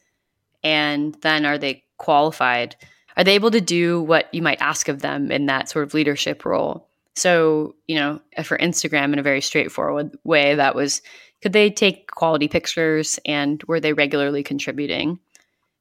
And 0.64 1.16
then 1.22 1.46
are 1.46 1.60
they 1.60 1.84
qualified? 1.98 2.76
Are 3.16 3.24
they 3.24 3.36
able 3.36 3.52
to 3.52 3.62
do 3.62 4.02
what 4.02 4.34
you 4.34 4.42
might 4.42 4.60
ask 4.60 4.90
of 4.90 5.02
them 5.02 5.32
in 5.32 5.46
that 5.46 5.70
sort 5.70 5.84
of 5.84 5.94
leadership 5.94 6.46
role? 6.46 6.90
So, 7.16 7.76
you 7.88 7.96
know, 7.96 8.20
for 8.44 8.58
Instagram 8.58 9.14
in 9.14 9.20
a 9.20 9.24
very 9.24 9.42
straightforward 9.42 10.18
way, 10.24 10.56
that 10.56 10.76
was 10.76 11.04
could 11.44 11.54
they 11.54 11.70
take 11.70 12.10
quality 12.10 12.48
pictures 12.48 13.20
and 13.24 13.62
were 13.64 13.80
they 13.80 13.94
regularly 13.94 14.42
contributing? 14.42 15.20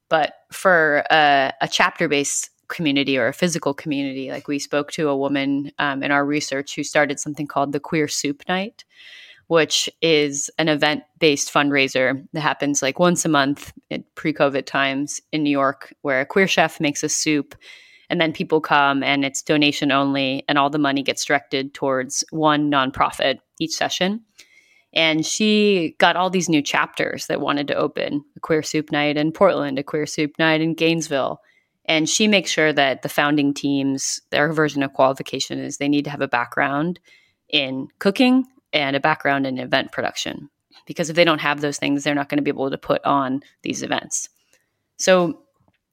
But 0.09 0.35
for 0.51 1.03
a, 1.09 1.53
a 1.59 1.67
chapter 1.67 2.07
based 2.07 2.51
community 2.67 3.17
or 3.17 3.27
a 3.27 3.33
physical 3.33 3.73
community, 3.73 4.29
like 4.31 4.47
we 4.47 4.59
spoke 4.59 4.91
to 4.91 5.09
a 5.09 5.17
woman 5.17 5.71
um, 5.79 6.03
in 6.03 6.11
our 6.11 6.25
research 6.25 6.75
who 6.75 6.83
started 6.83 7.19
something 7.19 7.47
called 7.47 7.71
the 7.71 7.79
Queer 7.79 8.07
Soup 8.07 8.43
Night, 8.47 8.83
which 9.47 9.89
is 10.01 10.49
an 10.57 10.67
event 10.67 11.03
based 11.19 11.53
fundraiser 11.53 12.25
that 12.33 12.41
happens 12.41 12.81
like 12.81 12.99
once 12.99 13.25
a 13.25 13.29
month 13.29 13.73
in 13.89 14.03
pre 14.15 14.33
COVID 14.33 14.65
times 14.65 15.21
in 15.31 15.43
New 15.43 15.49
York, 15.49 15.93
where 16.01 16.21
a 16.21 16.25
queer 16.25 16.47
chef 16.47 16.79
makes 16.79 17.03
a 17.03 17.09
soup 17.09 17.55
and 18.09 18.21
then 18.21 18.33
people 18.33 18.61
come 18.61 19.03
and 19.03 19.25
it's 19.25 19.41
donation 19.41 19.91
only 19.91 20.43
and 20.47 20.57
all 20.57 20.69
the 20.69 20.77
money 20.77 21.03
gets 21.03 21.25
directed 21.25 21.73
towards 21.73 22.23
one 22.31 22.71
nonprofit 22.71 23.39
each 23.59 23.73
session. 23.73 24.21
And 24.93 25.25
she 25.25 25.95
got 25.99 26.15
all 26.15 26.29
these 26.29 26.49
new 26.49 26.61
chapters 26.61 27.27
that 27.27 27.41
wanted 27.41 27.67
to 27.67 27.75
open 27.75 28.23
a 28.35 28.39
queer 28.39 28.63
soup 28.63 28.91
night 28.91 29.17
in 29.17 29.31
portland 29.31 29.77
a 29.77 29.83
queer 29.83 30.05
soup 30.05 30.31
night 30.39 30.61
in 30.61 30.73
gainesville 30.73 31.41
and 31.87 32.09
she 32.09 32.27
makes 32.27 32.51
sure 32.51 32.73
that 32.73 33.01
the 33.01 33.09
founding 33.09 33.53
teams 33.53 34.19
their 34.31 34.51
version 34.51 34.83
of 34.83 34.93
qualification 34.93 35.59
is 35.59 35.77
they 35.77 35.87
need 35.87 36.05
to 36.05 36.11
have 36.11 36.21
a 36.21 36.27
background 36.27 36.99
in 37.49 37.87
cooking 37.99 38.45
and 38.73 38.95
a 38.95 38.99
background 38.99 39.47
in 39.47 39.57
event 39.57 39.91
production. 39.91 40.49
Because 40.85 41.09
if 41.09 41.15
they 41.15 41.23
don't 41.23 41.41
have 41.41 41.61
those 41.61 41.77
things 41.77 42.03
they're 42.03 42.15
not 42.15 42.29
going 42.29 42.37
to 42.37 42.43
be 42.43 42.51
able 42.51 42.69
to 42.69 42.77
put 42.77 43.03
on 43.05 43.41
these 43.63 43.83
events. 43.83 44.29
So 44.97 45.41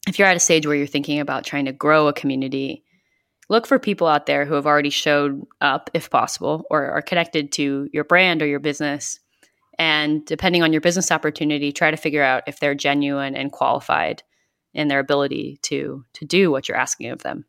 if 0.07 0.19
you're 0.19 0.29
at 0.29 0.37
a 0.37 0.41
stage 0.41 0.67
where 0.67 0.77
you're 0.77 0.87
thinking 0.87 1.21
about 1.21 1.45
trying 1.45 1.65
to 1.67 1.73
grow 1.73 2.09
a 2.09 2.13
community, 2.13 2.85
look 3.49 3.67
for 3.67 3.79
people 3.79 4.07
out 4.07 4.27
there 4.27 4.45
who 4.45 4.55
have 4.55 4.67
already 4.67 4.91
showed 4.91 5.43
up, 5.61 5.91
if 5.95 6.11
possible, 6.11 6.65
or 6.71 6.91
are 6.91 7.03
connected 7.03 7.53
to 7.53 7.89
your 7.93 8.05
brand 8.05 8.43
or 8.43 8.47
your 8.47 8.61
business. 8.61 9.21
And 9.79 10.25
depending 10.27 10.63
on 10.63 10.73
your 10.73 10.81
business 10.81 11.11
opportunity, 11.11 11.73
try 11.73 11.91
to 11.91 11.97
figure 11.97 12.23
out 12.23 12.45
if 12.47 12.61
they're 12.61 12.75
genuine 12.75 13.35
and 13.35 13.51
qualified 13.51 14.23
in 14.75 14.89
their 14.89 14.99
ability 14.99 15.59
to 15.63 16.05
to 16.13 16.25
do 16.25 16.51
what 16.51 16.69
you're 16.69 16.83
asking 16.83 17.11
of 17.11 17.23
them. 17.23 17.45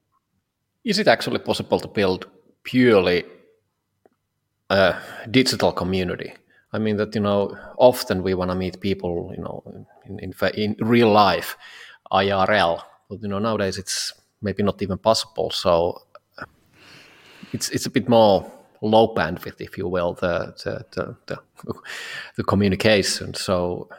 Is 0.83 0.99
it 0.99 1.07
actually 1.07 1.39
possible 1.39 1.79
to 1.79 1.87
build 1.87 2.27
purely 2.63 3.23
a 4.69 4.95
digital 5.29 5.71
community? 5.71 6.33
I 6.71 6.79
mean 6.79 6.97
that 6.97 7.15
you 7.15 7.21
know 7.21 7.57
often 7.77 8.23
we 8.23 8.33
want 8.33 8.51
to 8.51 8.55
meet 8.55 8.79
people 8.79 9.33
you 9.35 9.43
know 9.43 9.63
in, 10.05 10.19
in 10.19 10.33
in 10.53 10.75
real 10.79 11.11
life, 11.11 11.57
IRL, 12.11 12.81
but 13.09 13.21
you 13.21 13.27
know 13.27 13.39
nowadays 13.39 13.77
it's 13.77 14.13
maybe 14.41 14.63
not 14.63 14.81
even 14.81 14.97
possible. 14.97 15.51
So 15.51 16.01
it's 17.53 17.69
it's 17.69 17.85
a 17.85 17.89
bit 17.89 18.07
more 18.09 18.51
low 18.81 19.13
bandwidth, 19.15 19.61
if 19.61 19.77
you 19.77 19.87
will, 19.87 20.13
the 20.13 20.53
the 20.63 20.85
the, 20.91 21.15
the, 21.25 21.37
the 22.37 22.43
communication. 22.43 23.33
So 23.33 23.89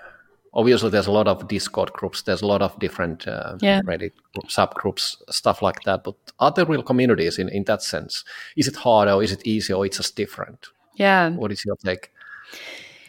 obviously 0.57 0.89
there's 0.91 1.07
a 1.07 1.13
lot 1.13 1.29
of 1.29 1.47
discord 1.47 1.93
groups 1.93 2.23
there's 2.23 2.43
a 2.43 2.47
lot 2.47 2.63
of 2.63 2.77
different 2.79 3.29
uh, 3.29 3.57
yeah. 3.61 3.81
reddit 3.83 4.13
subgroups 4.47 5.17
stuff 5.31 5.63
like 5.63 5.83
that 5.83 6.03
but 6.03 6.17
are 6.41 6.51
there 6.51 6.65
real 6.65 6.83
communities 6.83 7.39
in, 7.39 7.49
in 7.51 7.63
that 7.65 7.83
sense? 7.83 8.25
Is 8.57 8.67
it 8.67 8.77
hard 8.77 9.09
or 9.09 9.23
is 9.23 9.33
it 9.33 9.47
easy 9.47 9.73
or 9.73 9.87
it's 9.87 9.99
just 9.99 10.17
different? 10.17 10.69
Yeah. 10.95 11.31
What 11.31 11.53
is 11.53 11.65
your 11.65 11.77
take? 11.77 12.11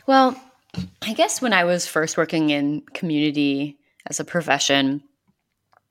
Well 0.05 0.39
i 1.01 1.13
guess 1.13 1.41
when 1.41 1.53
i 1.53 1.63
was 1.63 1.87
first 1.87 2.17
working 2.17 2.49
in 2.49 2.81
community 2.93 3.77
as 4.05 4.19
a 4.19 4.25
profession 4.25 5.01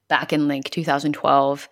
back 0.08 0.32
in 0.32 0.46
like 0.46 0.70
2012 0.70 1.68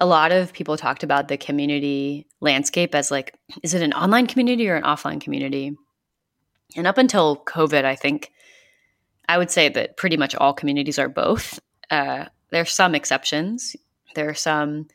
a 0.00 0.06
lot 0.06 0.32
of 0.32 0.52
people 0.52 0.76
talked 0.76 1.02
about 1.02 1.28
the 1.28 1.36
community 1.36 2.26
landscape 2.40 2.94
as 2.94 3.10
like 3.10 3.34
is 3.62 3.74
it 3.74 3.82
an 3.82 3.92
online 3.92 4.26
community 4.26 4.68
or 4.68 4.76
an 4.76 4.82
offline 4.82 5.20
community? 5.20 5.76
And 6.76 6.86
up 6.86 6.98
until 6.98 7.36
covid 7.44 7.84
i 7.84 7.94
think 7.94 8.32
I 9.30 9.38
would 9.38 9.52
say 9.52 9.68
that 9.68 9.96
pretty 9.96 10.16
much 10.16 10.34
all 10.34 10.52
communities 10.52 10.98
are 10.98 11.08
both. 11.08 11.60
Uh, 11.88 12.24
there 12.50 12.62
are 12.62 12.64
some 12.64 12.96
exceptions. 12.96 13.76
There 14.16 14.28
are 14.28 14.34
some 14.34 14.88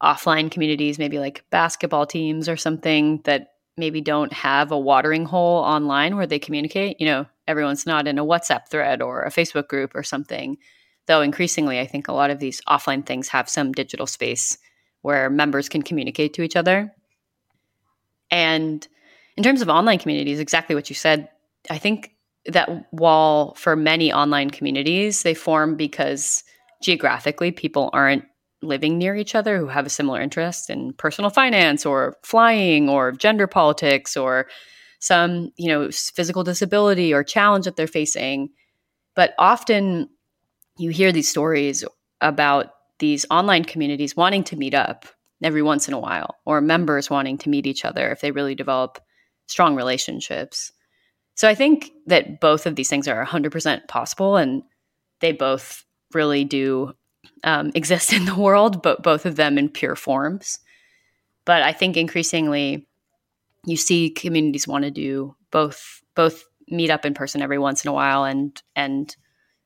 offline 0.00 0.52
communities, 0.52 1.00
maybe 1.00 1.18
like 1.18 1.44
basketball 1.50 2.06
teams 2.06 2.48
or 2.48 2.56
something, 2.56 3.20
that 3.24 3.54
maybe 3.76 4.00
don't 4.00 4.32
have 4.32 4.70
a 4.70 4.78
watering 4.78 5.24
hole 5.24 5.58
online 5.64 6.14
where 6.14 6.28
they 6.28 6.38
communicate. 6.38 7.00
You 7.00 7.06
know, 7.06 7.26
everyone's 7.48 7.84
not 7.84 8.06
in 8.06 8.20
a 8.20 8.24
WhatsApp 8.24 8.68
thread 8.68 9.02
or 9.02 9.24
a 9.24 9.30
Facebook 9.30 9.66
group 9.66 9.96
or 9.96 10.04
something. 10.04 10.58
Though 11.06 11.20
increasingly, 11.20 11.80
I 11.80 11.86
think 11.88 12.06
a 12.06 12.12
lot 12.12 12.30
of 12.30 12.38
these 12.38 12.60
offline 12.68 13.04
things 13.04 13.26
have 13.30 13.48
some 13.48 13.72
digital 13.72 14.06
space 14.06 14.58
where 15.00 15.28
members 15.28 15.68
can 15.68 15.82
communicate 15.82 16.34
to 16.34 16.42
each 16.42 16.54
other. 16.54 16.94
And 18.30 18.86
in 19.36 19.42
terms 19.42 19.60
of 19.60 19.68
online 19.68 19.98
communities, 19.98 20.38
exactly 20.38 20.76
what 20.76 20.88
you 20.88 20.94
said, 20.94 21.30
I 21.68 21.78
think 21.78 22.12
that 22.46 22.68
while 22.90 23.54
for 23.54 23.76
many 23.76 24.12
online 24.12 24.50
communities 24.50 25.22
they 25.22 25.34
form 25.34 25.76
because 25.76 26.42
geographically 26.82 27.52
people 27.52 27.90
aren't 27.92 28.24
living 28.62 28.96
near 28.96 29.16
each 29.16 29.34
other 29.34 29.58
who 29.58 29.66
have 29.66 29.86
a 29.86 29.90
similar 29.90 30.20
interest 30.20 30.70
in 30.70 30.92
personal 30.94 31.30
finance 31.30 31.84
or 31.84 32.16
flying 32.22 32.88
or 32.88 33.12
gender 33.12 33.46
politics 33.46 34.16
or 34.16 34.48
some 35.00 35.50
you 35.56 35.68
know 35.68 35.90
physical 35.90 36.44
disability 36.44 37.12
or 37.12 37.24
challenge 37.24 37.64
that 37.64 37.76
they're 37.76 37.86
facing. 37.86 38.48
But 39.14 39.34
often 39.38 40.08
you 40.78 40.90
hear 40.90 41.12
these 41.12 41.28
stories 41.28 41.84
about 42.20 42.72
these 42.98 43.26
online 43.30 43.64
communities 43.64 44.16
wanting 44.16 44.44
to 44.44 44.56
meet 44.56 44.74
up 44.74 45.06
every 45.42 45.62
once 45.62 45.88
in 45.88 45.94
a 45.94 45.98
while 45.98 46.36
or 46.46 46.60
members 46.60 47.10
wanting 47.10 47.36
to 47.36 47.50
meet 47.50 47.66
each 47.66 47.84
other 47.84 48.10
if 48.10 48.20
they 48.20 48.30
really 48.30 48.54
develop 48.54 49.00
strong 49.48 49.74
relationships 49.74 50.72
so 51.34 51.48
I 51.48 51.54
think 51.54 51.90
that 52.06 52.40
both 52.40 52.66
of 52.66 52.76
these 52.76 52.88
things 52.88 53.08
are 53.08 53.24
100% 53.24 53.88
possible 53.88 54.36
and 54.36 54.62
they 55.20 55.32
both 55.32 55.84
really 56.12 56.44
do 56.44 56.92
um, 57.44 57.70
exist 57.74 58.12
in 58.12 58.24
the 58.24 58.34
world, 58.34 58.82
but 58.82 59.02
both 59.02 59.26
of 59.26 59.36
them 59.36 59.58
in 59.58 59.68
pure 59.68 59.96
forms. 59.96 60.58
But 61.44 61.62
I 61.62 61.72
think 61.72 61.96
increasingly 61.96 62.86
you 63.66 63.76
see 63.76 64.10
communities 64.10 64.66
want 64.66 64.84
to 64.84 64.90
do 64.90 65.34
both 65.50 66.02
both 66.14 66.44
meet 66.68 66.90
up 66.90 67.04
in 67.04 67.14
person 67.14 67.42
every 67.42 67.58
once 67.58 67.84
in 67.84 67.88
a 67.88 67.92
while 67.92 68.24
and 68.24 68.62
and 68.74 69.16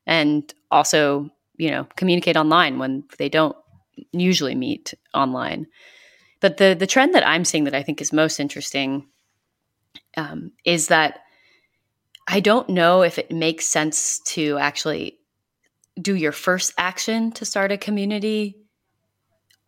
and 0.05 0.53
also 0.71 1.29
you 1.57 1.71
know 1.71 1.87
communicate 1.95 2.37
online 2.37 2.79
when 2.79 3.03
they 3.17 3.29
don't 3.29 3.55
usually 4.11 4.55
meet 4.55 4.93
online 5.13 5.65
but 6.39 6.57
the 6.57 6.75
the 6.77 6.85
trend 6.85 7.15
that 7.15 7.27
i'm 7.27 7.45
seeing 7.45 7.63
that 7.63 7.73
i 7.73 7.81
think 7.81 8.01
is 8.01 8.13
most 8.13 8.39
interesting 8.39 9.07
um, 10.15 10.51
is 10.65 10.87
that 10.87 11.21
I 12.27 12.39
don't 12.41 12.69
know 12.69 13.03
if 13.03 13.17
it 13.17 13.31
makes 13.31 13.65
sense 13.65 14.19
to 14.19 14.57
actually 14.57 15.17
do 15.99 16.15
your 16.15 16.31
first 16.33 16.73
action 16.77 17.31
to 17.33 17.45
start 17.45 17.71
a 17.71 17.77
community 17.77 18.57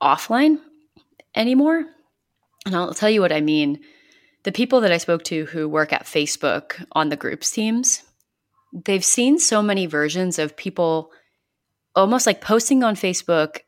offline 0.01 0.59
anymore. 1.35 1.85
And 2.65 2.75
I'll 2.75 2.93
tell 2.93 3.09
you 3.09 3.21
what 3.21 3.31
I 3.31 3.41
mean. 3.41 3.79
The 4.43 4.51
people 4.51 4.81
that 4.81 4.91
I 4.91 4.97
spoke 4.97 5.23
to 5.25 5.45
who 5.45 5.67
work 5.67 5.93
at 5.93 6.05
Facebook 6.05 6.85
on 6.91 7.09
the 7.09 7.17
groups 7.17 7.51
teams, 7.51 8.03
they've 8.73 9.03
seen 9.03 9.39
so 9.39 9.61
many 9.61 9.85
versions 9.85 10.37
of 10.37 10.55
people 10.55 11.11
almost 11.95 12.25
like 12.25 12.41
posting 12.41 12.83
on 12.83 12.95
Facebook 12.95 13.59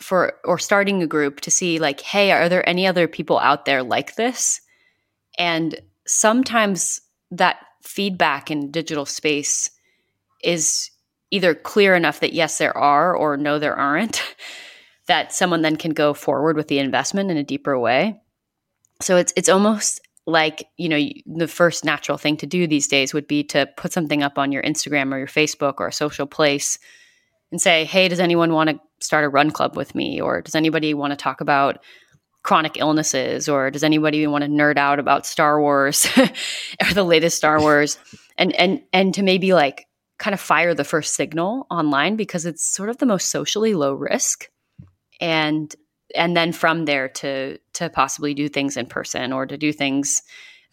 for 0.00 0.34
or 0.44 0.58
starting 0.58 1.02
a 1.02 1.06
group 1.06 1.40
to 1.40 1.50
see 1.50 1.78
like 1.78 2.00
hey 2.02 2.30
are 2.30 2.50
there 2.50 2.68
any 2.68 2.86
other 2.86 3.08
people 3.08 3.38
out 3.38 3.64
there 3.64 3.82
like 3.82 4.14
this 4.16 4.60
and 5.38 5.80
sometimes 6.06 7.00
that 7.30 7.56
feedback 7.86 8.50
in 8.50 8.70
digital 8.70 9.06
space 9.06 9.70
is 10.42 10.90
either 11.30 11.54
clear 11.54 11.94
enough 11.94 12.20
that 12.20 12.32
yes 12.32 12.58
there 12.58 12.76
are 12.76 13.14
or 13.14 13.36
no 13.36 13.58
there 13.58 13.76
aren't 13.76 14.22
that 15.06 15.32
someone 15.32 15.62
then 15.62 15.76
can 15.76 15.92
go 15.92 16.12
forward 16.12 16.56
with 16.56 16.68
the 16.68 16.78
investment 16.78 17.30
in 17.30 17.36
a 17.36 17.44
deeper 17.44 17.78
way. 17.78 18.20
So 19.00 19.16
it's 19.16 19.32
it's 19.36 19.48
almost 19.48 20.00
like 20.26 20.68
you 20.76 20.88
know 20.88 21.00
the 21.26 21.48
first 21.48 21.84
natural 21.84 22.18
thing 22.18 22.36
to 22.38 22.46
do 22.46 22.66
these 22.66 22.88
days 22.88 23.14
would 23.14 23.28
be 23.28 23.44
to 23.44 23.66
put 23.76 23.92
something 23.92 24.22
up 24.22 24.38
on 24.38 24.50
your 24.50 24.62
Instagram 24.62 25.12
or 25.12 25.18
your 25.18 25.28
Facebook 25.28 25.74
or 25.78 25.88
a 25.88 25.92
social 25.92 26.26
place 26.26 26.78
and 27.52 27.60
say 27.60 27.84
hey 27.84 28.08
does 28.08 28.20
anyone 28.20 28.52
want 28.52 28.70
to 28.70 28.80
start 29.00 29.24
a 29.24 29.28
run 29.28 29.50
club 29.50 29.76
with 29.76 29.94
me? 29.94 30.20
Or 30.20 30.40
does 30.40 30.54
anybody 30.54 30.94
want 30.94 31.12
to 31.12 31.16
talk 31.16 31.40
about 31.40 31.78
chronic 32.46 32.76
illnesses 32.76 33.48
or 33.48 33.72
does 33.72 33.82
anybody 33.82 34.24
want 34.28 34.44
to 34.44 34.48
nerd 34.48 34.78
out 34.78 35.00
about 35.00 35.26
Star 35.26 35.60
Wars 35.60 36.06
or 36.16 36.94
the 36.94 37.04
latest 37.04 37.36
Star 37.36 37.60
Wars? 37.60 37.98
And 38.38 38.54
and 38.56 38.82
and 38.92 39.14
to 39.14 39.22
maybe 39.22 39.54
like 39.54 39.86
kind 40.18 40.34
of 40.34 40.40
fire 40.40 40.74
the 40.74 40.84
first 40.84 41.14
signal 41.14 41.66
online 41.70 42.16
because 42.16 42.44
it's 42.44 42.62
sort 42.62 42.90
of 42.90 42.98
the 42.98 43.06
most 43.06 43.30
socially 43.30 43.72
low 43.72 43.94
risk. 43.94 44.50
And 45.22 45.74
and 46.14 46.36
then 46.36 46.52
from 46.52 46.84
there 46.84 47.08
to 47.08 47.56
to 47.72 47.88
possibly 47.88 48.34
do 48.34 48.50
things 48.50 48.76
in 48.76 48.84
person 48.84 49.32
or 49.32 49.46
to 49.46 49.56
do 49.56 49.72
things 49.72 50.22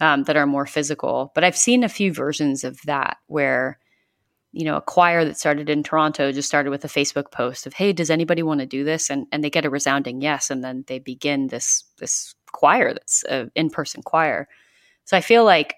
um, 0.02 0.24
that 0.24 0.36
are 0.36 0.46
more 0.46 0.66
physical. 0.66 1.32
But 1.34 1.46
i've 1.46 1.56
seen 1.56 1.86
a 1.86 1.90
few 1.90 2.12
versions 2.14 2.66
of 2.66 2.82
that 2.82 3.16
where 3.28 3.80
you 4.54 4.66
know, 4.66 4.78
a 4.78 4.82
choir 4.82 5.26
that 5.26 5.38
started 5.38 5.70
in 5.70 5.82
Toronto 5.84 6.32
just 6.32 6.48
started 6.48 6.70
with 6.70 6.86
a 6.86 6.88
Facebook 6.88 7.32
post 7.32 7.66
of, 7.66 7.74
"Hey, 7.74 7.92
does 7.92 8.12
anybody 8.12 8.44
want 8.44 8.60
to 8.62 8.66
do 8.68 8.84
this?" 8.84 9.10
and 9.10 9.28
and 9.32 9.44
they 9.44 9.50
get 9.50 9.66
a 9.66 9.70
resounding 9.70 10.22
yes, 10.22 10.50
and 10.52 10.64
then 10.64 10.86
they 10.88 11.00
begin 11.00 11.48
this 11.48 11.84
this 11.98 12.36
choir 12.52 12.94
that's 12.94 13.24
an 13.24 13.52
in 13.56 13.70
person 13.70 14.04
choir. 14.04 14.48
So 15.06 15.18
I 15.18 15.22
feel 15.22 15.44
like, 15.44 15.76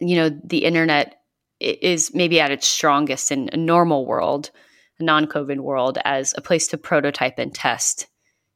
you 0.00 0.16
know, 0.16 0.30
the 0.42 0.64
internet 0.64 1.20
is 1.60 2.14
maybe 2.14 2.40
at 2.40 2.50
its 2.50 2.66
strongest 2.66 3.30
in 3.30 3.50
a 3.52 3.56
normal 3.56 4.06
world, 4.06 4.50
a 4.98 5.04
non 5.04 5.26
COVID 5.26 5.58
world, 5.58 5.98
as 6.04 6.34
a 6.36 6.40
place 6.40 6.66
to 6.68 6.78
prototype 6.78 7.38
and 7.38 7.54
test. 7.54 8.06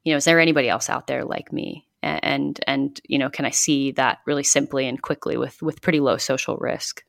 You 0.04 0.12
know, 0.12 0.16
is 0.16 0.24
there 0.24 0.40
anybody 0.40 0.68
else 0.68 0.88
out 0.88 1.06
there 1.06 1.24
like 1.24 1.52
me? 1.52 1.86
And 2.02 2.58
and 2.66 2.98
you 3.04 3.18
know, 3.18 3.28
can 3.28 3.44
I 3.44 3.50
see 3.50 3.92
that 3.92 4.20
really 4.26 4.44
simply 4.44 4.88
and 4.88 5.00
quickly 5.02 5.36
with 5.36 5.60
with 5.60 5.82
pretty 5.82 6.00
low 6.00 6.16
social 6.16 6.56
risk? 6.56 7.04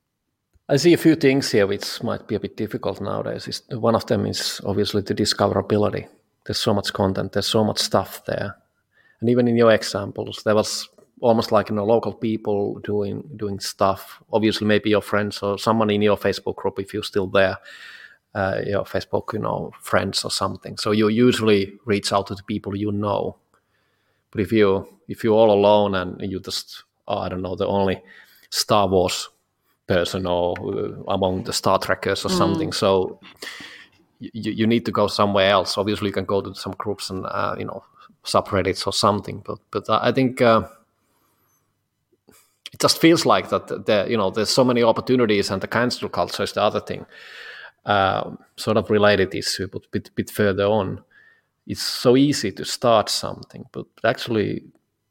I 0.69 0.77
see 0.77 0.93
a 0.93 0.97
few 0.97 1.15
things 1.15 1.51
here 1.51 1.67
which 1.67 2.01
might 2.03 2.27
be 2.27 2.35
a 2.35 2.39
bit 2.39 2.55
difficult 2.55 3.01
nowadays. 3.01 3.61
One 3.71 3.95
of 3.95 4.05
them 4.05 4.25
is 4.25 4.61
obviously 4.65 5.01
the 5.01 5.13
discoverability. 5.13 6.07
There's 6.45 6.59
so 6.59 6.73
much 6.73 6.93
content, 6.93 7.33
there's 7.33 7.47
so 7.47 7.63
much 7.63 7.79
stuff 7.79 8.23
there. 8.25 8.55
And 9.19 9.29
even 9.29 9.47
in 9.47 9.55
your 9.55 9.71
examples, 9.71 10.41
there 10.43 10.55
was 10.55 10.89
almost 11.21 11.51
like 11.51 11.69
you 11.69 11.75
know 11.75 11.85
local 11.85 12.13
people 12.13 12.79
doing 12.79 13.23
doing 13.35 13.59
stuff. 13.59 14.21
Obviously, 14.33 14.67
maybe 14.67 14.89
your 14.89 15.01
friends 15.01 15.41
or 15.43 15.57
someone 15.57 15.89
in 15.89 16.01
your 16.01 16.17
Facebook 16.17 16.55
group 16.55 16.79
if 16.79 16.93
you're 16.93 17.03
still 17.03 17.27
there, 17.27 17.57
uh, 18.33 18.61
your 18.65 18.83
Facebook 18.83 19.33
you 19.33 19.39
know 19.39 19.71
friends 19.79 20.25
or 20.25 20.31
something. 20.31 20.77
So 20.77 20.91
you 20.91 21.07
usually 21.09 21.73
reach 21.85 22.11
out 22.11 22.27
to 22.27 22.35
the 22.35 22.43
people 22.43 22.75
you 22.75 22.91
know. 22.91 23.37
But 24.31 24.41
if 24.41 24.51
you 24.51 24.87
if 25.07 25.23
you're 25.23 25.37
all 25.37 25.51
alone 25.51 25.95
and 25.95 26.19
you 26.21 26.39
just 26.39 26.83
oh, 27.07 27.19
I 27.19 27.29
don't 27.29 27.41
know 27.41 27.55
the 27.55 27.67
only 27.67 28.01
Star 28.49 28.87
Wars 28.87 29.29
person 29.93 30.25
or 30.25 30.55
uh, 30.59 31.13
among 31.13 31.43
the 31.43 31.53
Star 31.53 31.79
Trekkers 31.79 32.25
or 32.25 32.29
mm. 32.29 32.37
something. 32.37 32.73
So 32.73 33.19
you, 34.19 34.51
you 34.51 34.67
need 34.67 34.85
to 34.85 34.91
go 34.91 35.07
somewhere 35.07 35.49
else. 35.49 35.77
Obviously, 35.77 36.07
you 36.07 36.13
can 36.13 36.25
go 36.25 36.41
to 36.41 36.53
some 36.55 36.75
groups 36.77 37.09
and 37.09 37.25
uh, 37.25 37.55
you 37.57 37.65
know 37.65 37.83
subreddits 38.23 38.87
or 38.87 38.93
something. 38.93 39.43
But 39.45 39.59
but 39.71 39.89
I 39.89 40.11
think 40.11 40.41
uh, 40.41 40.67
it 42.73 42.79
just 42.79 43.01
feels 43.01 43.25
like 43.25 43.49
that. 43.49 43.85
There, 43.85 44.09
you 44.09 44.17
know, 44.17 44.31
there's 44.31 44.49
so 44.49 44.63
many 44.63 44.83
opportunities, 44.83 45.51
and 45.51 45.61
the 45.61 45.67
cancel 45.67 46.09
culture 46.09 46.43
is 46.43 46.53
the 46.53 46.61
other 46.61 46.81
thing. 46.81 47.05
Uh, 47.85 48.35
sort 48.57 48.77
of 48.77 48.89
related 48.91 49.33
issue, 49.33 49.67
but 49.67 49.85
a 49.85 49.89
bit, 49.91 50.11
bit 50.15 50.29
further 50.29 50.65
on. 50.65 51.01
It's 51.65 51.81
so 51.81 52.15
easy 52.15 52.51
to 52.51 52.65
start 52.65 53.09
something, 53.09 53.65
but 53.71 53.85
actually 54.03 54.63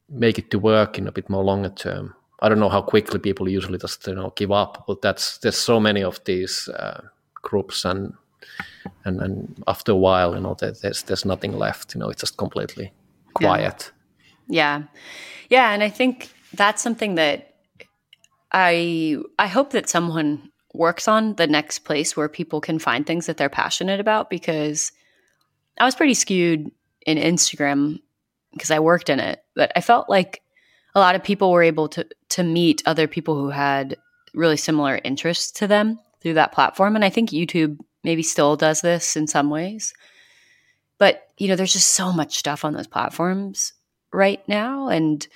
make 0.09 0.39
it 0.39 0.51
to 0.51 0.59
work 0.59 0.99
in 0.99 1.09
a 1.09 1.13
bit 1.13 1.29
more 1.29 1.45
longer 1.45 1.71
term. 1.71 2.15
I 2.43 2.49
don't 2.49 2.61
know 2.61 2.69
how 2.69 2.83
quickly 2.83 3.19
people 3.19 3.49
usually 3.49 3.79
just 3.79 4.07
you 4.07 4.15
know 4.15 4.33
give 4.37 4.53
up, 4.53 4.85
but 4.87 5.03
that's 5.03 5.39
there's 5.39 5.59
so 5.59 5.81
many 5.81 6.03
of 6.03 6.23
these 6.25 6.69
uh, 6.69 7.03
groups 7.43 7.85
and 7.85 8.15
and 9.05 9.21
and 9.21 9.63
after 9.67 9.93
a 9.93 9.97
while, 9.97 10.35
you 10.35 10.41
know, 10.41 10.55
there's 10.55 11.03
there's 11.03 11.25
nothing 11.25 11.53
left. 11.53 11.95
You 11.95 12.01
know, 12.01 12.09
it's 12.09 12.21
just 12.21 12.37
completely 12.37 12.93
quiet. 13.35 13.93
Yeah. 14.49 14.79
yeah, 14.79 14.83
yeah, 15.49 15.73
and 15.73 15.83
I 15.83 15.89
think 15.89 16.31
that's 16.55 16.83
something 16.83 17.15
that 17.17 17.55
I 18.53 19.19
I 19.39 19.47
hope 19.47 19.71
that 19.71 19.89
someone 19.89 20.51
works 20.73 21.09
on 21.09 21.35
the 21.35 21.47
next 21.47 21.81
place 21.81 22.17
where 22.17 22.29
people 22.29 22.61
can 22.61 22.79
find 22.79 23.07
things 23.07 23.27
that 23.27 23.37
they're 23.37 23.49
passionate 23.49 24.01
about 24.01 24.31
because 24.31 24.93
I 25.79 25.85
was 25.85 25.97
pretty 25.97 26.15
skewed 26.15 26.71
in 27.07 27.19
Instagram 27.19 28.01
because 28.53 28.71
I 28.71 28.79
worked 28.79 29.09
in 29.09 29.21
it, 29.21 29.43
but 29.55 29.73
I 29.77 29.81
felt 29.81 30.09
like 30.09 30.43
a 30.95 31.01
lot 31.01 31.15
of 31.15 31.23
people 31.23 31.51
were 31.51 31.63
able 31.63 31.89
to 31.89 32.07
to 32.31 32.43
meet 32.43 32.83
other 32.87 33.07
people 33.07 33.35
who 33.35 33.51
had 33.51 33.97
really 34.35 34.57
similar 34.57 35.01
interests 35.05 35.51
to 35.53 35.67
them 35.67 35.99
through 36.21 36.35
that 36.35 36.53
platform 36.53 36.95
and 36.95 37.05
I 37.05 37.11
think 37.11 37.31
YouTube 37.31 37.79
maybe 38.05 38.23
still 38.23 38.57
does 38.57 38.81
this 38.81 39.17
in 39.17 39.27
some 39.27 39.51
ways. 39.51 39.93
But, 40.99 41.29
you 41.39 41.49
know, 41.49 41.57
there's 41.57 41.73
just 41.73 41.93
so 41.95 42.13
much 42.13 42.37
stuff 42.37 42.65
on 42.65 42.75
those 42.75 42.87
platforms 42.87 43.73
right 44.13 44.47
now 44.49 44.89
and 44.89 45.27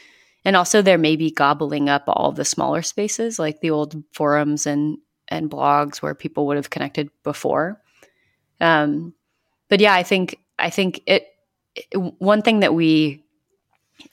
and 0.45 0.57
also 0.57 0.83
they're 0.83 0.99
maybe 0.99 1.31
gobbling 1.31 1.89
up 1.89 2.05
all 2.07 2.33
the 2.33 2.45
smaller 2.45 2.83
spaces 2.83 3.39
like 3.39 3.61
the 3.61 3.71
old 3.71 4.03
forums 4.13 4.67
and 4.67 4.99
and 5.29 5.51
blogs 5.51 6.03
where 6.03 6.15
people 6.15 6.47
would 6.47 6.57
have 6.57 6.69
connected 6.69 7.09
before. 7.23 7.81
Um, 8.61 9.15
but 9.71 9.81
yeah, 9.81 9.95
I 9.95 10.03
think 10.03 10.39
I 10.59 10.71
think 10.71 11.03
it, 11.07 11.27
it. 11.75 11.87
One 12.19 12.43
thing 12.43 12.61
that 12.61 12.75
we 12.75 13.25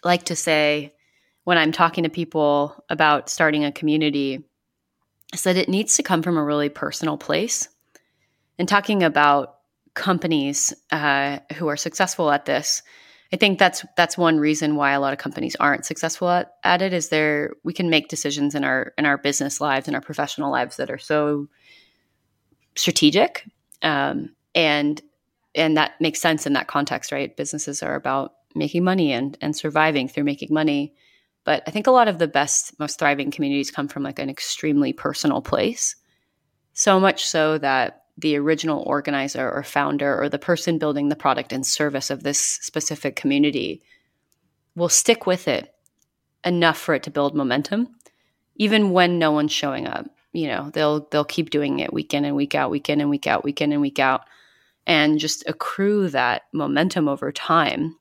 like 0.04 0.24
to 0.26 0.36
say 0.36 0.94
when 1.44 1.58
I'm 1.58 1.72
talking 1.72 2.04
to 2.04 2.10
people 2.10 2.84
about 2.90 3.30
starting 3.30 3.66
a 3.66 3.72
community 3.72 4.44
is 5.34 5.44
that 5.44 5.58
it 5.58 5.70
needs 5.70 5.98
to 5.98 6.04
come 6.04 6.22
from 6.22 6.38
a 6.38 6.44
really 6.44 6.70
personal 6.70 7.18
place. 7.18 7.68
And 8.60 8.68
talking 8.68 9.02
about 9.04 9.56
companies 9.94 10.74
uh, 10.92 11.40
who 11.56 11.68
are 11.68 11.78
successful 11.78 12.32
at 12.32 12.46
this, 12.46 12.84
I 13.34 13.38
think 13.38 13.60
that's 13.60 13.86
that's 13.96 14.18
one 14.18 14.40
reason 14.40 14.76
why 14.76 14.92
a 14.92 15.00
lot 15.00 15.14
of 15.14 15.20
companies 15.20 15.56
aren't 15.56 15.86
successful 15.86 16.30
at, 16.30 16.54
at 16.64 16.82
it 16.82 16.92
is 16.94 17.10
there 17.10 17.54
we 17.64 17.74
can 17.74 17.90
make 17.90 18.10
decisions 18.10 18.56
in 18.56 18.66
our 18.66 18.94
in 18.98 19.06
our 19.06 19.18
business 19.18 19.62
lives 19.62 19.88
and 19.88 19.96
our 19.96 20.02
professional 20.02 20.52
lives 20.52 20.76
that 20.78 20.92
are 20.92 20.98
so 20.98 21.48
strategic 22.76 23.46
um, 23.84 24.36
and 24.54 25.02
and 25.56 25.78
that 25.78 25.94
makes 26.02 26.20
sense 26.20 26.46
in 26.46 26.54
that 26.54 26.68
context 26.68 27.14
right 27.14 27.38
businesses 27.38 27.82
are 27.82 27.96
about 27.96 28.34
making 28.54 28.84
money 28.84 29.14
and 29.14 29.38
and 29.40 29.56
surviving 29.56 30.10
through 30.10 30.26
making 30.26 30.54
money 30.54 30.94
but 31.44 31.64
i 31.68 31.72
think 31.72 31.88
a 31.88 31.92
lot 31.92 32.08
of 32.08 32.20
the 32.20 32.28
best 32.28 32.78
most 32.80 33.00
thriving 33.00 33.32
communities 33.32 33.72
come 33.72 33.88
from 33.88 34.04
like 34.04 34.20
an 34.20 34.30
extremely 34.30 34.94
personal 34.94 35.42
place. 35.42 35.96
So 36.74 37.00
much 37.00 37.28
so 37.28 37.58
that 37.58 38.04
the 38.18 38.38
original 38.38 38.84
organizer 38.84 39.50
or 39.50 39.64
founder 39.64 40.22
or 40.22 40.30
the 40.30 40.40
person 40.40 40.78
building 40.78 41.10
the 41.10 41.16
product 41.16 41.52
and 41.52 41.66
service 41.66 42.10
of 42.10 42.24
this 42.24 42.40
specific 42.40 43.16
community 43.16 43.82
will 44.76 44.90
stick 44.90 45.26
with 45.26 45.48
it 45.48 45.74
enough 46.46 46.78
for 46.78 46.94
it 46.96 47.04
to 47.04 47.12
build 47.12 47.36
momentum 47.36 47.88
even 48.56 48.92
when 48.92 49.18
no 49.18 49.32
one's 49.32 49.52
showing 49.52 49.88
up. 49.88 50.08
You 50.34 50.48
know 50.48 50.70
they'll 50.72 51.08
they'll 51.12 51.26
keep 51.26 51.50
doing 51.50 51.80
it 51.80 51.92
week 51.92 52.14
in 52.14 52.24
and 52.24 52.36
week 52.36 52.56
out 52.56 52.72
week 52.72 52.90
in 52.90 53.02
and 53.02 53.10
week 53.10 53.28
out 53.28 53.44
week 53.44 53.62
in 53.62 53.74
and 53.74 53.82
week 53.82 54.00
out 54.00 54.22
and 54.88 55.20
just 55.20 55.44
accrue 55.48 56.10
that 56.10 56.44
momentum 56.54 57.08
over 57.08 57.32
time 57.32 57.98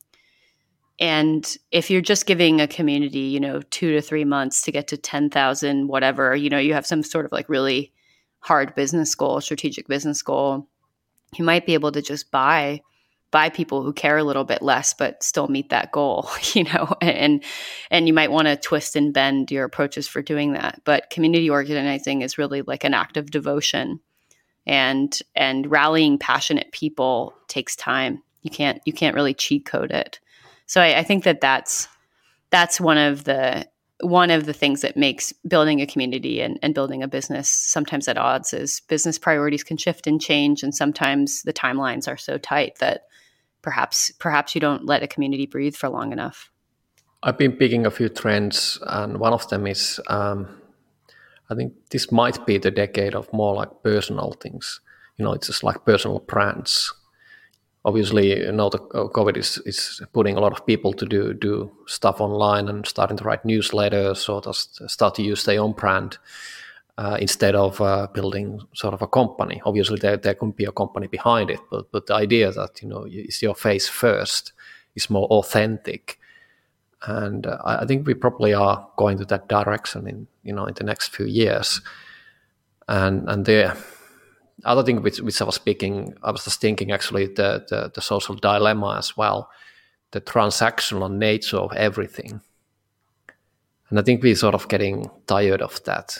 and 1.00 1.56
if 1.72 1.90
you're 1.90 2.02
just 2.02 2.26
giving 2.26 2.60
a 2.60 2.68
community 2.68 3.20
you 3.20 3.40
know 3.40 3.60
2 3.70 3.92
to 3.92 4.00
3 4.00 4.24
months 4.24 4.62
to 4.62 4.72
get 4.72 4.86
to 4.88 4.96
10,000 4.96 5.88
whatever 5.88 6.36
you 6.36 6.48
know 6.50 6.58
you 6.58 6.74
have 6.74 6.86
some 6.86 7.02
sort 7.02 7.24
of 7.24 7.32
like 7.32 7.48
really 7.48 7.92
hard 8.40 8.74
business 8.74 9.14
goal, 9.14 9.40
strategic 9.40 9.86
business 9.86 10.22
goal, 10.22 10.66
you 11.36 11.44
might 11.44 11.66
be 11.66 11.74
able 11.74 11.92
to 11.92 12.02
just 12.02 12.30
buy 12.30 12.82
buy 13.30 13.48
people 13.48 13.84
who 13.84 13.92
care 13.92 14.18
a 14.18 14.24
little 14.24 14.42
bit 14.42 14.60
less 14.60 14.92
but 14.92 15.22
still 15.22 15.46
meet 15.46 15.68
that 15.68 15.92
goal 15.92 16.28
you 16.52 16.64
know 16.64 16.92
and 17.00 17.44
and 17.88 18.08
you 18.08 18.12
might 18.12 18.32
want 18.32 18.48
to 18.48 18.56
twist 18.56 18.96
and 18.96 19.14
bend 19.14 19.52
your 19.52 19.64
approaches 19.64 20.08
for 20.08 20.20
doing 20.20 20.52
that. 20.52 20.80
But 20.84 21.10
community 21.10 21.48
organizing 21.48 22.22
is 22.22 22.38
really 22.38 22.62
like 22.62 22.82
an 22.82 22.94
act 22.94 23.16
of 23.16 23.30
devotion 23.30 24.00
and 24.66 25.16
and 25.36 25.70
rallying 25.70 26.18
passionate 26.18 26.72
people 26.72 27.34
takes 27.46 27.76
time. 27.76 28.22
You 28.42 28.50
can't 28.50 28.80
you 28.84 28.92
can't 28.92 29.14
really 29.14 29.34
cheat 29.34 29.64
code 29.64 29.92
it 29.92 30.18
so 30.70 30.80
I, 30.80 31.00
I 31.00 31.02
think 31.02 31.24
that 31.24 31.40
that's 31.40 31.88
that's 32.50 32.80
one 32.80 32.96
of 32.96 33.24
the 33.24 33.66
one 34.02 34.30
of 34.30 34.46
the 34.46 34.52
things 34.52 34.82
that 34.82 34.96
makes 34.96 35.32
building 35.46 35.80
a 35.80 35.86
community 35.86 36.40
and, 36.40 36.60
and, 36.62 36.74
building 36.74 37.02
a 37.02 37.08
business 37.08 37.48
sometimes 37.48 38.06
at 38.06 38.16
odds 38.16 38.54
is 38.54 38.80
business 38.88 39.18
priorities 39.18 39.64
can 39.64 39.76
shift 39.76 40.06
and 40.06 40.20
change 40.20 40.62
and 40.62 40.72
sometimes 40.72 41.42
the 41.42 41.52
timelines 41.52 42.06
are 42.06 42.16
so 42.16 42.38
tight 42.38 42.78
that 42.78 43.08
perhaps 43.62 44.12
perhaps 44.20 44.54
you 44.54 44.60
don't 44.60 44.86
let 44.86 45.02
a 45.02 45.08
community 45.08 45.44
breathe 45.44 45.74
for 45.74 45.88
long 45.88 46.12
enough. 46.12 46.52
I've 47.24 47.36
been 47.36 47.56
picking 47.56 47.84
a 47.84 47.90
few 47.90 48.08
trends 48.08 48.78
and 48.86 49.18
one 49.18 49.32
of 49.32 49.48
them 49.48 49.66
is 49.66 49.98
um, 50.06 50.46
i 51.50 51.56
think 51.56 51.72
this 51.90 52.12
might 52.12 52.46
be 52.46 52.58
the 52.58 52.70
decade 52.70 53.16
of 53.16 53.30
more 53.32 53.56
like 53.56 53.82
personal 53.82 54.36
things. 54.40 54.80
You 55.16 55.24
know 55.24 55.32
it's 55.32 55.48
just 55.48 55.64
like 55.64 55.84
personal 55.84 56.20
brands 56.20 56.94
obviously 57.84 58.40
you 58.40 58.52
know 58.52 58.68
the 58.68 58.78
covid 58.78 59.36
is, 59.36 59.58
is 59.64 60.02
putting 60.12 60.36
a 60.36 60.40
lot 60.40 60.52
of 60.52 60.66
people 60.66 60.92
to 60.92 61.06
do 61.06 61.32
do 61.34 61.70
stuff 61.86 62.20
online 62.20 62.68
and 62.68 62.86
starting 62.86 63.16
to 63.16 63.24
write 63.24 63.42
newsletters 63.44 64.28
or 64.28 64.40
just 64.42 64.88
start 64.88 65.14
to 65.14 65.22
use 65.22 65.44
their 65.44 65.60
own 65.60 65.72
brand 65.72 66.18
uh, 66.98 67.16
instead 67.18 67.54
of 67.54 67.80
uh, 67.80 68.06
building 68.12 68.60
sort 68.74 68.92
of 68.92 69.00
a 69.00 69.06
company. 69.06 69.62
Obviously 69.64 69.98
there, 69.98 70.18
there 70.18 70.34
could 70.34 70.54
be 70.54 70.66
a 70.66 70.72
company 70.72 71.06
behind 71.06 71.50
it 71.50 71.60
but 71.70 71.90
but 71.90 72.06
the 72.06 72.14
idea 72.14 72.52
that 72.52 72.82
you 72.82 72.88
know 72.88 73.06
is 73.08 73.40
your 73.40 73.54
face 73.54 73.88
first 73.88 74.52
is 74.94 75.08
more 75.08 75.26
authentic 75.28 76.20
and 77.06 77.46
uh, 77.46 77.58
I 77.64 77.86
think 77.86 78.06
we 78.06 78.14
probably 78.14 78.52
are 78.52 78.86
going 78.96 79.18
to 79.18 79.24
that 79.26 79.48
direction 79.48 80.06
in 80.06 80.26
you 80.42 80.52
know 80.52 80.66
in 80.66 80.74
the 80.74 80.84
next 80.84 81.14
few 81.14 81.26
years. 81.26 81.80
And 82.88 83.28
and 83.28 83.46
there 83.46 83.76
other 84.64 84.82
thing 84.82 85.02
which, 85.02 85.20
which 85.20 85.40
I 85.40 85.44
was 85.44 85.54
speaking, 85.54 86.14
I 86.22 86.30
was 86.30 86.44
just 86.44 86.60
thinking 86.60 86.92
actually 86.92 87.26
the, 87.26 87.64
the, 87.68 87.90
the 87.94 88.00
social 88.00 88.34
dilemma 88.34 88.96
as 88.98 89.16
well, 89.16 89.50
the 90.10 90.20
transactional 90.20 91.10
nature 91.10 91.58
of 91.58 91.72
everything. 91.72 92.40
And 93.88 93.98
I 93.98 94.02
think 94.02 94.22
we're 94.22 94.36
sort 94.36 94.54
of 94.54 94.68
getting 94.68 95.10
tired 95.26 95.62
of 95.62 95.82
that. 95.84 96.18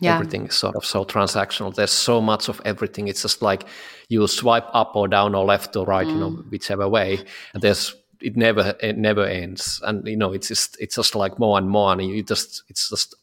Yeah. 0.00 0.14
Everything 0.14 0.46
is 0.46 0.54
sort 0.54 0.76
of 0.76 0.84
so 0.84 1.04
transactional. 1.04 1.74
There's 1.74 1.90
so 1.90 2.20
much 2.20 2.48
of 2.48 2.60
everything. 2.64 3.08
It's 3.08 3.22
just 3.22 3.42
like 3.42 3.64
you 4.08 4.26
swipe 4.26 4.66
up 4.72 4.96
or 4.96 5.08
down 5.08 5.34
or 5.34 5.44
left 5.44 5.76
or 5.76 5.84
right, 5.84 6.06
mm. 6.06 6.10
you 6.10 6.16
know, 6.16 6.30
mm. 6.30 6.50
whichever 6.50 6.88
way. 6.88 7.18
And 7.52 7.62
there's 7.62 7.94
it 8.20 8.36
never 8.36 8.74
it 8.80 8.96
never 8.96 9.24
ends. 9.24 9.80
And 9.84 10.06
you 10.06 10.16
know, 10.16 10.32
it's 10.32 10.48
just 10.48 10.80
it's 10.80 10.94
just 10.96 11.14
like 11.14 11.38
more 11.38 11.58
and 11.58 11.68
more, 11.68 11.92
and 11.92 12.02
you 12.02 12.22
just 12.22 12.62
it's 12.68 12.88
just 12.88 13.14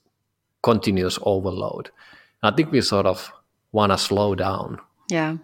continuous 0.61 1.17
overload. 1.23 1.89
And 2.43 2.53
I 2.53 2.55
think 2.55 2.71
we 2.71 2.81
sort 2.81 3.05
of 3.05 3.31
want 3.71 3.91
to 3.91 3.97
slow 3.97 4.35
down. 4.35 4.79
Yeah. 5.09 5.37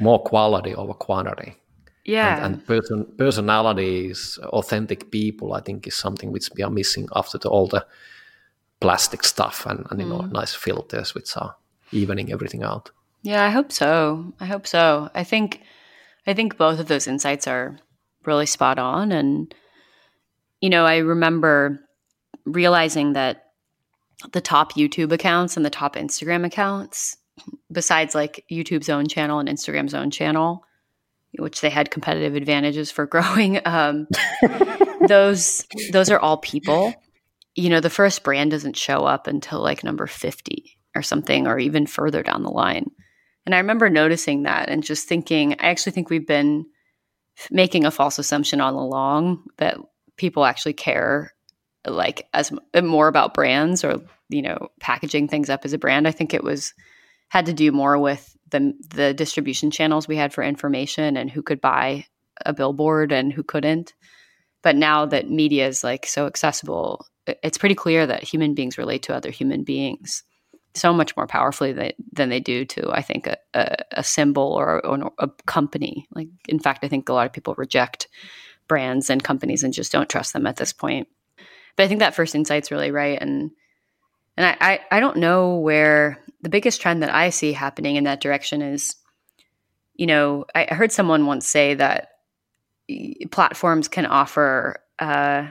More 0.00 0.22
quality 0.22 0.74
over 0.74 0.94
quantity. 0.94 1.56
Yeah. 2.04 2.44
And, 2.44 2.54
and 2.54 2.66
person, 2.66 3.06
personalities, 3.16 4.38
authentic 4.44 5.10
people, 5.10 5.54
I 5.54 5.60
think, 5.60 5.86
is 5.86 5.94
something 5.94 6.32
which 6.32 6.50
we 6.56 6.62
are 6.62 6.70
missing 6.70 7.08
after 7.14 7.38
the, 7.38 7.48
all 7.48 7.68
the 7.68 7.86
plastic 8.80 9.22
stuff 9.24 9.64
and, 9.64 9.86
and 9.90 10.00
you 10.00 10.06
mm. 10.06 10.10
know 10.10 10.20
nice 10.26 10.54
filters 10.54 11.14
which 11.14 11.36
are 11.36 11.54
evening 11.92 12.32
everything 12.32 12.64
out. 12.64 12.90
Yeah, 13.22 13.44
I 13.44 13.50
hope 13.50 13.70
so. 13.70 14.32
I 14.40 14.46
hope 14.46 14.66
so. 14.66 15.08
I 15.14 15.22
think 15.22 15.60
I 16.26 16.34
think 16.34 16.56
both 16.56 16.80
of 16.80 16.88
those 16.88 17.06
insights 17.06 17.46
are 17.46 17.78
really 18.24 18.46
spot 18.46 18.78
on 18.78 19.12
and 19.12 19.54
you 20.60 20.70
know, 20.70 20.84
I 20.84 20.98
remember 20.98 21.80
realizing 22.44 23.12
that 23.14 23.46
the 24.32 24.40
top 24.40 24.74
YouTube 24.74 25.12
accounts 25.12 25.56
and 25.56 25.66
the 25.66 25.70
top 25.70 25.96
Instagram 25.96 26.46
accounts 26.46 27.16
besides 27.70 28.14
like 28.14 28.44
YouTube's 28.50 28.88
own 28.88 29.06
channel 29.06 29.38
and 29.38 29.48
Instagram's 29.48 29.94
own 29.94 30.10
channel, 30.10 30.64
which 31.38 31.60
they 31.60 31.70
had 31.70 31.90
competitive 31.90 32.34
advantages 32.34 32.90
for 32.90 33.06
growing. 33.06 33.60
Um, 33.64 34.06
those 35.06 35.66
those 35.92 36.10
are 36.10 36.20
all 36.20 36.38
people. 36.38 36.94
You 37.54 37.68
know, 37.68 37.80
the 37.80 37.90
first 37.90 38.22
brand 38.22 38.50
doesn't 38.50 38.76
show 38.76 39.04
up 39.04 39.26
until 39.26 39.60
like 39.60 39.84
number 39.84 40.06
fifty 40.06 40.78
or 40.94 41.02
something, 41.02 41.46
or 41.46 41.58
even 41.58 41.86
further 41.86 42.22
down 42.22 42.42
the 42.42 42.50
line. 42.50 42.90
And 43.44 43.54
I 43.54 43.58
remember 43.58 43.88
noticing 43.90 44.44
that 44.44 44.68
and 44.68 44.84
just 44.84 45.08
thinking, 45.08 45.54
I 45.54 45.68
actually 45.68 45.92
think 45.92 46.10
we've 46.10 46.26
been 46.26 46.66
making 47.50 47.84
a 47.84 47.90
false 47.90 48.18
assumption 48.18 48.60
all 48.60 48.78
along 48.78 49.44
that 49.56 49.78
people 50.16 50.44
actually 50.44 50.74
care 50.74 51.32
like 51.86 52.28
as 52.32 52.52
more 52.80 53.08
about 53.08 53.34
brands 53.34 53.82
or 53.82 54.00
you 54.28 54.42
know 54.42 54.68
packaging 54.80 55.26
things 55.26 55.50
up 55.50 55.64
as 55.64 55.72
a 55.72 55.78
brand 55.78 56.06
i 56.06 56.12
think 56.12 56.32
it 56.32 56.44
was 56.44 56.74
had 57.32 57.46
to 57.46 57.54
do 57.54 57.72
more 57.72 57.98
with 57.98 58.36
the 58.50 58.74
the 58.90 59.14
distribution 59.14 59.70
channels 59.70 60.06
we 60.06 60.16
had 60.16 60.34
for 60.34 60.44
information 60.44 61.16
and 61.16 61.30
who 61.30 61.42
could 61.42 61.62
buy 61.62 62.04
a 62.44 62.52
billboard 62.52 63.10
and 63.10 63.32
who 63.32 63.42
couldn't. 63.42 63.94
But 64.60 64.76
now 64.76 65.06
that 65.06 65.30
media 65.30 65.66
is 65.66 65.82
like 65.82 66.06
so 66.06 66.26
accessible 66.26 67.06
it's 67.26 67.56
pretty 67.56 67.74
clear 67.74 68.06
that 68.06 68.22
human 68.22 68.52
beings 68.52 68.76
relate 68.76 69.04
to 69.04 69.14
other 69.14 69.30
human 69.30 69.62
beings 69.62 70.24
so 70.74 70.92
much 70.92 71.16
more 71.16 71.26
powerfully 71.26 71.72
than, 71.72 71.92
than 72.12 72.28
they 72.28 72.40
do 72.40 72.66
to 72.66 72.90
i 72.90 73.00
think 73.00 73.26
a, 73.26 73.38
a, 73.54 73.76
a 73.92 74.04
symbol 74.04 74.42
or, 74.42 74.84
or, 74.84 75.10
a 75.18 75.28
company. 75.46 76.06
Like 76.14 76.28
in 76.48 76.58
fact 76.58 76.84
i 76.84 76.88
think 76.88 77.08
a 77.08 77.14
lot 77.14 77.26
of 77.26 77.32
people 77.32 77.54
reject 77.56 78.08
brands 78.68 79.08
and 79.08 79.24
companies 79.24 79.62
and 79.62 79.72
just 79.72 79.92
don't 79.92 80.10
trust 80.10 80.34
them 80.34 80.46
at 80.46 80.56
this 80.56 80.74
point. 80.74 81.08
But 81.76 81.84
i 81.84 81.88
think 81.88 82.00
that 82.00 82.14
first 82.14 82.34
insight's 82.34 82.70
really 82.70 82.90
right. 82.90 83.18
And 83.18 83.52
and 84.36 84.46
I, 84.46 84.56
I, 84.60 84.80
I 84.90 85.00
don't 85.00 85.18
know 85.18 85.56
where 85.56 86.21
the 86.42 86.50
biggest 86.50 86.80
trend 86.80 87.02
that 87.02 87.14
i 87.14 87.30
see 87.30 87.52
happening 87.52 87.96
in 87.96 88.04
that 88.04 88.20
direction 88.20 88.62
is 88.62 88.96
you 89.94 90.06
know 90.06 90.44
i 90.54 90.64
heard 90.64 90.92
someone 90.92 91.26
once 91.26 91.46
say 91.46 91.74
that 91.74 92.08
platforms 93.30 93.88
can 93.88 94.06
offer 94.06 94.82
uh, 94.98 95.46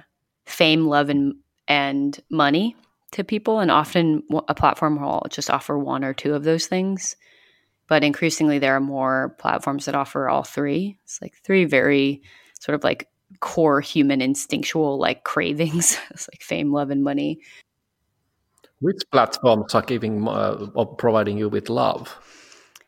fame 0.46 0.86
love 0.88 1.10
and 1.10 1.36
and 1.68 2.20
money 2.30 2.76
to 3.12 3.24
people. 3.24 3.60
And 3.60 3.72
often 3.72 4.24
a 4.48 4.56
platform 4.56 5.02
will 5.02 5.26
just 5.30 5.50
offer 5.50 5.78
one 5.78 6.04
or 6.04 6.14
two 6.14 6.34
of 6.34 6.44
those 6.44 6.68
things. 6.68 7.16
But 7.88 8.04
increasingly, 8.04 8.60
there 8.60 8.76
are 8.76 8.82
more 8.82 9.36
platforms 9.38 9.86
that 9.86 9.96
offer 9.96 10.30
all 10.30 10.44
three. 10.44 10.98
It's 11.04 11.22
like 11.22 11.36
three 11.44 11.66
very 11.66 12.22
sort 12.60 12.76
of 12.76 12.84
like 12.84 13.10
core 13.40 13.82
human 13.82 14.22
instinctual 14.22 14.98
like 14.98 15.24
cravings. 15.24 15.98
it's 16.10 16.30
like 16.32 16.42
fame, 16.42 16.72
love, 16.72 16.90
and 16.90 17.04
money. 17.04 17.40
Which 18.82 19.02
platforms 19.12 19.74
are 19.74 19.82
giving 19.82 20.28
uh, 20.28 20.68
or 20.74 20.86
providing 20.96 21.38
you 21.38 21.50
with 21.50 21.70
love? 21.70 22.18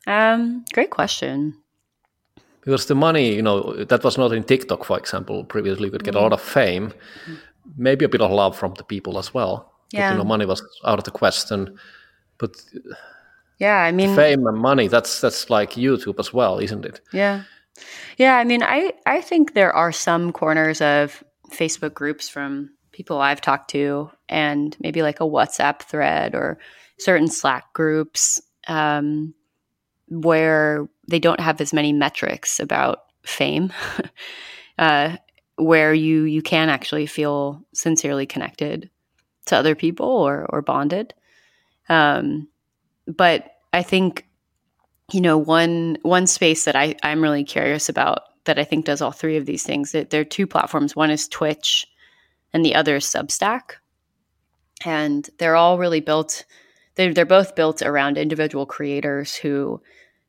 Um, 0.08 0.66
great 0.74 0.90
question. 0.90 1.56
Because 2.62 2.88
the 2.88 2.96
money, 2.96 3.34
you 3.36 3.42
know, 3.42 3.84
that 3.86 4.04
was 4.04 4.18
not 4.18 4.34
in 4.34 4.44
TikTok, 4.44 4.86
for 4.86 4.98
example. 4.98 5.44
Previously, 5.44 5.86
you 5.86 5.92
could 5.92 6.04
get 6.04 6.14
mm. 6.14 6.20
a 6.20 6.22
lot 6.22 6.34
of 6.34 6.42
fame, 6.42 6.94
maybe 7.78 8.06
a 8.06 8.10
bit 8.10 8.22
of 8.22 8.32
love 8.32 8.58
from 8.58 8.74
the 8.74 8.84
people 8.84 9.18
as 9.20 9.34
well. 9.34 9.74
Yeah. 9.92 10.10
But, 10.10 10.14
you 10.14 10.18
know, 10.20 10.28
money 10.28 10.46
was 10.46 10.64
out 10.86 10.98
of 10.98 11.06
the 11.06 11.12
question. 11.12 11.78
But 12.38 12.56
yeah, 13.60 13.78
I 13.78 13.92
mean, 13.92 14.16
fame 14.16 14.48
and 14.48 14.58
money, 14.58 14.88
that's 14.88 15.22
that's 15.22 15.50
like 15.50 15.72
YouTube 15.72 16.20
as 16.20 16.34
well, 16.34 16.60
isn't 16.60 16.86
it? 16.86 17.02
Yeah. 17.14 17.44
Yeah, 18.18 18.38
I 18.38 18.44
mean, 18.44 18.64
I 18.64 18.94
I 19.06 19.22
think 19.22 19.54
there 19.54 19.74
are 19.74 19.92
some 19.92 20.32
corners 20.32 20.82
of 20.82 21.24
Facebook 21.52 21.94
groups 21.94 22.30
from 22.30 22.72
people 22.94 23.20
I've 23.20 23.42
talked 23.42 23.70
to 23.72 24.10
and 24.30 24.76
maybe 24.80 25.02
like 25.02 25.20
a 25.20 25.26
WhatsApp 25.26 25.82
thread 25.82 26.36
or 26.36 26.58
certain 26.98 27.28
Slack 27.28 27.74
groups 27.74 28.42
um, 28.68 29.34
where 30.08 30.88
they 31.08 31.20
don't 31.20 31.40
have 31.40 31.60
as 31.60 31.74
many 31.74 31.92
metrics 31.92 32.60
about 32.60 33.00
fame. 33.26 33.74
uh, 34.78 35.18
where 35.58 35.94
you 35.94 36.24
you 36.24 36.42
can 36.42 36.70
actually 36.70 37.06
feel 37.06 37.64
sincerely 37.74 38.26
connected 38.26 38.90
to 39.46 39.56
other 39.56 39.76
people 39.76 40.08
or 40.08 40.46
or 40.50 40.62
bonded. 40.62 41.14
Um, 41.90 42.48
but 43.08 43.58
I 43.72 43.84
think 43.84 44.28
you 45.12 45.22
know 45.22 45.38
one 45.38 45.98
one 46.02 46.28
space 46.28 46.66
that 46.66 46.76
I 46.76 46.96
I'm 47.04 47.22
really 47.22 47.44
curious 47.44 47.90
about 47.90 48.24
that 48.46 48.60
I 48.60 48.64
think 48.64 48.86
does 48.86 49.02
all 49.02 49.12
three 49.12 49.38
of 49.38 49.46
these 49.46 49.64
things. 49.64 49.92
That 49.92 50.10
there 50.10 50.22
are 50.22 50.26
two 50.26 50.48
platforms. 50.48 50.96
One 50.96 51.12
is 51.12 51.28
Twitch, 51.28 51.86
and 52.54 52.64
the 52.64 52.76
other 52.76 52.98
is 52.98 53.06
Substack, 53.06 53.74
and 54.86 55.30
they're 55.38 55.56
all 55.56 55.78
really 55.78 56.02
built. 56.02 56.46
They're 56.96 57.14
they're 57.14 57.26
both 57.26 57.56
built 57.56 57.82
around 57.82 58.18
individual 58.18 58.66
creators 58.66 59.36
who 59.36 59.82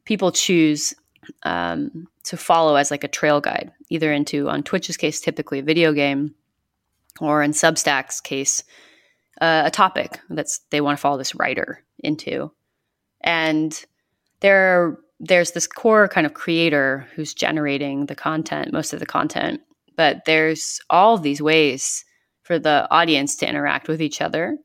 people 0.05 0.33
choose 0.33 0.95
um, 1.43 2.09
to 2.25 2.37
follow 2.37 2.77
as 2.77 2.91
like 2.91 3.05
a 3.05 3.09
trail 3.09 3.41
guide, 3.41 3.73
either 3.91 4.13
into 4.13 4.49
on 4.49 4.63
Twitch's 4.63 4.97
case, 4.97 5.21
typically 5.21 5.59
a 5.59 5.63
video 5.63 5.93
game, 5.93 6.35
or 7.21 7.43
in 7.43 7.53
Substack's 7.53 8.21
case, 8.21 8.63
uh, 9.41 9.63
a 9.65 9.71
topic 9.71 10.21
that's 10.31 10.61
they 10.71 10.81
want 10.81 10.97
to 10.99 11.01
follow 11.01 11.19
this 11.19 11.35
writer 11.35 11.83
into. 11.99 12.51
And 13.21 13.85
there, 14.41 14.99
there's 15.21 15.53
this 15.53 15.67
core 15.67 16.09
kind 16.09 16.27
of 16.27 16.35
creator 16.35 17.07
who's 17.15 17.33
generating 17.33 18.07
the 18.07 18.15
content, 18.15 18.73
most 18.73 18.93
of 18.93 19.01
the 19.01 19.07
content, 19.07 19.61
but 19.97 20.25
there's 20.27 20.81
all 20.91 21.19
these 21.19 21.41
ways 21.41 22.05
for 22.45 22.59
the 22.59 22.87
audience 22.91 23.37
to 23.37 23.49
interact 23.49 23.89
with 23.89 24.01
each 24.01 24.21
other, 24.21 24.57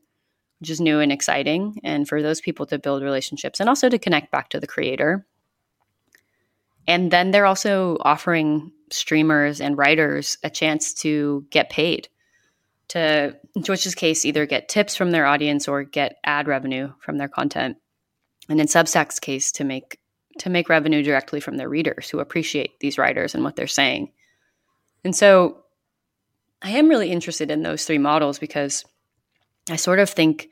which 0.60 0.70
is 0.70 0.80
new 0.80 1.00
and 1.00 1.12
exciting, 1.12 1.80
and 1.84 2.08
for 2.08 2.22
those 2.22 2.40
people 2.40 2.68
to 2.68 2.78
build 2.78 3.02
relationships 3.02 3.60
and 3.60 3.68
also 3.68 3.90
to 3.90 3.98
connect 3.98 4.32
back 4.32 4.50
to 4.50 4.60
the 4.60 4.68
creator 4.68 5.26
and 6.90 7.12
then 7.12 7.30
they're 7.30 7.46
also 7.46 7.98
offering 8.02 8.72
streamers 8.90 9.62
and 9.62 9.78
writers 9.78 10.40
a 10.44 10.50
chance 10.50 10.92
to 10.96 11.46
get 11.52 11.70
paid 11.70 12.10
to 12.88 13.36
Twitch's 13.64 13.94
case 13.94 14.26
either 14.26 14.48
get 14.48 14.68
tips 14.68 14.96
from 14.96 15.12
their 15.12 15.28
audience 15.28 15.68
or 15.68 15.84
get 15.84 16.18
ad 16.24 16.48
revenue 16.48 16.92
from 17.00 17.20
their 17.20 17.28
content. 17.28 17.78
And 18.50 18.60
in 18.60 18.66
Substack's 18.66 19.20
case 19.20 19.52
to 19.54 19.64
make 19.64 20.00
to 20.40 20.50
make 20.50 20.68
revenue 20.68 21.04
directly 21.04 21.40
from 21.40 21.58
their 21.58 21.70
readers 21.70 22.10
who 22.10 22.20
appreciate 22.20 22.80
these 22.80 22.98
writers 22.98 23.36
and 23.36 23.44
what 23.44 23.56
they're 23.56 23.68
saying. 23.68 24.12
And 25.04 25.16
so 25.16 25.64
I 26.62 26.72
am 26.72 26.90
really 26.90 27.12
interested 27.12 27.52
in 27.52 27.64
those 27.64 27.86
three 27.86 27.98
models 27.98 28.40
because 28.40 28.84
I 29.70 29.76
sort 29.76 30.00
of 30.00 30.10
think 30.10 30.50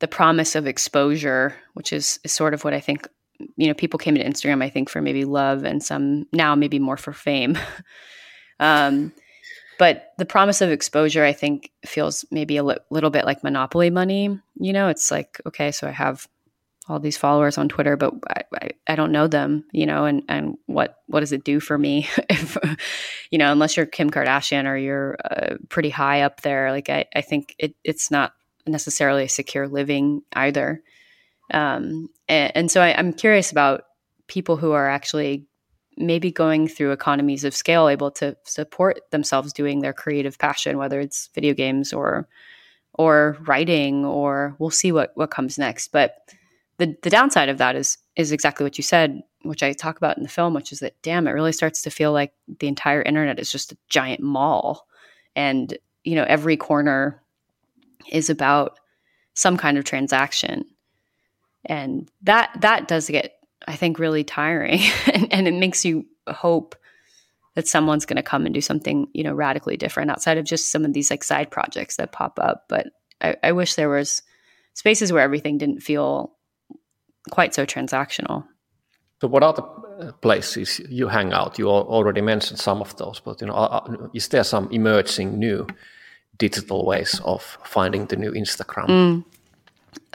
the 0.00 0.08
promise 0.08 0.54
of 0.54 0.66
exposure, 0.66 1.54
which 1.74 1.92
is, 1.92 2.18
is 2.24 2.32
sort 2.32 2.54
of 2.54 2.64
what 2.64 2.74
I 2.74 2.80
think 2.80 3.08
you 3.56 3.66
know, 3.66 3.74
people 3.74 3.98
came 3.98 4.14
to 4.14 4.24
Instagram, 4.24 4.62
I 4.62 4.68
think, 4.68 4.88
for 4.88 5.00
maybe 5.00 5.24
love 5.24 5.64
and 5.64 5.82
some 5.82 6.26
now 6.32 6.54
maybe 6.54 6.78
more 6.78 6.96
for 6.96 7.12
fame. 7.12 7.58
um, 8.60 9.12
but 9.78 10.12
the 10.18 10.26
promise 10.26 10.60
of 10.60 10.70
exposure, 10.70 11.24
I 11.24 11.32
think, 11.32 11.70
feels 11.84 12.24
maybe 12.30 12.56
a 12.56 12.62
li- 12.62 12.76
little 12.90 13.10
bit 13.10 13.24
like 13.24 13.42
monopoly 13.42 13.90
money. 13.90 14.38
You 14.54 14.72
know, 14.72 14.88
it's 14.88 15.10
like, 15.10 15.40
okay, 15.46 15.72
so 15.72 15.88
I 15.88 15.90
have 15.90 16.28
all 16.88 16.98
these 16.98 17.16
followers 17.16 17.58
on 17.58 17.68
Twitter, 17.68 17.96
but 17.96 18.12
I, 18.28 18.42
I, 18.54 18.70
I, 18.88 18.96
don't 18.96 19.12
know 19.12 19.28
them, 19.28 19.64
you 19.72 19.86
know, 19.86 20.04
and, 20.04 20.22
and 20.28 20.56
what, 20.66 20.96
what 21.06 21.20
does 21.20 21.32
it 21.32 21.44
do 21.44 21.60
for 21.60 21.78
me? 21.78 22.08
if, 22.30 22.56
you 23.30 23.38
know, 23.38 23.52
unless 23.52 23.76
you're 23.76 23.86
Kim 23.86 24.10
Kardashian 24.10 24.66
or 24.66 24.76
you're 24.76 25.16
uh, 25.24 25.56
pretty 25.68 25.90
high 25.90 26.22
up 26.22 26.40
there, 26.40 26.72
like 26.72 26.90
I, 26.90 27.06
I 27.14 27.20
think 27.20 27.54
it, 27.58 27.76
it's 27.84 28.10
not 28.10 28.32
necessarily 28.66 29.24
a 29.24 29.28
secure 29.28 29.68
living 29.68 30.22
either. 30.32 30.82
Um, 31.52 32.08
and, 32.28 32.52
and, 32.54 32.70
so 32.70 32.80
I, 32.80 32.98
I'm 32.98 33.12
curious 33.12 33.52
about 33.52 33.84
people 34.26 34.56
who 34.56 34.72
are 34.72 34.88
actually 34.88 35.46
maybe 35.96 36.32
going 36.32 36.68
through 36.68 36.92
economies 36.92 37.44
of 37.44 37.54
scale, 37.54 37.88
able 37.88 38.10
to 38.12 38.36
support 38.44 39.00
themselves 39.10 39.52
doing 39.52 39.80
their 39.80 39.92
creative 39.92 40.38
passion, 40.38 40.78
whether 40.78 41.00
it's 41.00 41.28
video 41.34 41.54
games 41.54 41.92
or 41.92 42.28
or 42.94 43.38
writing, 43.46 44.04
or 44.04 44.54
we'll 44.58 44.70
see 44.70 44.92
what 44.92 45.12
what 45.14 45.30
comes 45.30 45.58
next. 45.58 45.88
But 45.92 46.16
the 46.82 46.96
the 47.02 47.10
downside 47.10 47.48
of 47.48 47.58
that 47.58 47.76
is 47.76 47.98
is 48.16 48.32
exactly 48.32 48.64
what 48.64 48.76
you 48.76 48.82
said, 48.82 49.22
which 49.42 49.62
I 49.62 49.72
talk 49.72 49.96
about 49.96 50.16
in 50.16 50.24
the 50.24 50.28
film, 50.28 50.52
which 50.52 50.72
is 50.72 50.80
that 50.80 51.00
damn, 51.02 51.28
it 51.28 51.32
really 51.32 51.52
starts 51.52 51.82
to 51.82 51.90
feel 51.90 52.12
like 52.12 52.32
the 52.58 52.66
entire 52.66 53.02
internet 53.02 53.38
is 53.38 53.52
just 53.52 53.70
a 53.70 53.78
giant 53.88 54.20
mall, 54.20 54.88
and 55.36 55.76
you 56.02 56.16
know 56.16 56.24
every 56.24 56.56
corner 56.56 57.22
is 58.10 58.28
about 58.28 58.80
some 59.34 59.56
kind 59.56 59.78
of 59.78 59.84
transaction. 59.84 60.64
And 61.64 62.10
that 62.22 62.50
that 62.60 62.88
does 62.88 63.08
get 63.08 63.34
i 63.68 63.76
think 63.76 63.98
really 63.98 64.24
tiring. 64.24 64.80
And, 65.14 65.32
and 65.32 65.48
it 65.48 65.54
makes 65.54 65.84
you 65.84 66.04
hope 66.28 66.74
that 67.54 67.68
someone's 67.68 68.06
going 68.06 68.16
to 68.16 68.22
come 68.22 68.44
and 68.44 68.54
do 68.54 68.60
something 68.60 69.06
you 69.12 69.22
know 69.22 69.32
radically 69.32 69.76
different 69.76 70.10
outside 70.10 70.38
of 70.38 70.44
just 70.44 70.72
some 70.72 70.84
of 70.84 70.94
these 70.94 71.10
like 71.10 71.22
side 71.22 71.50
projects 71.50 71.96
that 71.96 72.10
pop 72.10 72.40
up. 72.40 72.64
But 72.68 72.88
I, 73.20 73.36
I 73.44 73.52
wish 73.52 73.76
there 73.76 73.88
was 73.88 74.22
spaces 74.74 75.12
where 75.12 75.22
everything 75.22 75.58
didn't 75.58 75.80
feel 75.80 76.34
quite 77.30 77.54
so 77.54 77.64
transactional 77.64 78.44
so 79.20 79.28
what 79.28 79.42
are 79.42 79.52
the 79.52 79.62
uh, 79.62 80.12
places 80.20 80.80
you 80.88 81.08
hang 81.08 81.32
out 81.32 81.58
you 81.58 81.68
already 81.68 82.20
mentioned 82.20 82.58
some 82.58 82.80
of 82.80 82.96
those 82.96 83.20
but 83.20 83.40
you 83.40 83.46
know 83.46 84.10
is 84.14 84.28
there 84.28 84.44
some 84.44 84.68
emerging 84.70 85.38
new 85.38 85.66
digital 86.38 86.84
ways 86.84 87.20
of 87.24 87.58
finding 87.64 88.06
the 88.06 88.16
new 88.16 88.32
instagram 88.32 88.86
mm. 88.86 89.24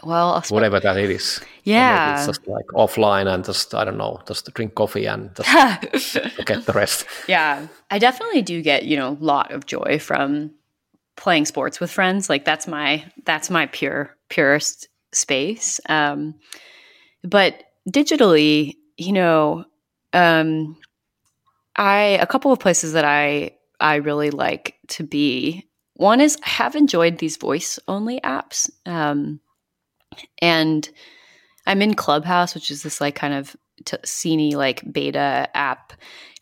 Well, 0.04 0.44
whatever 0.50 0.80
that 0.80 0.98
it 0.98 1.10
is. 1.10 1.42
Yeah, 1.64 2.18
it's 2.18 2.28
just 2.28 2.48
like 2.48 2.66
offline 2.68 3.32
and 3.32 3.44
just 3.44 3.74
I 3.74 3.84
don't 3.84 3.98
know, 3.98 4.22
just 4.28 4.52
drink 4.54 4.76
coffee 4.76 5.06
and 5.06 5.36
just 5.36 6.14
get 6.46 6.66
the 6.66 6.74
rest. 6.74 7.06
Yeah, 7.28 7.68
I 7.90 7.98
definitely 7.98 8.44
do 8.44 8.62
get 8.62 8.86
you 8.86 8.96
know 8.96 9.10
a 9.10 9.18
lot 9.20 9.52
of 9.52 9.66
joy 9.66 10.00
from 10.00 10.52
playing 11.16 11.46
sports 11.46 11.80
with 11.80 11.92
friends. 11.92 12.30
Like 12.30 12.46
that's 12.46 12.68
my 12.68 13.06
that's 13.26 13.50
my 13.50 13.66
pure 13.68 14.16
purest 14.30 14.88
space. 15.14 15.80
Um, 15.90 16.36
but 17.30 17.64
digitally, 17.90 18.76
you 18.98 19.14
know, 19.14 19.66
um, 20.14 20.78
I 21.76 22.20
a 22.22 22.28
couple 22.28 22.52
of 22.52 22.60
places 22.60 22.94
that 22.94 23.06
I 23.06 23.54
I 23.80 23.96
really 23.98 24.32
like 24.32 24.76
to 24.90 25.04
be. 25.04 25.68
One 25.96 26.22
is 26.22 26.38
I 26.46 26.50
have 26.50 26.76
enjoyed 26.76 27.20
these 27.20 27.38
voice 27.38 27.80
only 27.88 28.20
apps. 28.22 28.70
Um, 28.86 29.42
and 30.42 30.90
I'm 31.68 31.82
in 31.82 31.96
Clubhouse, 31.96 32.56
which 32.56 32.72
is 32.72 32.84
this 32.84 33.02
like 33.02 33.16
kind 33.16 33.34
of 33.34 33.56
t- 33.86 33.98
like 34.56 34.84
beta 34.94 35.50
app 35.56 35.94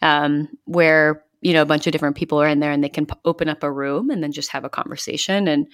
um, 0.01 0.49
where 0.65 1.23
you 1.41 1.53
know 1.53 1.63
a 1.63 1.67
bunch 1.67 1.87
of 1.87 1.93
different 1.93 2.17
people 2.17 2.41
are 2.41 2.47
in 2.47 2.59
there 2.61 2.71
and 2.71 2.83
they 2.83 2.89
can 2.89 3.05
p- 3.07 3.15
open 3.25 3.49
up 3.49 3.63
a 3.63 3.71
room 3.71 4.09
and 4.11 4.23
then 4.23 4.31
just 4.33 4.51
have 4.51 4.65
a 4.65 4.69
conversation 4.69 5.47
and 5.47 5.67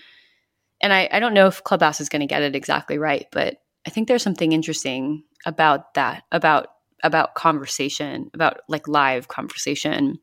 and 0.82 0.94
I, 0.94 1.10
I 1.12 1.20
don't 1.20 1.34
know 1.34 1.48
if 1.48 1.64
Clubhouse 1.64 2.02
is 2.02 2.10
going 2.10 2.22
to 2.22 2.28
get 2.28 2.44
it 2.44 2.56
exactly 2.56 2.98
right, 2.98 3.28
but 3.32 3.58
I 3.86 3.90
think 3.90 4.08
there's 4.08 4.24
something 4.24 4.52
interesting 4.52 5.24
about 5.46 5.94
that 5.96 6.24
about 6.32 6.68
about 7.04 7.34
conversation 7.36 8.30
about 8.34 8.62
like 8.68 8.88
live 8.88 9.28
conversation 9.28 10.20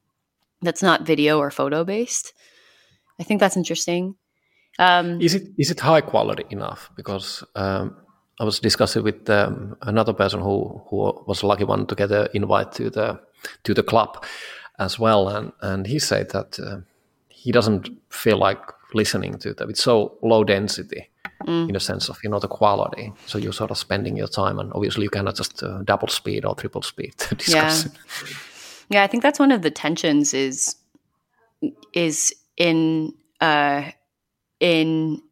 that's 0.62 0.82
not 0.82 1.06
video 1.06 1.38
or 1.38 1.50
photo 1.50 1.84
based. 1.84 2.32
I 3.20 3.24
think 3.24 3.40
that's 3.40 3.56
interesting. 3.56 4.14
Um, 4.78 5.20
is 5.20 5.34
it 5.34 5.48
is 5.58 5.70
it 5.70 5.80
high 5.80 6.00
quality 6.00 6.44
enough? 6.50 6.90
Because 6.94 7.44
um, 7.56 7.96
I 8.40 8.44
was 8.44 8.60
discussing 8.60 9.02
with 9.02 9.28
um, 9.28 9.76
another 9.82 10.12
person 10.12 10.40
who 10.40 10.80
who 10.88 11.24
was 11.26 11.42
lucky 11.42 11.64
one 11.64 11.86
to 11.86 11.94
get 11.94 12.12
an 12.12 12.28
invite 12.32 12.72
to 12.72 12.90
the 12.90 13.20
to 13.64 13.74
the 13.74 13.82
club 13.82 14.24
as 14.78 14.98
well, 14.98 15.28
and 15.28 15.52
and 15.60 15.86
he 15.86 15.98
said 15.98 16.30
that 16.30 16.58
uh, 16.60 16.78
he 17.28 17.50
doesn't 17.50 17.90
feel 18.10 18.38
like 18.38 18.60
listening 18.94 19.38
to 19.38 19.52
them. 19.52 19.70
It's 19.70 19.82
so 19.82 20.16
low 20.22 20.44
density. 20.44 21.10
Mm. 21.46 21.68
in 21.68 21.76
a 21.76 21.80
sense 21.80 22.08
of 22.08 22.18
you 22.24 22.30
know 22.30 22.40
the 22.40 22.48
quality. 22.48 23.12
So 23.26 23.38
you're 23.38 23.52
sort 23.52 23.70
of 23.70 23.78
spending 23.78 24.16
your 24.16 24.26
time, 24.26 24.58
and 24.58 24.72
obviously 24.72 25.04
you 25.04 25.10
cannot 25.10 25.36
just 25.36 25.62
uh, 25.62 25.82
double 25.84 26.08
speed 26.08 26.44
or 26.44 26.54
triple 26.54 26.82
speed 26.82 27.14
to 27.18 27.34
discuss. 27.36 27.86
Yeah. 27.86 27.90
yeah, 28.90 29.04
I 29.04 29.06
think 29.06 29.22
that's 29.22 29.38
one 29.38 29.52
of 29.52 29.62
the 29.62 29.70
tensions 29.70 30.34
is 30.34 30.76
is 31.92 32.34
in 32.56 33.14
uh, 33.40 33.90
in 34.60 35.22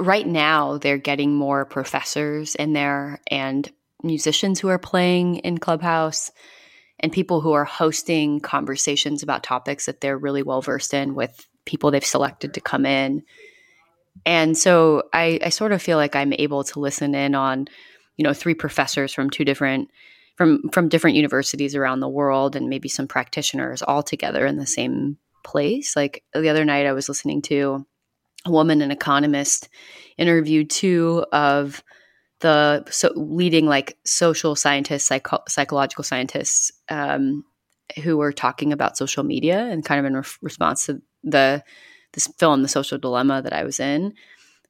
right 0.00 0.26
now 0.26 0.78
they're 0.78 0.98
getting 0.98 1.34
more 1.34 1.64
professors 1.64 2.54
in 2.56 2.72
there 2.72 3.20
and 3.30 3.70
musicians 4.02 4.60
who 4.60 4.68
are 4.68 4.78
playing 4.78 5.36
in 5.36 5.58
Clubhouse 5.58 6.30
and 7.00 7.12
people 7.12 7.40
who 7.40 7.52
are 7.52 7.64
hosting 7.64 8.40
conversations 8.40 9.22
about 9.22 9.42
topics 9.42 9.86
that 9.86 10.00
they're 10.00 10.18
really 10.18 10.42
well 10.42 10.60
versed 10.60 10.94
in 10.94 11.14
with 11.14 11.46
people 11.64 11.90
they've 11.90 12.04
selected 12.04 12.54
to 12.54 12.60
come 12.60 12.86
in. 12.86 13.22
And 14.26 14.56
so 14.56 15.04
I, 15.12 15.38
I 15.42 15.48
sort 15.50 15.72
of 15.72 15.82
feel 15.82 15.96
like 15.96 16.16
I'm 16.16 16.32
able 16.34 16.64
to 16.64 16.80
listen 16.80 17.14
in 17.14 17.34
on, 17.34 17.66
you 18.16 18.22
know, 18.22 18.32
three 18.32 18.54
professors 18.54 19.12
from 19.12 19.30
two 19.30 19.44
different 19.44 19.90
from 20.36 20.68
from 20.72 20.88
different 20.88 21.16
universities 21.16 21.74
around 21.74 22.00
the 22.00 22.08
world 22.08 22.56
and 22.56 22.68
maybe 22.68 22.88
some 22.88 23.06
practitioners 23.06 23.82
all 23.82 24.02
together 24.02 24.46
in 24.46 24.56
the 24.56 24.66
same 24.66 25.16
place. 25.44 25.94
Like 25.94 26.24
the 26.32 26.48
other 26.48 26.64
night 26.64 26.86
I 26.86 26.92
was 26.92 27.08
listening 27.08 27.42
to 27.42 27.86
a 28.46 28.50
woman, 28.50 28.82
an 28.82 28.90
economist, 28.90 29.68
interviewed 30.18 30.70
two 30.70 31.24
of 31.32 31.82
the 32.40 32.84
so 32.90 33.12
leading 33.14 33.66
like 33.66 33.96
social 34.04 34.56
scientists, 34.56 35.04
psycho- 35.04 35.42
psychological 35.48 36.04
scientists 36.04 36.72
um, 36.88 37.44
who 38.02 38.16
were 38.16 38.32
talking 38.32 38.72
about 38.72 38.98
social 38.98 39.22
media 39.22 39.58
and 39.58 39.84
kind 39.84 40.00
of 40.00 40.06
in 40.06 40.16
re- 40.16 40.22
response 40.42 40.86
to 40.86 41.00
the 41.22 41.62
this 42.14 42.26
film, 42.38 42.62
The 42.62 42.68
Social 42.68 42.98
Dilemma, 42.98 43.42
that 43.42 43.52
I 43.52 43.64
was 43.64 43.80
in. 43.80 44.14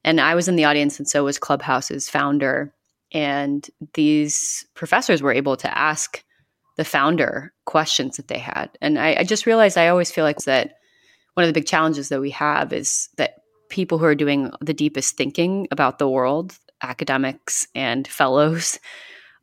And 0.03 0.21
I 0.21 0.35
was 0.35 0.47
in 0.47 0.55
the 0.55 0.65
audience, 0.65 0.99
and 0.99 1.07
so 1.07 1.23
was 1.23 1.39
Clubhouse's 1.39 2.09
founder. 2.09 2.73
And 3.11 3.67
these 3.93 4.65
professors 4.75 5.21
were 5.21 5.33
able 5.33 5.57
to 5.57 5.77
ask 5.77 6.23
the 6.77 6.85
founder 6.85 7.53
questions 7.65 8.17
that 8.17 8.27
they 8.27 8.37
had. 8.37 8.69
And 8.81 8.99
I, 8.99 9.15
I 9.19 9.23
just 9.23 9.45
realized 9.45 9.77
I 9.77 9.87
always 9.87 10.11
feel 10.11 10.23
like 10.25 10.39
that 10.39 10.73
one 11.35 11.43
of 11.43 11.47
the 11.47 11.59
big 11.59 11.67
challenges 11.67 12.09
that 12.09 12.21
we 12.21 12.31
have 12.31 12.73
is 12.73 13.09
that 13.17 13.35
people 13.69 13.97
who 13.97 14.05
are 14.05 14.15
doing 14.15 14.51
the 14.61 14.73
deepest 14.73 15.17
thinking 15.17 15.67
about 15.71 15.99
the 15.99 16.09
world, 16.09 16.57
academics 16.81 17.67
and 17.75 18.07
fellows, 18.07 18.79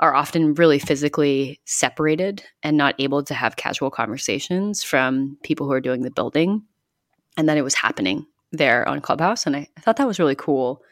are 0.00 0.14
often 0.14 0.54
really 0.54 0.80
physically 0.80 1.60
separated 1.64 2.42
and 2.64 2.76
not 2.76 2.94
able 2.98 3.22
to 3.22 3.34
have 3.34 3.54
casual 3.54 3.88
conversations 3.88 4.82
from 4.82 5.36
people 5.44 5.66
who 5.66 5.72
are 5.72 5.80
doing 5.80 6.02
the 6.02 6.10
building. 6.10 6.62
And 7.36 7.48
then 7.48 7.56
it 7.58 7.64
was 7.64 7.74
happening 7.74 8.26
there 8.52 8.86
on 8.88 9.00
Clubhouse. 9.00 9.46
And 9.46 9.56
I, 9.56 9.68
I 9.76 9.80
thought 9.80 9.96
that 9.96 10.06
was 10.06 10.18
really 10.18 10.34
cool. 10.34 10.82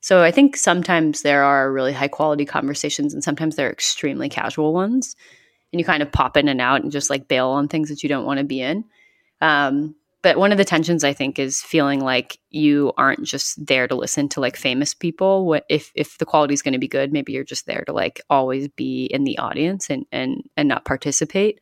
So 0.00 0.22
I 0.22 0.30
think 0.30 0.56
sometimes 0.56 1.22
there 1.22 1.42
are 1.42 1.72
really 1.72 1.92
high 1.92 2.08
quality 2.08 2.44
conversations 2.44 3.14
and 3.14 3.24
sometimes 3.24 3.56
they're 3.56 3.72
extremely 3.72 4.28
casual 4.28 4.72
ones. 4.72 5.16
And 5.72 5.80
you 5.80 5.84
kind 5.84 6.02
of 6.02 6.12
pop 6.12 6.36
in 6.36 6.48
and 6.48 6.60
out 6.60 6.82
and 6.82 6.92
just 6.92 7.10
like 7.10 7.28
bail 7.28 7.48
on 7.48 7.68
things 7.68 7.88
that 7.88 8.02
you 8.02 8.08
don't 8.08 8.24
want 8.24 8.38
to 8.38 8.44
be 8.44 8.60
in. 8.60 8.84
Um, 9.40 9.94
but 10.22 10.38
one 10.38 10.50
of 10.50 10.58
the 10.58 10.64
tensions 10.64 11.04
I 11.04 11.12
think 11.12 11.38
is 11.38 11.62
feeling 11.62 12.00
like 12.00 12.38
you 12.50 12.92
aren't 12.96 13.22
just 13.22 13.64
there 13.64 13.86
to 13.86 13.94
listen 13.94 14.28
to 14.30 14.40
like 14.40 14.56
famous 14.56 14.94
people. 14.94 15.46
What 15.46 15.64
if 15.68 15.92
if 15.94 16.18
the 16.18 16.24
quality 16.24 16.54
is 16.54 16.62
going 16.62 16.72
to 16.72 16.80
be 16.80 16.88
good, 16.88 17.12
maybe 17.12 17.32
you're 17.32 17.44
just 17.44 17.66
there 17.66 17.84
to 17.86 17.92
like 17.92 18.20
always 18.28 18.66
be 18.68 19.04
in 19.04 19.24
the 19.24 19.38
audience 19.38 19.88
and 19.88 20.04
and 20.10 20.42
and 20.56 20.68
not 20.68 20.84
participate. 20.84 21.60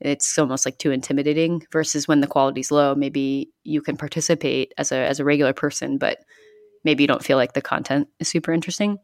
It's 0.00 0.38
almost 0.38 0.64
like 0.64 0.78
too 0.78 0.90
intimidating 0.90 1.66
versus 1.70 2.08
when 2.08 2.20
the 2.20 2.26
quality's 2.26 2.70
low, 2.70 2.94
maybe 2.94 3.50
you 3.64 3.82
can 3.82 3.96
participate 3.96 4.72
as 4.78 4.92
a 4.92 4.96
as 4.96 5.20
a 5.20 5.24
regular 5.24 5.52
person, 5.52 5.98
but 5.98 6.18
maybe 6.84 7.02
you 7.02 7.08
don't 7.08 7.24
feel 7.24 7.36
like 7.36 7.52
the 7.52 7.62
content 7.62 8.08
is 8.18 8.28
super 8.28 8.52
interesting. 8.52 8.98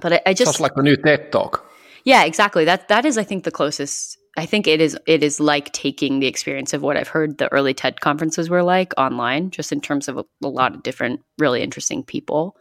But 0.00 0.14
I, 0.14 0.20
I 0.26 0.34
just 0.34 0.52
sounds 0.52 0.60
like 0.60 0.76
a 0.76 0.82
new 0.82 0.96
TED 0.96 1.30
talk. 1.30 1.70
Yeah, 2.04 2.24
exactly. 2.24 2.64
That 2.64 2.88
that 2.88 3.04
is 3.04 3.18
I 3.18 3.24
think 3.24 3.44
the 3.44 3.50
closest 3.50 4.18
I 4.36 4.46
think 4.46 4.66
it 4.66 4.80
is 4.80 4.96
it 5.06 5.22
is 5.22 5.38
like 5.38 5.72
taking 5.72 6.18
the 6.18 6.26
experience 6.26 6.72
of 6.72 6.82
what 6.82 6.96
I've 6.96 7.08
heard 7.08 7.38
the 7.38 7.52
early 7.52 7.74
TED 7.74 8.00
conferences 8.00 8.50
were 8.50 8.62
like 8.62 8.92
online, 8.98 9.50
just 9.50 9.72
in 9.72 9.80
terms 9.80 10.08
of 10.08 10.18
a, 10.18 10.24
a 10.42 10.48
lot 10.48 10.74
of 10.74 10.82
different 10.82 11.20
really 11.38 11.62
interesting 11.62 12.02
people. 12.02 12.56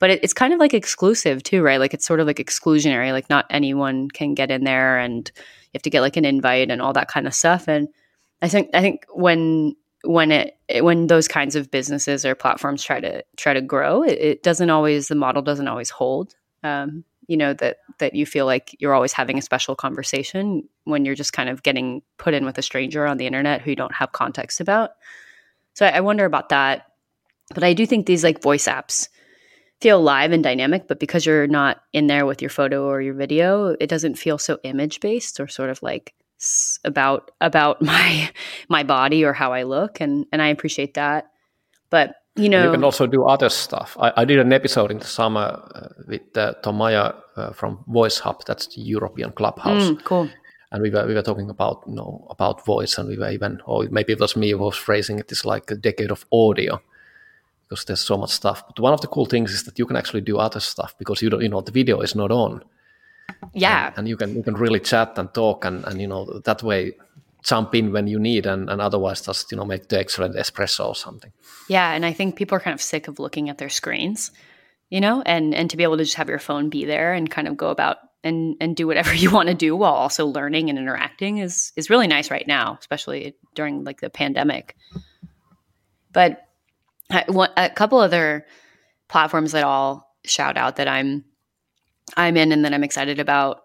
But 0.00 0.10
it, 0.10 0.24
it's 0.24 0.32
kind 0.32 0.52
of 0.52 0.58
like 0.58 0.74
exclusive 0.74 1.42
too, 1.42 1.62
right? 1.62 1.78
Like 1.78 1.94
it's 1.94 2.04
sort 2.04 2.20
of 2.20 2.26
like 2.26 2.38
exclusionary. 2.38 3.12
Like 3.12 3.30
not 3.30 3.46
anyone 3.48 4.10
can 4.10 4.34
get 4.34 4.50
in 4.50 4.64
there, 4.64 4.98
and 4.98 5.30
have 5.74 5.82
to 5.82 5.90
get 5.90 6.00
like 6.00 6.16
an 6.16 6.24
invite 6.24 6.70
and 6.70 6.80
all 6.80 6.92
that 6.92 7.08
kind 7.08 7.26
of 7.26 7.34
stuff. 7.34 7.68
And 7.68 7.88
I 8.42 8.48
think 8.48 8.70
I 8.74 8.80
think 8.80 9.04
when 9.10 9.76
when 10.04 10.30
it 10.30 10.58
when 10.80 11.06
those 11.06 11.28
kinds 11.28 11.56
of 11.56 11.70
businesses 11.70 12.24
or 12.24 12.34
platforms 12.34 12.82
try 12.82 13.00
to 13.00 13.24
try 13.36 13.52
to 13.54 13.60
grow, 13.60 14.02
it, 14.02 14.18
it 14.18 14.42
doesn't 14.42 14.70
always 14.70 15.08
the 15.08 15.14
model 15.14 15.42
doesn't 15.42 15.68
always 15.68 15.90
hold. 15.90 16.34
Um, 16.62 17.04
you 17.26 17.36
know 17.36 17.54
that 17.54 17.78
that 17.98 18.14
you 18.14 18.26
feel 18.26 18.46
like 18.46 18.76
you're 18.78 18.94
always 18.94 19.12
having 19.12 19.38
a 19.38 19.42
special 19.42 19.74
conversation 19.74 20.68
when 20.84 21.04
you're 21.04 21.14
just 21.14 21.32
kind 21.32 21.48
of 21.48 21.62
getting 21.62 22.02
put 22.18 22.34
in 22.34 22.44
with 22.44 22.58
a 22.58 22.62
stranger 22.62 23.06
on 23.06 23.16
the 23.16 23.26
internet 23.26 23.62
who 23.62 23.70
you 23.70 23.76
don't 23.76 23.94
have 23.94 24.12
context 24.12 24.60
about 24.60 24.90
so 25.74 25.86
I, 25.86 25.90
I 25.90 26.00
wonder 26.00 26.24
about 26.24 26.50
that 26.50 26.86
but 27.54 27.64
i 27.64 27.72
do 27.72 27.86
think 27.86 28.06
these 28.06 28.24
like 28.24 28.42
voice 28.42 28.66
apps 28.66 29.08
feel 29.84 30.00
live 30.00 30.32
and 30.32 30.42
dynamic 30.42 30.88
but 30.88 30.98
because 30.98 31.26
you're 31.26 31.46
not 31.46 31.82
in 31.92 32.06
there 32.06 32.24
with 32.24 32.40
your 32.40 32.48
photo 32.48 32.78
or 32.90 33.02
your 33.02 33.12
video 33.12 33.76
it 33.80 33.88
doesn't 33.94 34.16
feel 34.16 34.38
so 34.38 34.58
image 34.64 34.98
based 35.00 35.38
or 35.38 35.46
sort 35.46 35.68
of 35.68 35.82
like 35.82 36.14
about 36.84 37.30
about 37.40 37.82
my 37.92 38.30
my 38.68 38.82
body 38.82 39.24
or 39.24 39.32
how 39.32 39.52
i 39.52 39.62
look 39.62 40.00
and 40.00 40.26
and 40.32 40.42
i 40.42 40.48
appreciate 40.48 40.94
that. 40.94 41.30
But 41.90 42.16
you 42.36 42.48
know 42.48 42.64
you 42.64 42.72
can 42.72 42.84
also 42.84 43.06
do 43.06 43.24
other 43.24 43.48
stuff. 43.48 43.96
I, 44.00 44.12
I 44.16 44.24
did 44.24 44.38
an 44.38 44.52
episode 44.52 44.90
in 44.90 44.98
the 44.98 45.06
summer 45.06 45.46
uh, 45.74 45.88
with 46.08 46.36
uh, 46.36 46.54
tom 46.62 46.78
Mayer 46.78 47.14
uh, 47.36 47.52
from 47.52 47.84
voice 47.86 48.18
hub. 48.18 48.44
That's 48.46 48.66
the 48.74 48.80
european 48.80 49.32
clubhouse. 49.32 49.90
Mm, 49.90 50.04
cool. 50.04 50.28
And 50.72 50.82
we 50.82 50.90
were, 50.90 51.06
we 51.06 51.14
were 51.14 51.22
talking 51.22 51.50
about 51.50 51.84
you 51.86 51.94
know 51.94 52.26
about 52.30 52.64
voice 52.64 52.98
and 52.98 53.08
we 53.08 53.18
were 53.18 53.30
even 53.30 53.60
or 53.66 53.86
maybe 53.90 54.12
it 54.12 54.20
was 54.20 54.34
me 54.34 54.50
who 54.50 54.58
was 54.58 54.76
phrasing 54.76 55.18
it, 55.18 55.26
it 55.26 55.32
is 55.32 55.44
like 55.44 55.70
a 55.70 55.76
decade 55.76 56.10
of 56.10 56.26
audio 56.32 56.80
because 57.68 57.84
there's 57.84 58.00
so 58.00 58.16
much 58.16 58.30
stuff. 58.30 58.64
But 58.66 58.80
one 58.80 58.92
of 58.92 59.00
the 59.00 59.06
cool 59.06 59.26
things 59.26 59.52
is 59.52 59.64
that 59.64 59.78
you 59.78 59.86
can 59.86 59.96
actually 59.96 60.20
do 60.20 60.38
other 60.38 60.60
stuff 60.60 60.94
because 60.98 61.22
you 61.22 61.30
don't 61.30 61.42
you 61.42 61.48
know 61.48 61.60
the 61.60 61.72
video 61.72 62.00
is 62.00 62.14
not 62.14 62.30
on. 62.30 62.62
Yeah. 63.52 63.88
And, 63.88 63.98
and 63.98 64.08
you 64.08 64.16
can 64.16 64.34
you 64.34 64.42
can 64.42 64.54
really 64.54 64.80
chat 64.80 65.18
and 65.18 65.32
talk 65.32 65.64
and 65.64 65.84
and 65.84 66.00
you 66.00 66.06
know 66.06 66.40
that 66.44 66.62
way 66.62 66.92
jump 67.42 67.74
in 67.74 67.92
when 67.92 68.06
you 68.06 68.18
need 68.18 68.46
and, 68.46 68.70
and 68.70 68.80
otherwise 68.80 69.20
just 69.20 69.52
you 69.52 69.56
know 69.56 69.64
make 69.64 69.88
the 69.88 69.98
excellent 69.98 70.34
espresso 70.36 70.88
or 70.88 70.94
something. 70.94 71.32
Yeah 71.68 71.92
and 71.92 72.04
i 72.06 72.12
think 72.12 72.36
people 72.36 72.56
are 72.56 72.60
kind 72.60 72.74
of 72.74 72.82
sick 72.82 73.08
of 73.08 73.18
looking 73.18 73.50
at 73.50 73.58
their 73.58 73.68
screens 73.68 74.30
you 74.88 75.00
know 75.00 75.22
and 75.22 75.54
and 75.54 75.70
to 75.70 75.76
be 75.76 75.82
able 75.82 75.98
to 75.98 76.04
just 76.04 76.16
have 76.16 76.28
your 76.28 76.38
phone 76.38 76.70
be 76.70 76.84
there 76.84 77.12
and 77.12 77.30
kind 77.30 77.48
of 77.48 77.56
go 77.56 77.68
about 77.68 77.98
and 78.22 78.56
and 78.60 78.74
do 78.76 78.86
whatever 78.86 79.14
you 79.22 79.30
want 79.30 79.48
to 79.48 79.54
do 79.54 79.76
while 79.76 79.92
also 79.92 80.26
learning 80.26 80.70
and 80.70 80.78
interacting 80.78 81.38
is 81.38 81.72
is 81.76 81.90
really 81.90 82.06
nice 82.06 82.30
right 82.30 82.46
now 82.46 82.78
especially 82.80 83.36
during 83.54 83.84
like 83.84 84.00
the 84.00 84.10
pandemic. 84.10 84.76
But 86.12 86.43
A 87.10 87.70
couple 87.74 87.98
other 87.98 88.46
platforms 89.08 89.52
that 89.52 89.64
i'll 89.64 90.08
shout 90.24 90.56
out 90.56 90.76
that 90.76 90.88
i'm 90.88 91.24
i'm 92.16 92.36
in 92.36 92.52
and 92.52 92.64
that 92.64 92.72
i'm 92.74 92.84
excited 92.84 93.18
about. 93.18 93.60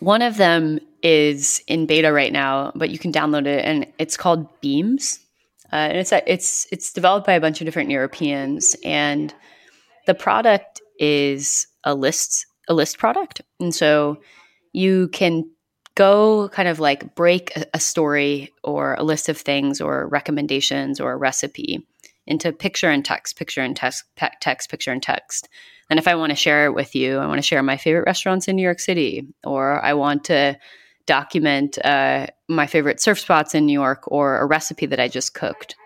One 0.00 0.22
of 0.22 0.36
them 0.36 0.80
is 1.02 1.62
in 1.68 1.86
beta 1.86 2.12
right 2.12 2.32
now, 2.32 2.72
but 2.74 2.90
you 2.90 2.98
can 2.98 3.12
download 3.12 3.46
it, 3.46 3.64
and 3.64 3.86
it's 3.98 4.16
called 4.16 4.48
Beams. 4.60 5.20
Uh, 5.72 5.76
and 5.76 5.98
it's 5.98 6.12
it's 6.12 6.66
it's 6.70 6.92
developed 6.92 7.26
by 7.26 7.34
a 7.34 7.40
bunch 7.40 7.60
of 7.60 7.64
different 7.64 7.90
Europeans, 7.90 8.76
and 8.84 9.34
the 10.06 10.14
product 10.14 10.80
is 10.98 11.66
a 11.84 11.94
list 11.94 12.46
a 12.68 12.74
list 12.74 12.98
product, 12.98 13.40
and 13.60 13.74
so 13.74 14.18
you 14.72 15.08
can 15.08 15.44
go 15.94 16.50
kind 16.50 16.68
of 16.68 16.78
like 16.78 17.14
break 17.14 17.52
a, 17.72 17.80
story 17.80 18.52
or 18.62 18.94
a 18.94 19.02
list 19.02 19.30
of 19.30 19.38
things 19.38 19.80
or 19.80 20.06
recommendations 20.08 21.00
or 21.00 21.12
a 21.12 21.16
recipe 21.16 21.86
into 22.26 22.52
picture 22.52 22.90
and 22.90 23.04
text, 23.04 23.36
picture 23.36 23.62
and 23.62 23.76
text, 23.76 24.04
pe- 24.16 24.30
text, 24.40 24.70
picture 24.70 24.92
and 24.92 25.02
text. 25.02 25.48
And 25.88 25.98
if 25.98 26.08
I 26.08 26.16
want 26.16 26.30
to 26.30 26.36
share 26.36 26.66
it 26.66 26.74
with 26.74 26.94
you, 26.94 27.18
I 27.18 27.26
want 27.26 27.38
to 27.38 27.42
share 27.42 27.62
my 27.62 27.76
favorite 27.76 28.06
restaurants 28.06 28.48
in 28.48 28.56
New 28.56 28.62
York 28.62 28.80
City, 28.80 29.26
or 29.44 29.84
I 29.84 29.94
want 29.94 30.24
to 30.24 30.58
document 31.06 31.78
uh, 31.84 32.26
my 32.48 32.66
favorite 32.66 33.00
surf 33.00 33.20
spots 33.20 33.54
in 33.54 33.66
New 33.66 33.72
York 33.72 34.10
or 34.10 34.38
a 34.38 34.46
recipe 34.46 34.86
that 34.86 35.00
I 35.00 35.08
just 35.08 35.34
cooked. 35.34 35.76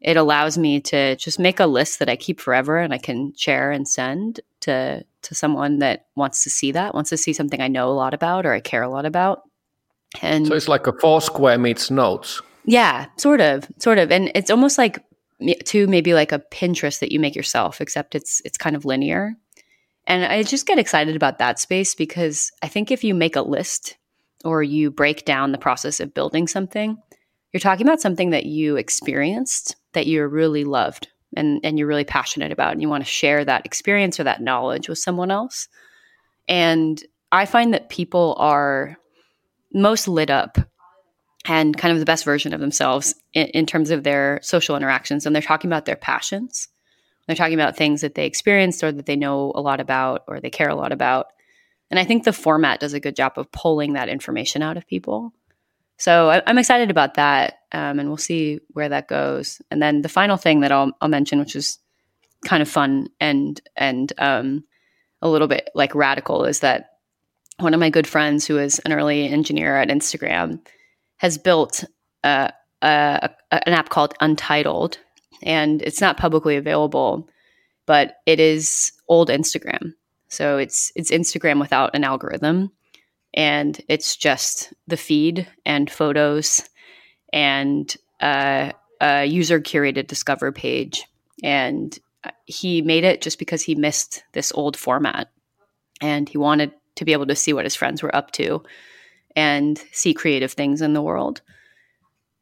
It 0.00 0.16
allows 0.16 0.58
me 0.58 0.80
to 0.80 1.14
just 1.16 1.38
make 1.38 1.60
a 1.60 1.66
list 1.66 1.98
that 2.00 2.08
I 2.08 2.16
keep 2.16 2.40
forever 2.40 2.78
and 2.78 2.92
I 2.92 2.98
can 2.98 3.34
share 3.36 3.70
and 3.70 3.86
send 3.86 4.40
to 4.60 5.04
to 5.22 5.34
someone 5.36 5.78
that 5.78 6.06
wants 6.16 6.42
to 6.42 6.50
see 6.50 6.72
that, 6.72 6.94
wants 6.94 7.10
to 7.10 7.16
see 7.16 7.32
something 7.32 7.60
I 7.60 7.68
know 7.68 7.88
a 7.88 7.94
lot 7.94 8.12
about 8.12 8.44
or 8.44 8.52
I 8.52 8.58
care 8.58 8.82
a 8.82 8.88
lot 8.88 9.06
about. 9.06 9.42
And 10.20 10.46
so 10.48 10.54
it's 10.54 10.66
like 10.66 10.88
a 10.88 10.92
Foursquare 10.92 11.58
meets 11.58 11.90
notes. 11.92 12.42
Yeah, 12.64 13.06
sort 13.16 13.40
of, 13.40 13.68
sort 13.78 13.98
of, 13.98 14.10
and 14.10 14.32
it's 14.34 14.50
almost 14.50 14.78
like 14.78 14.98
to 15.64 15.86
maybe 15.86 16.14
like 16.14 16.32
a 16.32 16.42
Pinterest 16.52 17.00
that 17.00 17.12
you 17.12 17.20
make 17.20 17.36
yourself, 17.36 17.80
except 17.80 18.14
it's 18.14 18.40
it's 18.44 18.58
kind 18.58 18.76
of 18.76 18.84
linear. 18.84 19.34
And 20.06 20.24
I 20.24 20.42
just 20.42 20.66
get 20.66 20.78
excited 20.78 21.14
about 21.14 21.38
that 21.38 21.58
space 21.58 21.94
because 21.94 22.50
I 22.62 22.68
think 22.68 22.90
if 22.90 23.04
you 23.04 23.14
make 23.14 23.36
a 23.36 23.42
list 23.42 23.96
or 24.44 24.62
you 24.62 24.90
break 24.90 25.24
down 25.24 25.52
the 25.52 25.58
process 25.58 26.00
of 26.00 26.14
building 26.14 26.48
something, 26.48 26.98
you're 27.52 27.60
talking 27.60 27.86
about 27.86 28.00
something 28.00 28.30
that 28.30 28.46
you 28.46 28.76
experienced 28.76 29.76
that 29.92 30.06
you 30.06 30.26
really 30.26 30.64
loved 30.64 31.08
and, 31.36 31.60
and 31.62 31.78
you're 31.78 31.86
really 31.86 32.04
passionate 32.04 32.50
about 32.50 32.72
and 32.72 32.82
you 32.82 32.88
want 32.88 33.04
to 33.04 33.10
share 33.10 33.44
that 33.44 33.64
experience 33.64 34.18
or 34.18 34.24
that 34.24 34.42
knowledge 34.42 34.88
with 34.88 34.98
someone 34.98 35.30
else. 35.30 35.68
And 36.48 37.02
I 37.30 37.46
find 37.46 37.72
that 37.72 37.88
people 37.88 38.34
are 38.38 38.96
most 39.72 40.08
lit 40.08 40.30
up 40.30 40.58
and 41.44 41.76
kind 41.76 41.92
of 41.92 41.98
the 41.98 42.04
best 42.04 42.24
version 42.24 42.54
of 42.54 42.60
themselves 42.60 43.14
in, 43.32 43.46
in, 43.48 43.66
terms 43.66 43.90
of 43.90 44.04
their 44.04 44.38
social 44.42 44.76
interactions. 44.76 45.26
And 45.26 45.34
they're 45.34 45.42
talking 45.42 45.68
about 45.68 45.86
their 45.86 45.96
passions. 45.96 46.68
They're 47.26 47.36
talking 47.36 47.54
about 47.54 47.76
things 47.76 48.00
that 48.02 48.14
they 48.14 48.26
experienced 48.26 48.82
or 48.84 48.92
that 48.92 49.06
they 49.06 49.16
know 49.16 49.52
a 49.54 49.60
lot 49.60 49.80
about 49.80 50.24
or 50.28 50.40
they 50.40 50.50
care 50.50 50.68
a 50.68 50.76
lot 50.76 50.92
about. 50.92 51.26
And 51.90 51.98
I 51.98 52.04
think 52.04 52.24
the 52.24 52.32
format 52.32 52.80
does 52.80 52.94
a 52.94 53.00
good 53.00 53.16
job 53.16 53.32
of 53.36 53.50
pulling 53.52 53.94
that 53.94 54.08
information 54.08 54.62
out 54.62 54.76
of 54.76 54.86
people. 54.86 55.32
So 55.98 56.30
I, 56.30 56.50
am 56.50 56.58
excited 56.58 56.90
about 56.90 57.14
that, 57.14 57.58
um, 57.70 58.00
and 58.00 58.08
we'll 58.08 58.16
see 58.16 58.60
where 58.70 58.88
that 58.88 59.08
goes. 59.08 59.60
And 59.70 59.80
then 59.80 60.02
the 60.02 60.08
final 60.08 60.36
thing 60.36 60.60
that 60.60 60.72
I'll, 60.72 60.90
I'll 61.00 61.08
mention, 61.08 61.38
which 61.38 61.54
is 61.54 61.78
kind 62.44 62.62
of 62.62 62.68
fun 62.68 63.08
and 63.20 63.60
and 63.76 64.12
um, 64.18 64.64
a 65.20 65.28
little 65.28 65.48
bit 65.48 65.70
like 65.74 65.94
radical, 65.94 66.44
is 66.44 66.60
that 66.60 66.92
one 67.58 67.74
of 67.74 67.80
my 67.80 67.90
good 67.90 68.06
friends 68.06 68.46
who 68.46 68.58
is 68.58 68.78
an 68.80 68.92
early 68.92 69.28
engineer 69.28 69.76
at 69.76 69.88
Instagram 69.88 70.60
has 71.22 71.38
built 71.38 71.84
uh, 72.24 72.50
an 72.82 73.30
app 73.52 73.90
called 73.90 74.12
Untitled, 74.20 74.98
and 75.40 75.80
it's 75.82 76.00
not 76.00 76.16
publicly 76.16 76.56
available, 76.56 77.28
but 77.86 78.16
it 78.26 78.40
is 78.40 78.90
old 79.06 79.28
Instagram. 79.28 79.94
So 80.26 80.58
it's 80.58 80.90
it's 80.96 81.12
Instagram 81.12 81.60
without 81.60 81.94
an 81.94 82.02
algorithm, 82.02 82.72
and 83.34 83.80
it's 83.88 84.16
just 84.16 84.72
the 84.88 84.96
feed 84.96 85.46
and 85.64 85.88
photos 85.88 86.68
and 87.32 87.96
uh, 88.18 88.72
a 89.00 89.24
user 89.24 89.60
curated 89.60 90.08
discover 90.08 90.50
page. 90.50 91.04
And 91.44 91.96
he 92.46 92.82
made 92.82 93.04
it 93.04 93.22
just 93.22 93.38
because 93.38 93.62
he 93.62 93.76
missed 93.76 94.24
this 94.32 94.50
old 94.56 94.76
format, 94.76 95.30
and 96.00 96.28
he 96.28 96.36
wanted 96.36 96.72
to 96.96 97.04
be 97.04 97.12
able 97.12 97.26
to 97.26 97.36
see 97.36 97.52
what 97.52 97.64
his 97.64 97.76
friends 97.76 98.02
were 98.02 98.14
up 98.14 98.32
to 98.32 98.64
and 99.36 99.82
see 99.92 100.14
creative 100.14 100.52
things 100.52 100.82
in 100.82 100.92
the 100.92 101.02
world. 101.02 101.40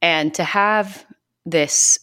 And 0.02 0.32
to 0.34 0.44
have 0.44 1.04
this 1.46 1.98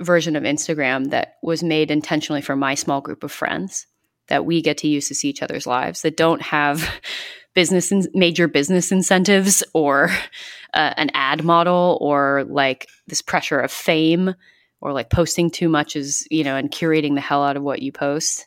version 0.00 0.36
of 0.36 0.42
Instagram 0.42 1.10
that 1.10 1.36
was 1.42 1.62
made 1.62 1.90
intentionally 1.90 2.42
for 2.42 2.56
my 2.56 2.74
small 2.74 3.00
group 3.00 3.22
of 3.22 3.32
friends 3.32 3.86
that 4.28 4.44
we 4.44 4.62
get 4.62 4.78
to 4.78 4.88
use 4.88 5.08
to 5.08 5.14
see 5.14 5.28
each 5.28 5.42
other's 5.42 5.66
lives 5.66 6.02
that 6.02 6.16
don't 6.16 6.42
have 6.42 6.88
business 7.54 7.92
in, 7.92 8.06
major 8.14 8.48
business 8.48 8.90
incentives 8.90 9.62
or 9.74 10.10
uh, 10.74 10.94
an 10.96 11.10
ad 11.14 11.44
model 11.44 11.98
or 12.00 12.44
like 12.48 12.88
this 13.06 13.22
pressure 13.22 13.60
of 13.60 13.70
fame 13.70 14.34
or 14.80 14.92
like 14.92 15.10
posting 15.10 15.50
too 15.50 15.68
much 15.68 15.96
is 15.96 16.26
you 16.30 16.44
know 16.44 16.56
and 16.56 16.70
curating 16.70 17.14
the 17.14 17.20
hell 17.20 17.44
out 17.44 17.56
of 17.56 17.62
what 17.62 17.82
you 17.82 17.92
post 17.92 18.46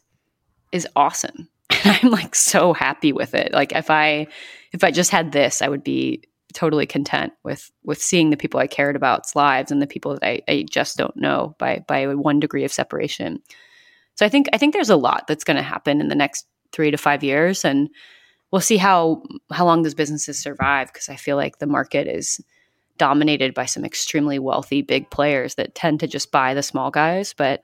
is 0.72 0.88
awesome 0.96 1.48
and 1.70 2.00
i'm 2.02 2.12
like 2.12 2.34
so 2.34 2.74
happy 2.74 3.14
with 3.14 3.36
it 3.36 3.54
like 3.54 3.72
if 3.74 3.90
i 3.90 4.26
if 4.76 4.84
I 4.84 4.92
just 4.92 5.10
had 5.10 5.32
this, 5.32 5.62
I 5.62 5.70
would 5.70 5.84
be 5.84 6.24
totally 6.54 6.86
content 6.86 7.34
with 7.44 7.72
with 7.84 8.02
seeing 8.02 8.30
the 8.30 8.38
people 8.38 8.60
I 8.60 8.68
cared 8.68 8.96
about's 8.96 9.36
lives 9.36 9.72
and 9.72 9.82
the 9.82 9.88
people 9.88 10.14
that 10.14 10.24
I, 10.24 10.42
I 10.48 10.66
just 10.70 10.98
don't 10.98 11.16
know 11.16 11.56
by 11.58 11.84
by 11.88 12.14
one 12.14 12.40
degree 12.40 12.66
of 12.66 12.74
separation. 12.74 13.42
So 14.16 14.26
I 14.26 14.30
think 14.30 14.48
I 14.54 14.58
think 14.58 14.74
there's 14.74 14.90
a 14.90 14.98
lot 14.98 15.26
that's 15.28 15.44
going 15.44 15.58
to 15.58 15.64
happen 15.64 16.02
in 16.02 16.10
the 16.10 16.16
next 16.16 16.46
three 16.72 16.92
to 16.92 16.98
five 16.98 17.24
years, 17.24 17.66
and 17.66 17.90
we'll 18.52 18.62
see 18.62 18.78
how 18.78 19.24
how 19.52 19.66
long 19.66 19.82
those 19.82 19.94
businesses 19.94 20.40
survive. 20.40 20.92
Because 20.92 21.10
I 21.10 21.16
feel 21.16 21.38
like 21.38 21.60
the 21.60 21.68
market 21.68 22.08
is 22.08 22.42
dominated 22.98 23.54
by 23.54 23.66
some 23.66 23.86
extremely 23.86 24.40
wealthy 24.40 24.82
big 24.82 25.10
players 25.10 25.56
that 25.56 25.76
tend 25.76 26.02
to 26.02 26.08
just 26.08 26.32
buy 26.32 26.54
the 26.54 26.64
small 26.64 26.92
guys. 26.92 27.34
But 27.34 27.64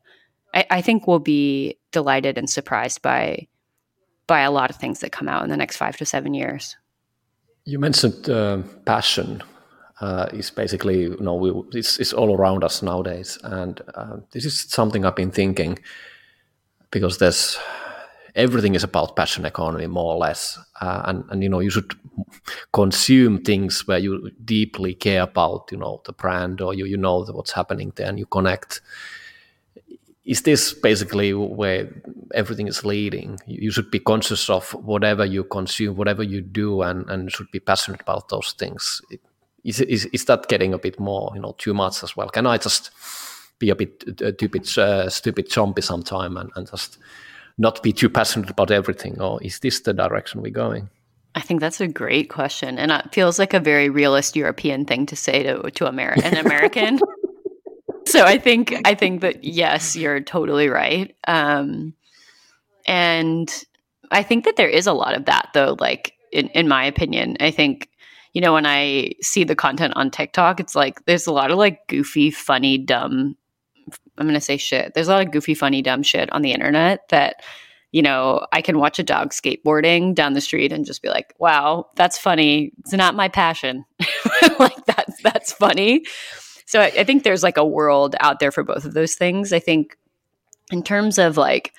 I, 0.53 0.65
I 0.69 0.81
think 0.81 1.07
we'll 1.07 1.19
be 1.19 1.77
delighted 1.91 2.37
and 2.37 2.49
surprised 2.49 3.01
by 3.01 3.47
by 4.27 4.41
a 4.41 4.51
lot 4.51 4.69
of 4.69 4.77
things 4.77 5.01
that 5.01 5.11
come 5.11 5.27
out 5.27 5.43
in 5.43 5.49
the 5.49 5.57
next 5.57 5.75
five 5.75 5.97
to 5.97 6.05
seven 6.05 6.33
years. 6.33 6.77
You 7.65 7.79
mentioned 7.79 8.29
uh, 8.29 8.63
passion 8.85 9.43
uh, 9.99 10.27
is 10.33 10.49
basically, 10.49 11.01
you 11.03 11.17
know, 11.19 11.35
we, 11.35 11.51
it's, 11.77 11.99
it's 11.99 12.13
all 12.13 12.35
around 12.35 12.63
us 12.63 12.81
nowadays, 12.81 13.37
and 13.43 13.79
uh, 13.93 14.17
this 14.31 14.45
is 14.45 14.59
something 14.59 15.05
I've 15.05 15.15
been 15.15 15.31
thinking 15.31 15.77
because 16.89 17.19
there's 17.19 17.57
everything 18.35 18.75
is 18.75 18.83
about 18.83 19.15
passion 19.15 19.45
economy 19.45 19.87
more 19.87 20.15
or 20.15 20.17
less, 20.17 20.57
uh, 20.81 21.03
and 21.05 21.23
and 21.29 21.43
you 21.43 21.49
know 21.49 21.59
you 21.59 21.69
should 21.69 21.93
consume 22.73 23.43
things 23.43 23.87
where 23.87 23.99
you 23.99 24.31
deeply 24.43 24.95
care 24.95 25.21
about, 25.21 25.69
you 25.71 25.77
know, 25.77 26.01
the 26.05 26.13
brand 26.13 26.61
or 26.61 26.73
you 26.73 26.85
you 26.85 26.97
know 26.97 27.23
what's 27.25 27.51
happening 27.51 27.93
there, 27.95 28.07
and 28.09 28.17
you 28.17 28.25
connect 28.25 28.81
is 30.23 30.43
this 30.43 30.73
basically 30.73 31.33
where 31.33 31.89
everything 32.33 32.67
is 32.67 32.85
leading? 32.85 33.39
You 33.47 33.71
should 33.71 33.89
be 33.89 33.99
conscious 33.99 34.49
of 34.49 34.71
whatever 34.73 35.25
you 35.25 35.43
consume, 35.43 35.95
whatever 35.95 36.21
you 36.21 36.41
do, 36.41 36.83
and, 36.83 37.09
and 37.09 37.31
should 37.31 37.49
be 37.51 37.59
passionate 37.59 38.01
about 38.01 38.29
those 38.29 38.53
things. 38.57 39.01
Is, 39.63 39.81
is, 39.81 40.05
is 40.07 40.25
that 40.25 40.47
getting 40.47 40.73
a 40.73 40.77
bit 40.77 40.99
more, 40.99 41.31
you 41.33 41.41
know, 41.41 41.55
too 41.57 41.73
much 41.73 42.03
as 42.03 42.15
well? 42.15 42.29
Can 42.29 42.45
I 42.45 42.57
just 42.57 42.91
be 43.57 43.69
a 43.71 43.75
bit 43.75 44.21
uh, 44.21 44.31
stupid, 44.33 44.77
uh, 44.77 45.09
stupid 45.09 45.51
zombie 45.51 45.81
sometime 45.81 46.37
and, 46.37 46.51
and 46.55 46.69
just 46.69 46.99
not 47.57 47.81
be 47.81 47.91
too 47.91 48.09
passionate 48.09 48.49
about 48.49 48.69
everything? 48.69 49.19
Or 49.19 49.41
is 49.41 49.59
this 49.59 49.81
the 49.81 49.93
direction 49.93 50.41
we're 50.41 50.51
going? 50.51 50.89
I 51.33 51.41
think 51.41 51.61
that's 51.61 51.79
a 51.79 51.87
great 51.87 52.29
question, 52.29 52.77
and 52.77 52.91
it 52.91 53.13
feels 53.13 53.39
like 53.39 53.53
a 53.53 53.59
very 53.59 53.89
realist 53.89 54.35
European 54.35 54.85
thing 54.85 55.05
to 55.05 55.15
say 55.15 55.43
to 55.43 55.71
to 55.71 55.87
an 55.87 56.37
American. 56.37 56.99
so 58.11 58.25
I 58.25 58.37
think 58.37 58.75
I 58.85 58.95
think 58.95 59.21
that 59.21 59.43
yes, 59.43 59.95
you're 59.95 60.19
totally 60.21 60.69
right. 60.69 61.15
Um, 61.27 61.93
and 62.85 63.63
I 64.11 64.23
think 64.23 64.45
that 64.45 64.55
there 64.55 64.69
is 64.69 64.87
a 64.87 64.93
lot 64.93 65.15
of 65.15 65.25
that 65.25 65.49
though. 65.53 65.75
Like 65.79 66.13
in 66.31 66.47
in 66.49 66.67
my 66.67 66.83
opinion, 66.83 67.37
I 67.39 67.51
think 67.51 67.89
you 68.33 68.41
know 68.41 68.53
when 68.53 68.65
I 68.65 69.13
see 69.21 69.43
the 69.43 69.55
content 69.55 69.93
on 69.95 70.11
TikTok, 70.11 70.59
it's 70.59 70.75
like 70.75 71.05
there's 71.05 71.27
a 71.27 71.33
lot 71.33 71.51
of 71.51 71.57
like 71.57 71.87
goofy, 71.87 72.31
funny, 72.31 72.77
dumb. 72.77 73.35
I'm 74.17 74.27
gonna 74.27 74.41
say 74.41 74.57
shit. 74.57 74.93
There's 74.93 75.07
a 75.07 75.11
lot 75.11 75.25
of 75.25 75.31
goofy, 75.31 75.53
funny, 75.53 75.81
dumb 75.81 76.03
shit 76.03 76.31
on 76.33 76.41
the 76.41 76.51
internet 76.51 77.07
that 77.09 77.41
you 77.91 78.01
know, 78.01 78.45
I 78.53 78.61
can 78.61 78.79
watch 78.79 78.99
a 78.99 79.03
dog 79.03 79.31
skateboarding 79.31 80.15
down 80.15 80.33
the 80.33 80.41
street 80.41 80.71
and 80.71 80.85
just 80.85 81.01
be 81.01 81.09
like, 81.09 81.33
wow, 81.39 81.89
that's 81.95 82.17
funny. 82.17 82.71
It's 82.79 82.93
not 82.93 83.15
my 83.15 83.27
passion. 83.27 83.83
like 84.59 84.85
that's 84.85 85.21
that's 85.21 85.51
funny. 85.51 86.05
So 86.71 86.79
I, 86.79 86.85
I 86.85 87.03
think 87.03 87.23
there's 87.23 87.43
like 87.43 87.57
a 87.57 87.65
world 87.65 88.15
out 88.21 88.39
there 88.39 88.49
for 88.49 88.63
both 88.63 88.85
of 88.85 88.93
those 88.93 89.13
things. 89.13 89.51
I 89.51 89.59
think 89.59 89.97
in 90.71 90.81
terms 90.83 91.17
of 91.17 91.35
like 91.35 91.73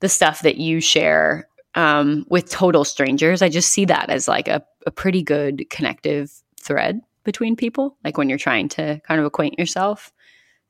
the 0.00 0.08
stuff 0.08 0.40
that 0.40 0.56
you 0.56 0.80
share 0.80 1.46
um, 1.74 2.24
with 2.30 2.48
total 2.48 2.86
strangers, 2.86 3.42
I 3.42 3.50
just 3.50 3.68
see 3.68 3.84
that 3.84 4.08
as 4.08 4.26
like 4.26 4.48
a, 4.48 4.64
a 4.86 4.90
pretty 4.90 5.22
good 5.22 5.68
connective 5.68 6.32
thread 6.58 7.02
between 7.24 7.56
people. 7.56 7.98
Like 8.04 8.16
when 8.16 8.30
you're 8.30 8.38
trying 8.38 8.70
to 8.70 8.98
kind 9.00 9.20
of 9.20 9.26
acquaint 9.26 9.58
yourself. 9.58 10.10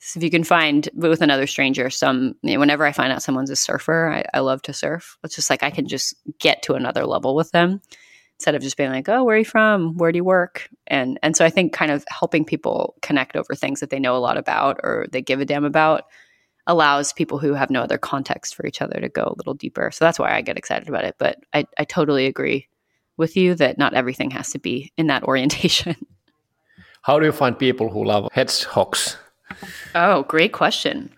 So 0.01 0.19
if 0.19 0.25
you 0.25 0.31
can 0.31 0.43
find 0.43 0.89
with 0.97 1.23
another 1.23 1.47
stranger 1.47 1.89
some 1.89 2.35
you 2.43 2.55
know, 2.55 2.59
whenever 2.59 2.85
I 2.85 2.91
find 2.91 3.13
out 3.13 3.23
someone's 3.23 3.51
a 3.51 3.55
surfer, 3.55 4.13
I, 4.13 4.25
I 4.37 4.41
love 4.41 4.61
to 4.63 4.73
surf. 4.73 5.19
It's 5.23 5.37
just 5.37 5.51
like 5.51 5.63
I 5.63 5.71
can 5.71 5.87
just 5.87 6.17
get 6.41 6.65
to 6.65 6.75
another 6.75 7.07
level 7.07 7.37
with 7.37 7.53
them 7.53 7.81
instead 8.39 8.55
of 8.55 8.63
just 8.63 8.77
being 8.77 8.91
like, 8.91 9.09
"Oh, 9.09 9.25
where 9.25 9.37
are 9.37 9.39
you 9.39 9.45
from? 9.45 9.97
Where 9.97 10.13
do 10.13 10.17
you 10.17 10.25
work?" 10.25 10.69
And 10.87 11.19
and 11.23 11.37
so 11.37 11.45
I 11.45 11.51
think 11.51 11.73
kind 11.73 11.91
of 11.91 12.05
helping 12.09 12.45
people 12.45 12.95
connect 13.03 13.37
over 13.37 13.55
things 13.55 13.81
that 13.81 13.91
they 13.91 13.99
know 13.99 14.17
a 14.17 14.19
lot 14.19 14.37
about 14.37 14.81
or 14.83 15.07
they 15.11 15.23
give 15.23 15.41
a 15.41 15.45
damn 15.45 15.65
about 15.65 16.05
allows 16.67 17.13
people 17.13 17.39
who 17.39 17.55
have 17.55 17.71
no 17.71 17.83
other 17.83 17.99
context 17.99 18.55
for 18.55 18.67
each 18.67 18.83
other 18.83 19.01
to 19.01 19.09
go 19.09 19.23
a 19.23 19.37
little 19.37 19.55
deeper. 19.55 19.91
So 19.93 20.05
that's 20.05 20.19
why 20.19 20.35
I 20.35 20.41
get 20.41 20.59
excited 20.59 20.89
about 20.89 21.05
it. 21.05 21.15
But 21.19 21.39
I, 21.53 21.65
I 21.79 21.85
totally 21.85 22.27
agree 22.27 22.69
with 23.17 23.37
you 23.37 23.55
that 23.55 23.79
not 23.79 23.95
everything 23.95 24.31
has 24.33 24.51
to 24.51 24.59
be 24.59 24.93
in 24.97 25.07
that 25.07 25.23
orientation. 25.31 25.97
How 27.03 27.21
do 27.21 27.27
you 27.27 27.33
find 27.33 27.57
people 27.57 27.89
who 27.89 28.05
love 28.05 28.29
hedgehogs? 28.33 29.17
Oh, 29.95 30.25
great 30.25 30.53
question. 30.53 31.11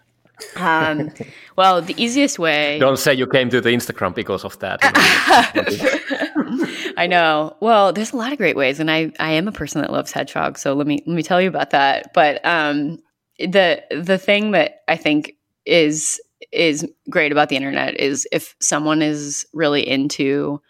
Um, 0.56 1.10
well, 1.56 1.80
the 1.80 1.94
easiest 2.02 2.38
way. 2.38 2.78
Don't 2.78 2.98
say 2.98 3.14
you 3.14 3.26
came 3.26 3.48
to 3.50 3.60
the 3.60 3.70
Instagram 3.70 4.14
because 4.14 4.44
of 4.44 4.58
that. 4.58 4.80
I 6.96 7.06
know. 7.06 7.56
Well, 7.60 7.92
there's 7.92 8.12
a 8.12 8.16
lot 8.16 8.32
of 8.32 8.38
great 8.38 8.56
ways, 8.56 8.80
and 8.80 8.90
I 8.90 9.12
I 9.18 9.32
am 9.32 9.48
a 9.48 9.52
person 9.52 9.80
that 9.82 9.92
loves 9.92 10.12
hedgehogs. 10.12 10.60
So 10.60 10.74
let 10.74 10.86
me 10.86 11.02
let 11.06 11.14
me 11.14 11.22
tell 11.22 11.40
you 11.40 11.48
about 11.48 11.70
that. 11.70 12.12
But 12.14 12.44
um, 12.44 12.98
the 13.38 13.82
the 13.90 14.18
thing 14.18 14.52
that 14.52 14.82
I 14.88 14.96
think 14.96 15.36
is 15.66 16.20
is 16.52 16.86
great 17.10 17.32
about 17.32 17.48
the 17.48 17.56
internet 17.56 17.98
is 17.98 18.26
if 18.32 18.54
someone 18.60 19.02
is 19.02 19.46
really 19.52 19.86
into 19.86 20.60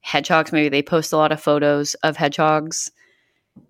hedgehogs, 0.00 0.52
maybe 0.52 0.68
they 0.68 0.82
post 0.82 1.12
a 1.12 1.16
lot 1.16 1.32
of 1.32 1.40
photos 1.40 1.94
of 2.02 2.16
hedgehogs. 2.16 2.90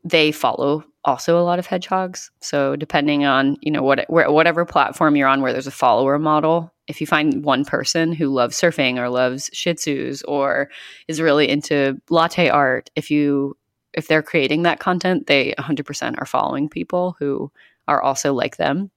They 0.05 0.33
follow 0.33 0.85
also 1.05 1.39
a 1.39 1.43
lot 1.43 1.59
of 1.59 1.67
hedgehogs. 1.67 2.31
So 2.41 2.77
depending 2.77 3.25
on 3.25 3.57
you 3.61 3.71
know 3.71 3.83
what 3.83 4.05
where, 4.09 4.31
whatever 4.31 4.65
platform 4.65 5.17
you're 5.17 5.29
on, 5.29 5.43
where 5.43 5.53
there's 5.53 5.67
a 5.67 5.73
follower 5.73 6.19
model, 6.19 6.72
if 6.89 7.01
you 7.01 7.07
find 7.07 7.45
one 7.45 7.65
person 7.65 8.13
who 8.13 8.29
loves 8.29 8.61
surfing 8.61 8.99
or 8.99 9.09
loves 9.09 9.51
Shih 9.53 9.75
Tzus 9.75 10.23
or 10.27 10.69
is 11.09 11.21
really 11.21 11.49
into 11.49 12.01
latte 12.11 12.49
art, 12.49 12.91
if 12.97 13.11
you 13.11 13.57
if 13.95 14.09
they're 14.09 14.23
creating 14.23 14.63
that 14.63 14.81
content, 14.81 15.27
they 15.27 15.55
100% 15.59 16.15
are 16.19 16.27
following 16.27 16.69
people 16.69 17.15
who 17.19 17.53
are 17.87 18.01
also 18.01 18.33
like 18.33 18.57
them. 18.57 18.91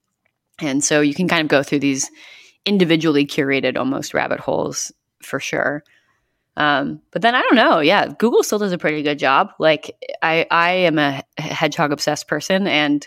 And 0.60 0.82
so 0.82 1.02
you 1.02 1.14
can 1.14 1.28
kind 1.28 1.42
of 1.42 1.50
go 1.50 1.64
through 1.64 1.80
these 1.80 2.10
individually 2.66 3.26
curated 3.26 3.78
almost 3.78 4.14
rabbit 4.14 4.40
holes 4.40 4.94
for 5.22 5.40
sure. 5.40 5.84
Um, 6.58 7.02
but 7.12 7.22
then 7.22 7.36
I 7.36 7.42
don't 7.42 7.56
know. 7.56 7.80
Yeah, 7.80 8.08
Google 8.08 8.44
still 8.44 8.60
does 8.60 8.72
a 8.72 8.78
pretty 8.78 9.04
good 9.04 9.20
job. 9.20 9.52
Like 9.60 9.92
I, 10.22 10.46
I 10.50 10.72
am 10.72 10.98
a 10.98 11.24
hedgehog 11.38 11.92
obsessed 11.92 12.28
person, 12.28 12.66
and 12.68 13.06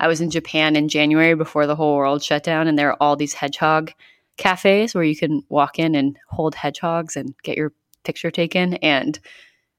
I 0.00 0.08
was 0.08 0.20
in 0.20 0.30
Japan 0.30 0.74
in 0.74 0.88
January 0.88 1.34
before 1.34 1.66
the 1.66 1.76
whole 1.76 1.96
world 1.96 2.24
shut 2.24 2.42
down, 2.42 2.66
and 2.66 2.76
there 2.76 2.90
are 2.90 2.96
all 3.00 3.14
these 3.14 3.34
hedgehog 3.34 3.92
cafes 4.38 4.94
where 4.94 5.04
you 5.04 5.16
can 5.16 5.42
walk 5.48 5.78
in 5.78 5.94
and 5.94 6.18
hold 6.28 6.54
hedgehogs 6.54 7.16
and 7.16 7.34
get 7.42 7.58
your 7.58 7.72
picture 8.04 8.30
taken. 8.30 8.74
And 8.74 9.18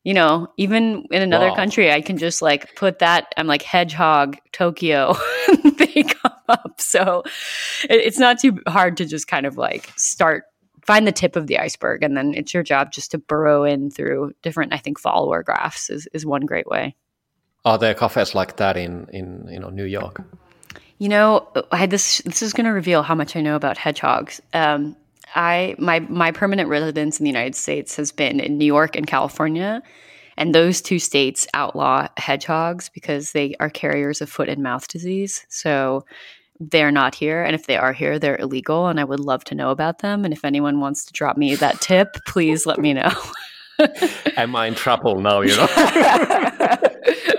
you 0.04 0.14
know, 0.14 0.48
even 0.58 1.06
in 1.12 1.22
another 1.22 1.50
wow. 1.50 1.56
country, 1.56 1.92
I 1.92 2.02
can 2.02 2.18
just 2.18 2.42
like 2.42 2.76
put 2.76 3.00
that. 3.00 3.34
I'm 3.36 3.48
like 3.48 3.64
hedgehog 3.64 4.38
Tokyo. 4.54 5.16
they 5.78 6.04
come 6.04 6.32
up, 6.48 6.80
so 6.80 7.24
it, 7.90 8.02
it's 8.02 8.20
not 8.20 8.40
too 8.40 8.60
hard 8.68 8.96
to 8.98 9.06
just 9.06 9.28
kind 9.28 9.46
of 9.46 9.58
like 9.58 9.92
start 9.98 10.44
find 10.86 11.06
the 11.06 11.12
tip 11.12 11.36
of 11.36 11.46
the 11.46 11.60
iceberg 11.60 12.02
and 12.02 12.18
then 12.18 12.34
it's 12.34 12.52
your 12.52 12.64
job 12.64 12.92
just 12.92 13.12
to 13.12 13.20
burrow 13.20 13.64
in 13.64 13.92
through 13.92 14.32
different 14.42 14.74
i 14.74 14.78
think 14.78 14.98
follower 14.98 15.44
graphs 15.44 15.88
is, 15.90 16.08
is 16.14 16.26
one 16.26 16.48
great 16.48 16.66
way 16.66 16.96
are 17.64 17.78
there 17.78 17.94
cafes 17.94 18.34
like 18.34 18.56
that 18.56 18.76
in 18.76 19.06
in 19.14 19.48
you 19.52 19.60
know 19.60 19.70
new 19.70 19.84
york 19.84 20.24
you 21.00 21.10
know 21.10 21.48
i 21.72 21.78
had 21.78 21.90
this 21.90 22.20
this 22.20 22.42
is 22.42 22.54
going 22.54 22.66
to 22.66 22.72
reveal 22.72 23.02
how 23.04 23.16
much 23.16 23.36
i 23.36 23.42
know 23.42 23.56
about 23.56 23.78
hedgehogs 23.78 24.42
um, 24.54 24.96
i 25.36 25.76
my 25.78 26.00
my 26.02 26.32
permanent 26.32 26.70
residence 26.70 27.20
in 27.20 27.24
the 27.24 27.30
united 27.30 27.56
states 27.56 27.96
has 27.96 28.12
been 28.12 28.40
in 28.40 28.58
new 28.58 28.66
york 28.66 28.96
and 28.96 29.08
california 29.08 29.82
and 30.38 30.56
those 30.56 30.82
two 30.82 31.00
states 31.00 31.48
outlaw 31.54 32.08
hedgehogs 32.18 32.90
because 32.90 33.32
they 33.32 33.56
are 33.60 33.70
carriers 33.70 34.22
of 34.22 34.30
foot 34.30 34.48
and 34.48 34.62
mouth 34.62 34.88
disease 34.88 35.46
so 35.50 36.06
they're 36.60 36.92
not 36.92 37.16
here. 37.16 37.42
And 37.44 37.56
if 37.56 37.68
they 37.68 37.78
are 37.78 37.94
here, 37.94 38.20
they're 38.20 38.38
illegal. 38.38 38.88
And 38.88 39.00
I 39.00 39.04
would 39.04 39.20
love 39.20 39.44
to 39.46 39.56
know 39.56 39.72
about 39.72 40.00
them. 40.00 40.26
And 40.26 40.34
if 40.34 40.44
anyone 40.44 40.80
wants 40.80 41.06
to 41.06 41.14
drop 41.14 41.38
me 41.38 41.56
that 41.56 41.80
tip, 41.82 42.18
please 42.26 42.66
let 42.66 42.80
me 42.80 42.94
know. 42.94 43.12
Am 44.38 44.56
I 44.56 44.68
in 44.68 44.76
trouble 44.76 45.22
now? 45.22 45.42
You 45.42 45.56
know. 45.56 45.68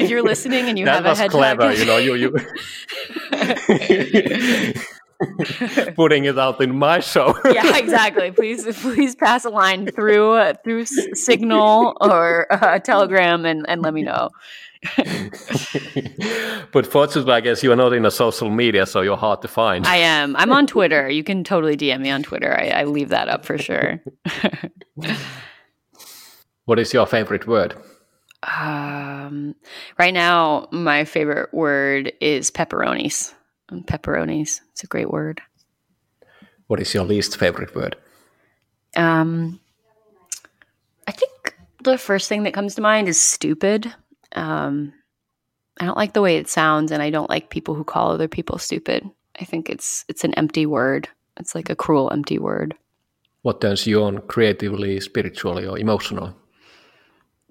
if 0.00 0.10
you're 0.10 0.22
listening 0.22 0.68
and 0.68 0.78
you 0.78 0.84
that 0.86 1.04
have 1.04 1.06
a 1.06 1.14
hedgehog, 1.14 1.58
clever. 1.58 1.72
You 1.72 1.84
know, 1.84 1.98
you 1.98 2.14
you. 2.14 2.36
putting 5.96 6.24
it 6.24 6.38
out 6.38 6.60
in 6.60 6.76
my 6.76 7.00
show. 7.00 7.34
yeah, 7.52 7.76
exactly. 7.76 8.30
Please, 8.30 8.64
please 8.80 9.14
pass 9.14 9.44
a 9.44 9.50
line 9.50 9.86
through 9.86 10.32
uh, 10.32 10.54
through 10.64 10.86
Signal 10.86 11.96
or 12.00 12.46
uh, 12.50 12.78
Telegram 12.78 13.44
and, 13.44 13.66
and 13.68 13.82
let 13.82 13.92
me 13.92 14.02
know. 14.02 14.30
but 16.72 16.86
fortunately, 16.86 17.32
I 17.34 17.40
guess 17.40 17.62
you 17.62 17.70
are 17.70 17.76
not 17.76 17.92
in 17.92 18.06
a 18.06 18.10
social 18.10 18.48
media, 18.48 18.86
so 18.86 19.02
you're 19.02 19.16
hard 19.16 19.42
to 19.42 19.48
find. 19.48 19.86
I 19.86 19.96
am. 19.96 20.34
I'm 20.36 20.52
on 20.52 20.66
Twitter. 20.66 21.10
You 21.10 21.22
can 21.22 21.44
totally 21.44 21.76
DM 21.76 22.00
me 22.00 22.10
on 22.10 22.22
Twitter. 22.22 22.58
I, 22.58 22.68
I 22.68 22.84
leave 22.84 23.10
that 23.10 23.28
up 23.28 23.44
for 23.44 23.58
sure. 23.58 24.02
what 26.64 26.78
is 26.78 26.94
your 26.94 27.06
favorite 27.06 27.46
word? 27.46 27.74
Um, 28.42 29.54
right 29.98 30.14
now, 30.14 30.68
my 30.70 31.04
favorite 31.04 31.52
word 31.52 32.12
is 32.20 32.50
pepperonis. 32.50 33.34
Pepperonis. 33.70 34.60
It's 34.72 34.82
a 34.82 34.86
great 34.86 35.10
word. 35.10 35.40
What 36.66 36.80
is 36.80 36.94
your 36.94 37.04
least 37.04 37.36
favorite 37.36 37.74
word? 37.74 37.96
Um, 38.96 39.60
I 41.06 41.12
think 41.12 41.56
the 41.82 41.98
first 41.98 42.28
thing 42.28 42.44
that 42.44 42.54
comes 42.54 42.74
to 42.76 42.82
mind 42.82 43.08
is 43.08 43.20
stupid. 43.20 43.92
Um, 44.34 44.92
I 45.78 45.84
don't 45.84 45.96
like 45.96 46.12
the 46.12 46.22
way 46.22 46.36
it 46.36 46.48
sounds, 46.48 46.92
and 46.92 47.02
I 47.02 47.10
don't 47.10 47.30
like 47.30 47.50
people 47.50 47.74
who 47.74 47.84
call 47.84 48.12
other 48.12 48.28
people 48.28 48.58
stupid. 48.58 49.08
I 49.40 49.44
think 49.44 49.70
it's 49.70 50.04
it's 50.08 50.24
an 50.24 50.34
empty 50.34 50.66
word. 50.66 51.08
It's 51.38 51.54
like 51.54 51.70
a 51.70 51.76
cruel, 51.76 52.10
empty 52.12 52.38
word. 52.38 52.74
What 53.42 53.60
turns 53.60 53.86
you 53.86 54.02
on 54.02 54.18
creatively, 54.28 55.00
spiritually, 55.00 55.66
or 55.66 55.78
emotionally? 55.78 56.32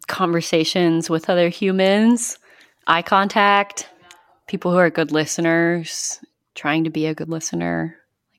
Conversations 0.09 1.09
with 1.09 1.29
other 1.29 1.47
humans, 1.49 2.37
eye 2.87 3.03
contact, 3.03 3.87
people 4.47 4.71
who 4.71 4.77
are 4.77 4.89
good 4.89 5.11
listeners, 5.11 6.19
trying 6.55 6.83
to 6.83 6.89
be 6.89 7.05
a 7.05 7.13
good 7.13 7.29
listener, 7.29 7.95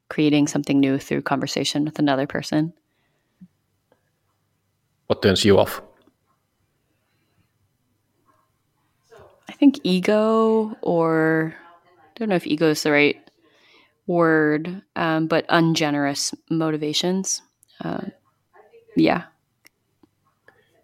creating 0.09 0.49
something 0.49 0.81
new 0.81 0.99
through 0.99 1.23
conversation 1.23 1.85
with 1.85 1.99
another 1.99 2.27
person. 2.27 2.75
What 5.07 5.23
turns 5.23 5.45
you 5.45 5.59
off? 5.59 5.81
I 9.49 9.53
think 9.53 9.79
ego, 9.85 10.77
or 10.83 11.55
I 11.57 12.11
don't 12.17 12.29
know 12.29 12.37
if 12.37 12.47
ego 12.47 12.69
is 12.69 12.83
the 12.83 12.91
right 12.91 13.17
word, 14.07 14.83
um, 14.97 15.29
but 15.29 15.47
ungenerous 15.49 16.35
motivations. 16.51 17.43
Uh, 17.83 18.07
yeah. 18.97 19.30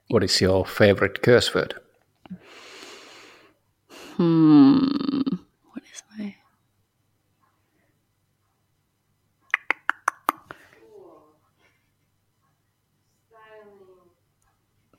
What 0.08 0.22
is 0.22 0.40
your 0.40 0.64
favorite 0.64 1.22
curse 1.22 1.54
word? 1.54 1.74
Hmm. 4.16 4.86
What 5.72 5.82
is 5.92 6.02
my. 6.16 6.34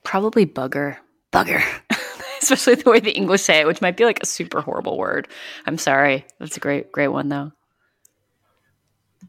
Probably 0.03 0.45
bugger. 0.45 0.97
Bugger. 1.31 1.63
especially 2.41 2.75
the 2.75 2.89
way 2.89 2.99
the 2.99 3.11
English 3.11 3.41
say 3.41 3.59
it, 3.59 3.67
which 3.67 3.81
might 3.81 3.97
be 3.97 4.05
like 4.05 4.21
a 4.21 4.25
super 4.25 4.61
horrible 4.61 4.97
word. 4.97 5.27
I'm 5.65 5.77
sorry. 5.77 6.25
That's 6.39 6.57
a 6.57 6.61
great, 6.61 6.91
great 6.91 7.09
one 7.09 7.29
though. 7.29 7.51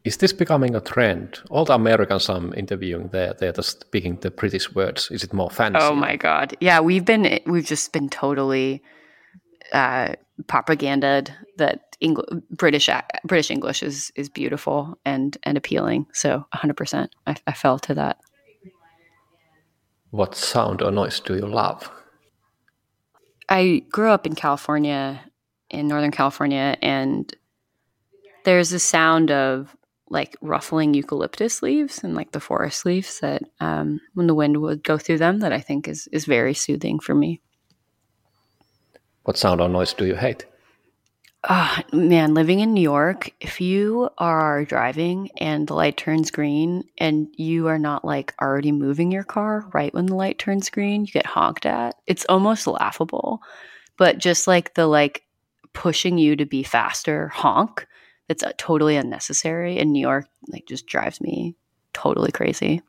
Is 0.05 0.17
this 0.17 0.31
becoming 0.33 0.75
a 0.75 0.81
trend? 0.81 1.39
All 1.49 1.65
the 1.65 1.73
Americans 1.73 2.29
I'm 2.29 2.53
interviewing, 2.53 3.09
they're, 3.09 3.33
they're 3.33 3.51
just 3.51 3.81
speaking 3.81 4.15
the 4.17 4.31
British 4.31 4.73
words. 4.73 5.11
Is 5.11 5.23
it 5.23 5.33
more 5.33 5.49
fancy? 5.49 5.79
Oh 5.81 5.93
my 5.93 6.15
God. 6.15 6.55
Yeah, 6.61 6.79
we've 6.79 7.03
been, 7.03 7.39
we've 7.45 7.65
just 7.65 7.91
been 7.91 8.09
totally 8.09 8.81
uh, 9.73 10.13
propagandized 10.43 11.31
that 11.57 11.97
Engl- 12.01 12.41
British 12.49 12.89
British 13.25 13.51
English 13.51 13.83
is 13.83 14.11
is 14.15 14.29
beautiful 14.29 14.97
and 15.05 15.37
and 15.43 15.57
appealing. 15.57 16.07
So 16.13 16.45
100%, 16.55 17.09
I, 17.27 17.35
I 17.45 17.53
fell 17.53 17.77
to 17.79 17.93
that. 17.95 18.17
What 20.11 20.35
sound 20.35 20.81
or 20.81 20.91
noise 20.91 21.19
do 21.19 21.35
you 21.35 21.45
love? 21.45 21.91
I 23.47 23.83
grew 23.91 24.09
up 24.09 24.25
in 24.25 24.35
California, 24.35 25.21
in 25.69 25.87
Northern 25.87 26.11
California, 26.11 26.77
and 26.81 27.31
there's 28.45 28.73
a 28.73 28.79
sound 28.79 29.31
of 29.31 29.75
like 30.09 30.35
ruffling 30.41 30.93
eucalyptus 30.93 31.61
leaves 31.61 32.03
and 32.03 32.15
like 32.15 32.31
the 32.31 32.39
forest 32.39 32.85
leaves 32.85 33.19
that 33.19 33.43
um, 33.59 34.01
when 34.13 34.27
the 34.27 34.35
wind 34.35 34.61
would 34.61 34.83
go 34.83 34.97
through 34.97 35.17
them 35.17 35.39
that 35.39 35.53
I 35.53 35.59
think 35.59 35.87
is 35.87 36.07
is 36.11 36.25
very 36.25 36.53
soothing 36.53 36.99
for 36.99 37.15
me. 37.15 37.41
What 39.23 39.37
sound 39.37 39.61
or 39.61 39.69
noise 39.69 39.93
do 39.93 40.05
you 40.05 40.15
hate? 40.15 40.45
Oh, 41.47 41.77
man, 41.93 42.33
living 42.33 42.59
in 42.59 42.73
New 42.73 42.81
York, 42.81 43.31
if 43.39 43.61
you 43.61 44.09
are 44.17 44.65
driving 44.65 45.29
and 45.37 45.65
the 45.67 45.73
light 45.73 45.95
turns 45.95 46.31
green 46.31 46.83
and 46.97 47.29
you 47.37 47.67
are 47.67 47.79
not 47.79 48.03
like 48.03 48.33
already 48.41 48.73
moving 48.73 49.09
your 49.09 49.23
car 49.23 49.69
right 49.73 49.93
when 49.93 50.07
the 50.07 50.15
light 50.15 50.37
turns 50.37 50.69
green, 50.69 51.05
you 51.05 51.11
get 51.13 51.25
honked 51.25 51.65
at. 51.65 51.95
It's 52.07 52.25
almost 52.27 52.67
laughable. 52.67 53.41
But 53.97 54.17
just 54.17 54.47
like 54.47 54.73
the 54.73 54.85
like 54.85 55.23
pushing 55.73 56.17
you 56.17 56.35
to 56.35 56.45
be 56.45 56.63
faster 56.63 57.29
honk 57.29 57.87
that's 58.29 58.43
uh, 58.43 58.53
totally 58.57 58.95
unnecessary 58.95 59.77
in 59.77 59.91
New 59.91 59.99
York, 59.99 60.27
like 60.47 60.65
just 60.67 60.87
drives 60.87 61.19
me 61.19 61.55
totally 61.93 62.31
crazy. 62.31 62.81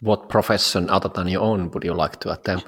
What 0.00 0.28
profession 0.28 0.90
other 0.90 1.08
than 1.08 1.28
your 1.28 1.42
own 1.42 1.70
would 1.70 1.84
you 1.84 1.92
like 1.92 2.18
to 2.20 2.32
attempt? 2.32 2.66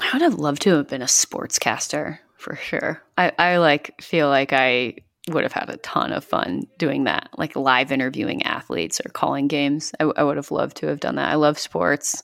I 0.00 0.10
would 0.12 0.22
have 0.22 0.38
loved 0.38 0.62
to 0.62 0.76
have 0.76 0.88
been 0.88 1.02
a 1.02 1.06
sportscaster 1.06 2.20
for 2.36 2.54
sure. 2.56 3.02
I, 3.18 3.32
I 3.36 3.56
like 3.58 4.00
feel 4.00 4.28
like 4.28 4.52
I 4.52 4.94
would 5.28 5.42
have 5.42 5.52
had 5.52 5.70
a 5.70 5.76
ton 5.78 6.12
of 6.12 6.24
fun 6.24 6.68
doing 6.78 7.04
that, 7.04 7.30
like 7.36 7.56
live 7.56 7.90
interviewing 7.90 8.44
athletes 8.44 9.00
or 9.04 9.10
calling 9.10 9.48
games. 9.48 9.92
I, 9.98 10.04
I 10.04 10.22
would 10.22 10.36
have 10.36 10.52
loved 10.52 10.76
to 10.78 10.86
have 10.86 11.00
done 11.00 11.16
that. 11.16 11.30
I 11.30 11.34
love 11.34 11.58
sports, 11.58 12.22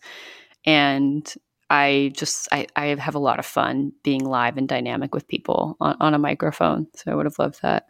and 0.65 1.35
I 1.75 2.13
just 2.15 2.49
I, 2.53 2.69
I 2.77 2.87
have 2.87 3.17
a 3.17 3.19
lot 3.19 3.41
of 3.41 3.47
fun 3.47 3.93
being 4.05 4.25
live 4.25 4.57
and 4.57 4.69
dynamic 4.69 5.13
with 5.13 5.27
people 5.27 5.77
on, 5.81 5.97
on 6.01 6.15
a 6.15 6.19
microphone. 6.19 6.87
So 6.95 7.11
I 7.11 7.17
would 7.17 7.27
have 7.27 7.39
loved 7.39 7.63
that. 7.63 7.87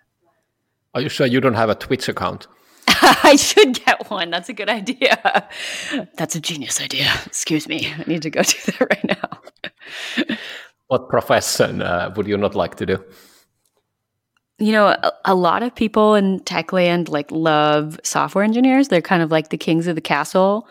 Are 0.94 1.02
you 1.02 1.10
sure 1.10 1.26
you 1.26 1.40
don't 1.40 1.54
have 1.54 1.68
a 1.68 1.74
Twitch 1.74 2.08
account? 2.08 2.46
I 2.88 3.36
should 3.36 3.84
get 3.84 4.10
one. 4.10 4.30
That's 4.30 4.48
a 4.48 4.54
good 4.54 4.70
idea. 4.70 5.48
That's 6.14 6.34
a 6.34 6.40
genius 6.40 6.80
idea. 6.80 7.12
Excuse 7.26 7.68
me. 7.68 7.92
I 7.92 8.04
need 8.06 8.22
to 8.22 8.30
go 8.30 8.42
do 8.54 8.58
that 8.66 8.80
right 8.80 9.04
now. 9.04 10.36
what 10.86 11.10
profession 11.10 11.82
uh, 11.82 12.12
would 12.16 12.26
you 12.26 12.38
not 12.38 12.54
like 12.54 12.76
to 12.76 12.86
do? 12.86 13.04
You 14.58 14.72
know, 14.72 14.86
a, 14.86 15.12
a, 15.26 15.34
lot 15.34 15.62
of 15.62 15.74
people 15.74 16.14
in 16.14 16.40
tech 16.40 16.72
land 16.72 17.08
like 17.08 17.30
love 17.30 18.00
software 18.02 18.44
engineers. 18.44 18.88
They're 18.88 19.02
kind 19.02 19.22
of 19.22 19.30
like 19.30 19.50
the 19.50 19.58
kings 19.58 19.88
of 19.88 19.94
the 19.94 20.00
castle. 20.00 20.68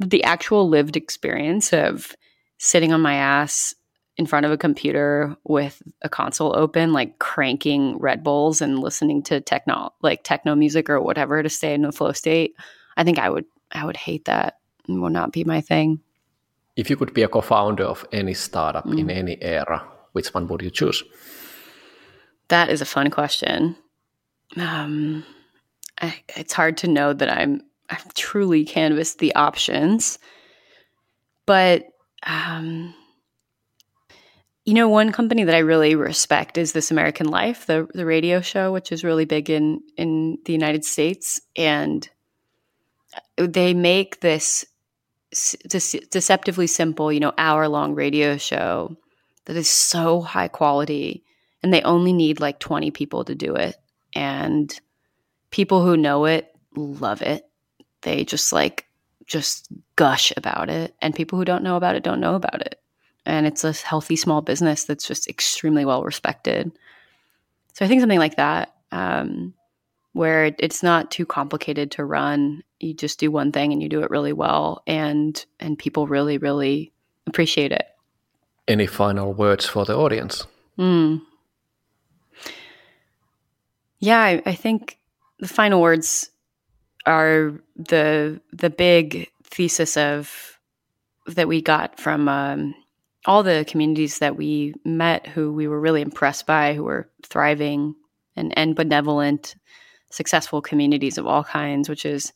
The 0.00 0.24
actual 0.24 0.68
lived 0.68 0.96
experience 0.96 1.72
of 1.72 2.16
sitting 2.58 2.92
on 2.92 3.00
my 3.00 3.14
ass 3.14 3.74
in 4.16 4.26
front 4.26 4.44
of 4.44 4.52
a 4.52 4.58
computer 4.58 5.36
with 5.44 5.80
a 6.02 6.08
console 6.08 6.56
open, 6.56 6.92
like 6.92 7.18
cranking 7.20 7.96
Red 7.98 8.24
Bulls 8.24 8.60
and 8.60 8.80
listening 8.80 9.22
to 9.24 9.40
techno 9.40 9.92
like 10.02 10.24
techno 10.24 10.54
music 10.54 10.90
or 10.90 11.00
whatever 11.00 11.42
to 11.42 11.48
stay 11.48 11.72
in 11.72 11.84
a 11.84 11.92
flow 11.92 12.12
state. 12.12 12.54
I 12.96 13.04
think 13.04 13.18
I 13.18 13.30
would 13.30 13.44
I 13.72 13.84
would 13.84 13.96
hate 13.96 14.24
that 14.24 14.58
and 14.88 15.00
would 15.00 15.12
not 15.12 15.32
be 15.32 15.44
my 15.44 15.60
thing. 15.60 16.00
If 16.76 16.90
you 16.90 16.96
could 16.96 17.14
be 17.14 17.22
a 17.22 17.28
co-founder 17.28 17.84
of 17.84 18.06
any 18.12 18.34
startup 18.34 18.84
mm. 18.84 18.98
in 18.98 19.10
any 19.10 19.40
era, 19.42 19.84
which 20.12 20.32
one 20.34 20.46
would 20.48 20.62
you 20.62 20.70
choose? 20.70 21.02
That 22.48 22.70
is 22.70 22.80
a 22.80 22.86
fun 22.86 23.10
question. 23.10 23.76
Um, 24.56 25.24
I, 26.00 26.20
it's 26.36 26.52
hard 26.52 26.76
to 26.78 26.88
know 26.88 27.12
that 27.12 27.30
I'm 27.30 27.62
I've 27.90 28.12
truly 28.14 28.64
canvassed 28.64 29.18
the 29.18 29.34
options, 29.34 30.18
but 31.46 31.86
um, 32.26 32.94
you 34.64 34.74
know, 34.74 34.88
one 34.88 35.12
company 35.12 35.44
that 35.44 35.54
I 35.54 35.60
really 35.60 35.94
respect 35.94 36.58
is 36.58 36.72
This 36.72 36.90
American 36.90 37.28
Life, 37.28 37.64
the 37.66 37.88
the 37.94 38.04
radio 38.04 38.40
show, 38.42 38.70
which 38.70 38.92
is 38.92 39.02
really 39.02 39.24
big 39.24 39.48
in 39.48 39.80
in 39.96 40.38
the 40.44 40.52
United 40.52 40.84
States, 40.84 41.40
and 41.56 42.08
they 43.38 43.72
make 43.72 44.20
this 44.20 44.66
deceptively 46.10 46.66
simple, 46.66 47.12
you 47.12 47.20
know, 47.20 47.32
hour 47.38 47.68
long 47.68 47.94
radio 47.94 48.36
show 48.36 48.96
that 49.46 49.56
is 49.56 49.70
so 49.70 50.20
high 50.20 50.48
quality, 50.48 51.24
and 51.62 51.72
they 51.72 51.80
only 51.82 52.12
need 52.12 52.38
like 52.38 52.58
twenty 52.58 52.90
people 52.90 53.24
to 53.24 53.34
do 53.34 53.54
it, 53.54 53.76
and 54.14 54.78
people 55.50 55.82
who 55.82 55.96
know 55.96 56.26
it 56.26 56.54
love 56.76 57.22
it. 57.22 57.48
They 58.02 58.24
just 58.24 58.52
like 58.52 58.86
just 59.26 59.72
gush 59.98 60.32
about 60.36 60.70
it, 60.70 60.94
and 61.02 61.14
people 61.14 61.38
who 61.38 61.44
don't 61.44 61.64
know 61.64 61.76
about 61.76 61.96
it 61.96 62.04
don't 62.04 62.20
know 62.20 62.36
about 62.36 62.62
it 62.62 62.80
and 63.28 63.46
it's 63.46 63.62
a 63.62 63.72
healthy 63.72 64.16
small 64.16 64.40
business 64.40 64.84
that's 64.84 65.06
just 65.06 65.28
extremely 65.28 65.84
well 65.84 66.02
respected. 66.02 66.72
So 67.74 67.84
I 67.84 67.88
think 67.88 68.00
something 68.00 68.18
like 68.18 68.36
that, 68.36 68.74
um, 68.90 69.54
where 70.14 70.50
it's 70.58 70.82
not 70.82 71.10
too 71.10 71.26
complicated 71.26 71.90
to 71.92 72.04
run. 72.04 72.62
You 72.80 72.94
just 72.94 73.20
do 73.20 73.30
one 73.30 73.52
thing 73.52 73.72
and 73.72 73.82
you 73.82 73.88
do 73.88 74.02
it 74.02 74.10
really 74.10 74.32
well, 74.32 74.82
and 74.86 75.44
and 75.60 75.78
people 75.78 76.06
really 76.06 76.38
really 76.38 76.92
appreciate 77.26 77.70
it. 77.70 77.86
Any 78.66 78.86
final 78.86 79.34
words 79.34 79.66
for 79.66 79.84
the 79.84 79.96
audience? 79.96 80.46
Mm. 80.78 81.20
Yeah, 84.00 84.20
I, 84.20 84.42
I 84.46 84.54
think 84.54 84.98
the 85.38 85.48
final 85.48 85.82
words 85.82 86.30
are 87.04 87.60
the 87.76 88.40
the 88.52 88.70
big 88.70 89.30
thesis 89.50 89.96
of 89.96 90.58
that 91.26 91.48
we 91.48 91.60
got 91.60 91.98
from 91.98 92.28
um, 92.28 92.74
all 93.26 93.42
the 93.42 93.64
communities 93.68 94.18
that 94.20 94.36
we 94.36 94.74
met 94.84 95.26
who 95.26 95.52
we 95.52 95.68
were 95.68 95.80
really 95.80 96.00
impressed 96.00 96.46
by, 96.46 96.74
who 96.74 96.84
were 96.84 97.10
thriving 97.22 97.94
and, 98.36 98.56
and 98.56 98.76
benevolent, 98.76 99.56
successful 100.10 100.62
communities 100.62 101.18
of 101.18 101.26
all 101.26 101.44
kinds, 101.44 101.88
which 101.88 102.06
is 102.06 102.32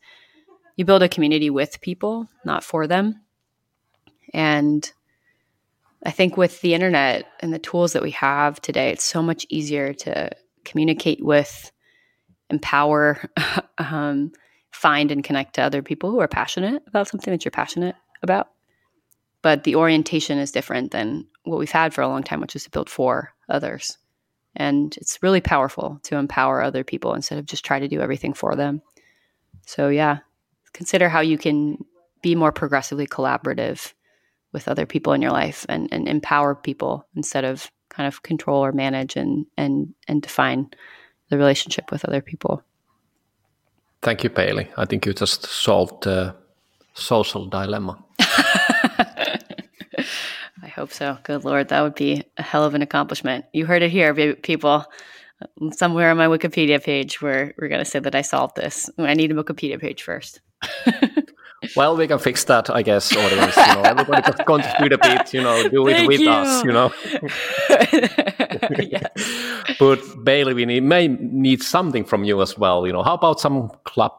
you 0.76 0.84
build 0.84 1.02
a 1.02 1.08
community 1.08 1.50
with 1.50 1.80
people, 1.80 2.28
not 2.44 2.64
for 2.64 2.86
them. 2.86 3.20
And 4.34 4.90
I 6.04 6.10
think 6.10 6.36
with 6.36 6.60
the 6.60 6.74
internet 6.74 7.26
and 7.40 7.52
the 7.52 7.58
tools 7.58 7.92
that 7.92 8.02
we 8.02 8.10
have 8.12 8.60
today, 8.60 8.90
it's 8.90 9.04
so 9.04 9.22
much 9.22 9.46
easier 9.48 9.92
to 9.94 10.30
communicate 10.64 11.24
with, 11.24 11.70
empower, 12.50 13.30
um, 13.78 14.32
find, 14.72 15.10
and 15.10 15.22
connect 15.22 15.54
to 15.54 15.62
other 15.62 15.82
people 15.82 16.10
who 16.10 16.20
are 16.20 16.28
passionate 16.28 16.82
about 16.86 17.08
something 17.08 17.32
that 17.32 17.44
you're 17.44 17.52
passionate 17.52 17.94
about 18.22 18.48
but 19.42 19.64
the 19.64 19.74
orientation 19.74 20.38
is 20.38 20.52
different 20.52 20.92
than 20.92 21.26
what 21.42 21.58
we've 21.58 21.70
had 21.70 21.92
for 21.92 22.00
a 22.00 22.08
long 22.08 22.22
time, 22.22 22.40
which 22.40 22.56
is 22.56 22.64
to 22.64 22.70
build 22.70 22.88
for 22.88 23.34
others. 23.48 23.98
And 24.54 24.96
it's 24.96 25.22
really 25.22 25.40
powerful 25.40 25.98
to 26.04 26.16
empower 26.16 26.62
other 26.62 26.84
people 26.84 27.14
instead 27.14 27.38
of 27.38 27.46
just 27.46 27.64
try 27.64 27.80
to 27.80 27.88
do 27.88 28.00
everything 28.00 28.32
for 28.32 28.54
them. 28.54 28.80
So, 29.66 29.88
yeah, 29.88 30.18
consider 30.72 31.08
how 31.08 31.20
you 31.20 31.38
can 31.38 31.84
be 32.22 32.34
more 32.34 32.52
progressively 32.52 33.06
collaborative 33.06 33.92
with 34.52 34.68
other 34.68 34.86
people 34.86 35.12
in 35.12 35.22
your 35.22 35.32
life 35.32 35.66
and, 35.68 35.88
and 35.92 36.08
empower 36.08 36.54
people 36.54 37.06
instead 37.16 37.44
of 37.44 37.70
kind 37.88 38.06
of 38.06 38.22
control 38.22 38.64
or 38.64 38.72
manage 38.72 39.16
and, 39.16 39.46
and, 39.56 39.94
and 40.06 40.22
define 40.22 40.70
the 41.30 41.38
relationship 41.38 41.90
with 41.90 42.04
other 42.04 42.20
people. 42.20 42.62
Thank 44.02 44.24
you, 44.24 44.30
Bailey. 44.30 44.68
I 44.76 44.84
think 44.84 45.06
you 45.06 45.12
just 45.12 45.46
solved 45.46 46.04
the 46.04 46.34
social 46.94 47.46
dilemma. 47.46 48.02
I 48.18 49.38
hope 50.74 50.92
so. 50.92 51.18
Good 51.22 51.44
Lord, 51.44 51.68
that 51.68 51.82
would 51.82 51.94
be 51.94 52.24
a 52.36 52.42
hell 52.42 52.64
of 52.64 52.74
an 52.74 52.82
accomplishment. 52.82 53.44
You 53.52 53.64
heard 53.64 53.82
it 53.82 53.90
here, 53.90 54.34
people. 54.34 54.84
Somewhere 55.72 56.10
on 56.10 56.16
my 56.16 56.26
Wikipedia 56.26 56.82
page, 56.82 57.22
where 57.22 57.54
we're 57.58 57.68
going 57.68 57.84
to 57.84 57.90
say 57.90 57.98
that 57.98 58.14
I 58.14 58.22
solved 58.22 58.56
this. 58.56 58.88
I 58.98 59.14
need 59.14 59.32
a 59.32 59.34
Wikipedia 59.34 59.80
page 59.80 60.02
first. 60.02 60.40
well, 61.76 61.96
we 61.96 62.06
can 62.06 62.18
fix 62.18 62.44
that, 62.44 62.70
I 62.70 62.82
guess, 62.82 63.14
audience. 63.16 63.56
You 63.56 63.74
know, 63.74 63.82
everybody 63.82 64.22
can 64.22 64.34
contribute 64.46 64.92
a 64.92 64.98
bit. 64.98 65.34
You 65.34 65.42
know, 65.42 65.68
do 65.68 65.88
it 65.88 66.06
with 66.06 66.20
you. 66.20 66.30
us. 66.30 66.64
You 66.64 66.72
know. 66.72 66.92
yes. 68.78 69.08
But 69.78 70.00
Bailey, 70.24 70.54
we 70.54 70.64
need, 70.66 70.82
may 70.82 71.08
need 71.08 71.62
something 71.62 72.04
from 72.04 72.24
you 72.24 72.40
as 72.42 72.58
well. 72.58 72.86
You 72.86 72.92
know, 72.92 73.02
how 73.02 73.14
about 73.14 73.40
some 73.40 73.70
club 73.84 74.12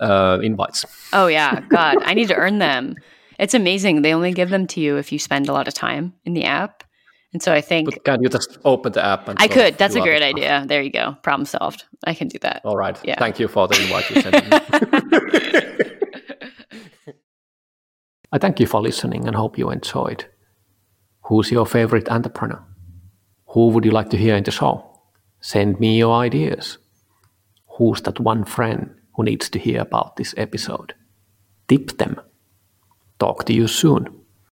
uh, 0.00 0.38
invites? 0.42 0.84
Oh 1.12 1.26
yeah, 1.26 1.60
God, 1.68 1.96
I 2.02 2.14
need 2.14 2.28
to 2.28 2.34
earn 2.34 2.58
them. 2.58 2.96
It's 3.38 3.54
amazing. 3.54 4.02
They 4.02 4.12
only 4.12 4.32
give 4.32 4.50
them 4.50 4.66
to 4.68 4.80
you 4.80 4.96
if 4.98 5.12
you 5.12 5.18
spend 5.18 5.48
a 5.48 5.52
lot 5.52 5.66
of 5.66 5.74
time 5.74 6.12
in 6.24 6.34
the 6.34 6.44
app. 6.44 6.84
And 7.32 7.42
so 7.42 7.52
I 7.52 7.60
think. 7.60 7.90
But 7.90 8.04
can 8.04 8.22
you 8.22 8.28
just 8.28 8.58
open 8.64 8.92
the 8.92 9.04
app? 9.04 9.28
I 9.36 9.46
could. 9.48 9.78
That's 9.78 9.94
a 9.94 10.00
great 10.00 10.22
idea. 10.22 10.64
There 10.66 10.82
you 10.82 10.90
go. 10.90 11.16
Problem 11.22 11.46
solved. 11.46 11.84
I 12.04 12.14
can 12.14 12.28
do 12.28 12.38
that. 12.40 12.62
All 12.64 12.76
right. 12.76 12.98
Yeah. 13.04 13.18
Thank 13.18 13.38
you 13.38 13.48
for 13.48 13.68
the 13.68 13.80
invite 13.80 14.10
you 14.10 14.20
sent 14.20 15.86
I 18.32 18.38
thank 18.38 18.60
you 18.60 18.66
for 18.66 18.80
listening 18.80 19.26
and 19.26 19.34
hope 19.34 19.58
you 19.58 19.70
enjoyed. 19.70 20.26
Who's 21.22 21.50
your 21.50 21.66
favorite 21.66 22.08
entrepreneur? 22.08 22.64
Who 23.48 23.68
would 23.68 23.84
you 23.84 23.90
like 23.90 24.10
to 24.10 24.16
hear 24.16 24.36
in 24.36 24.44
the 24.44 24.52
show? 24.52 25.00
Send 25.40 25.80
me 25.80 25.98
your 25.98 26.14
ideas. 26.14 26.78
Who's 27.78 28.02
that 28.02 28.20
one 28.20 28.44
friend 28.44 28.94
who 29.16 29.24
needs 29.24 29.48
to 29.50 29.58
hear 29.58 29.80
about 29.80 30.16
this 30.16 30.34
episode? 30.36 30.94
Tip 31.66 31.98
them. 31.98 32.20
Talk 33.18 33.44
to 33.46 33.52
you 33.52 33.66
soon. 33.66 34.19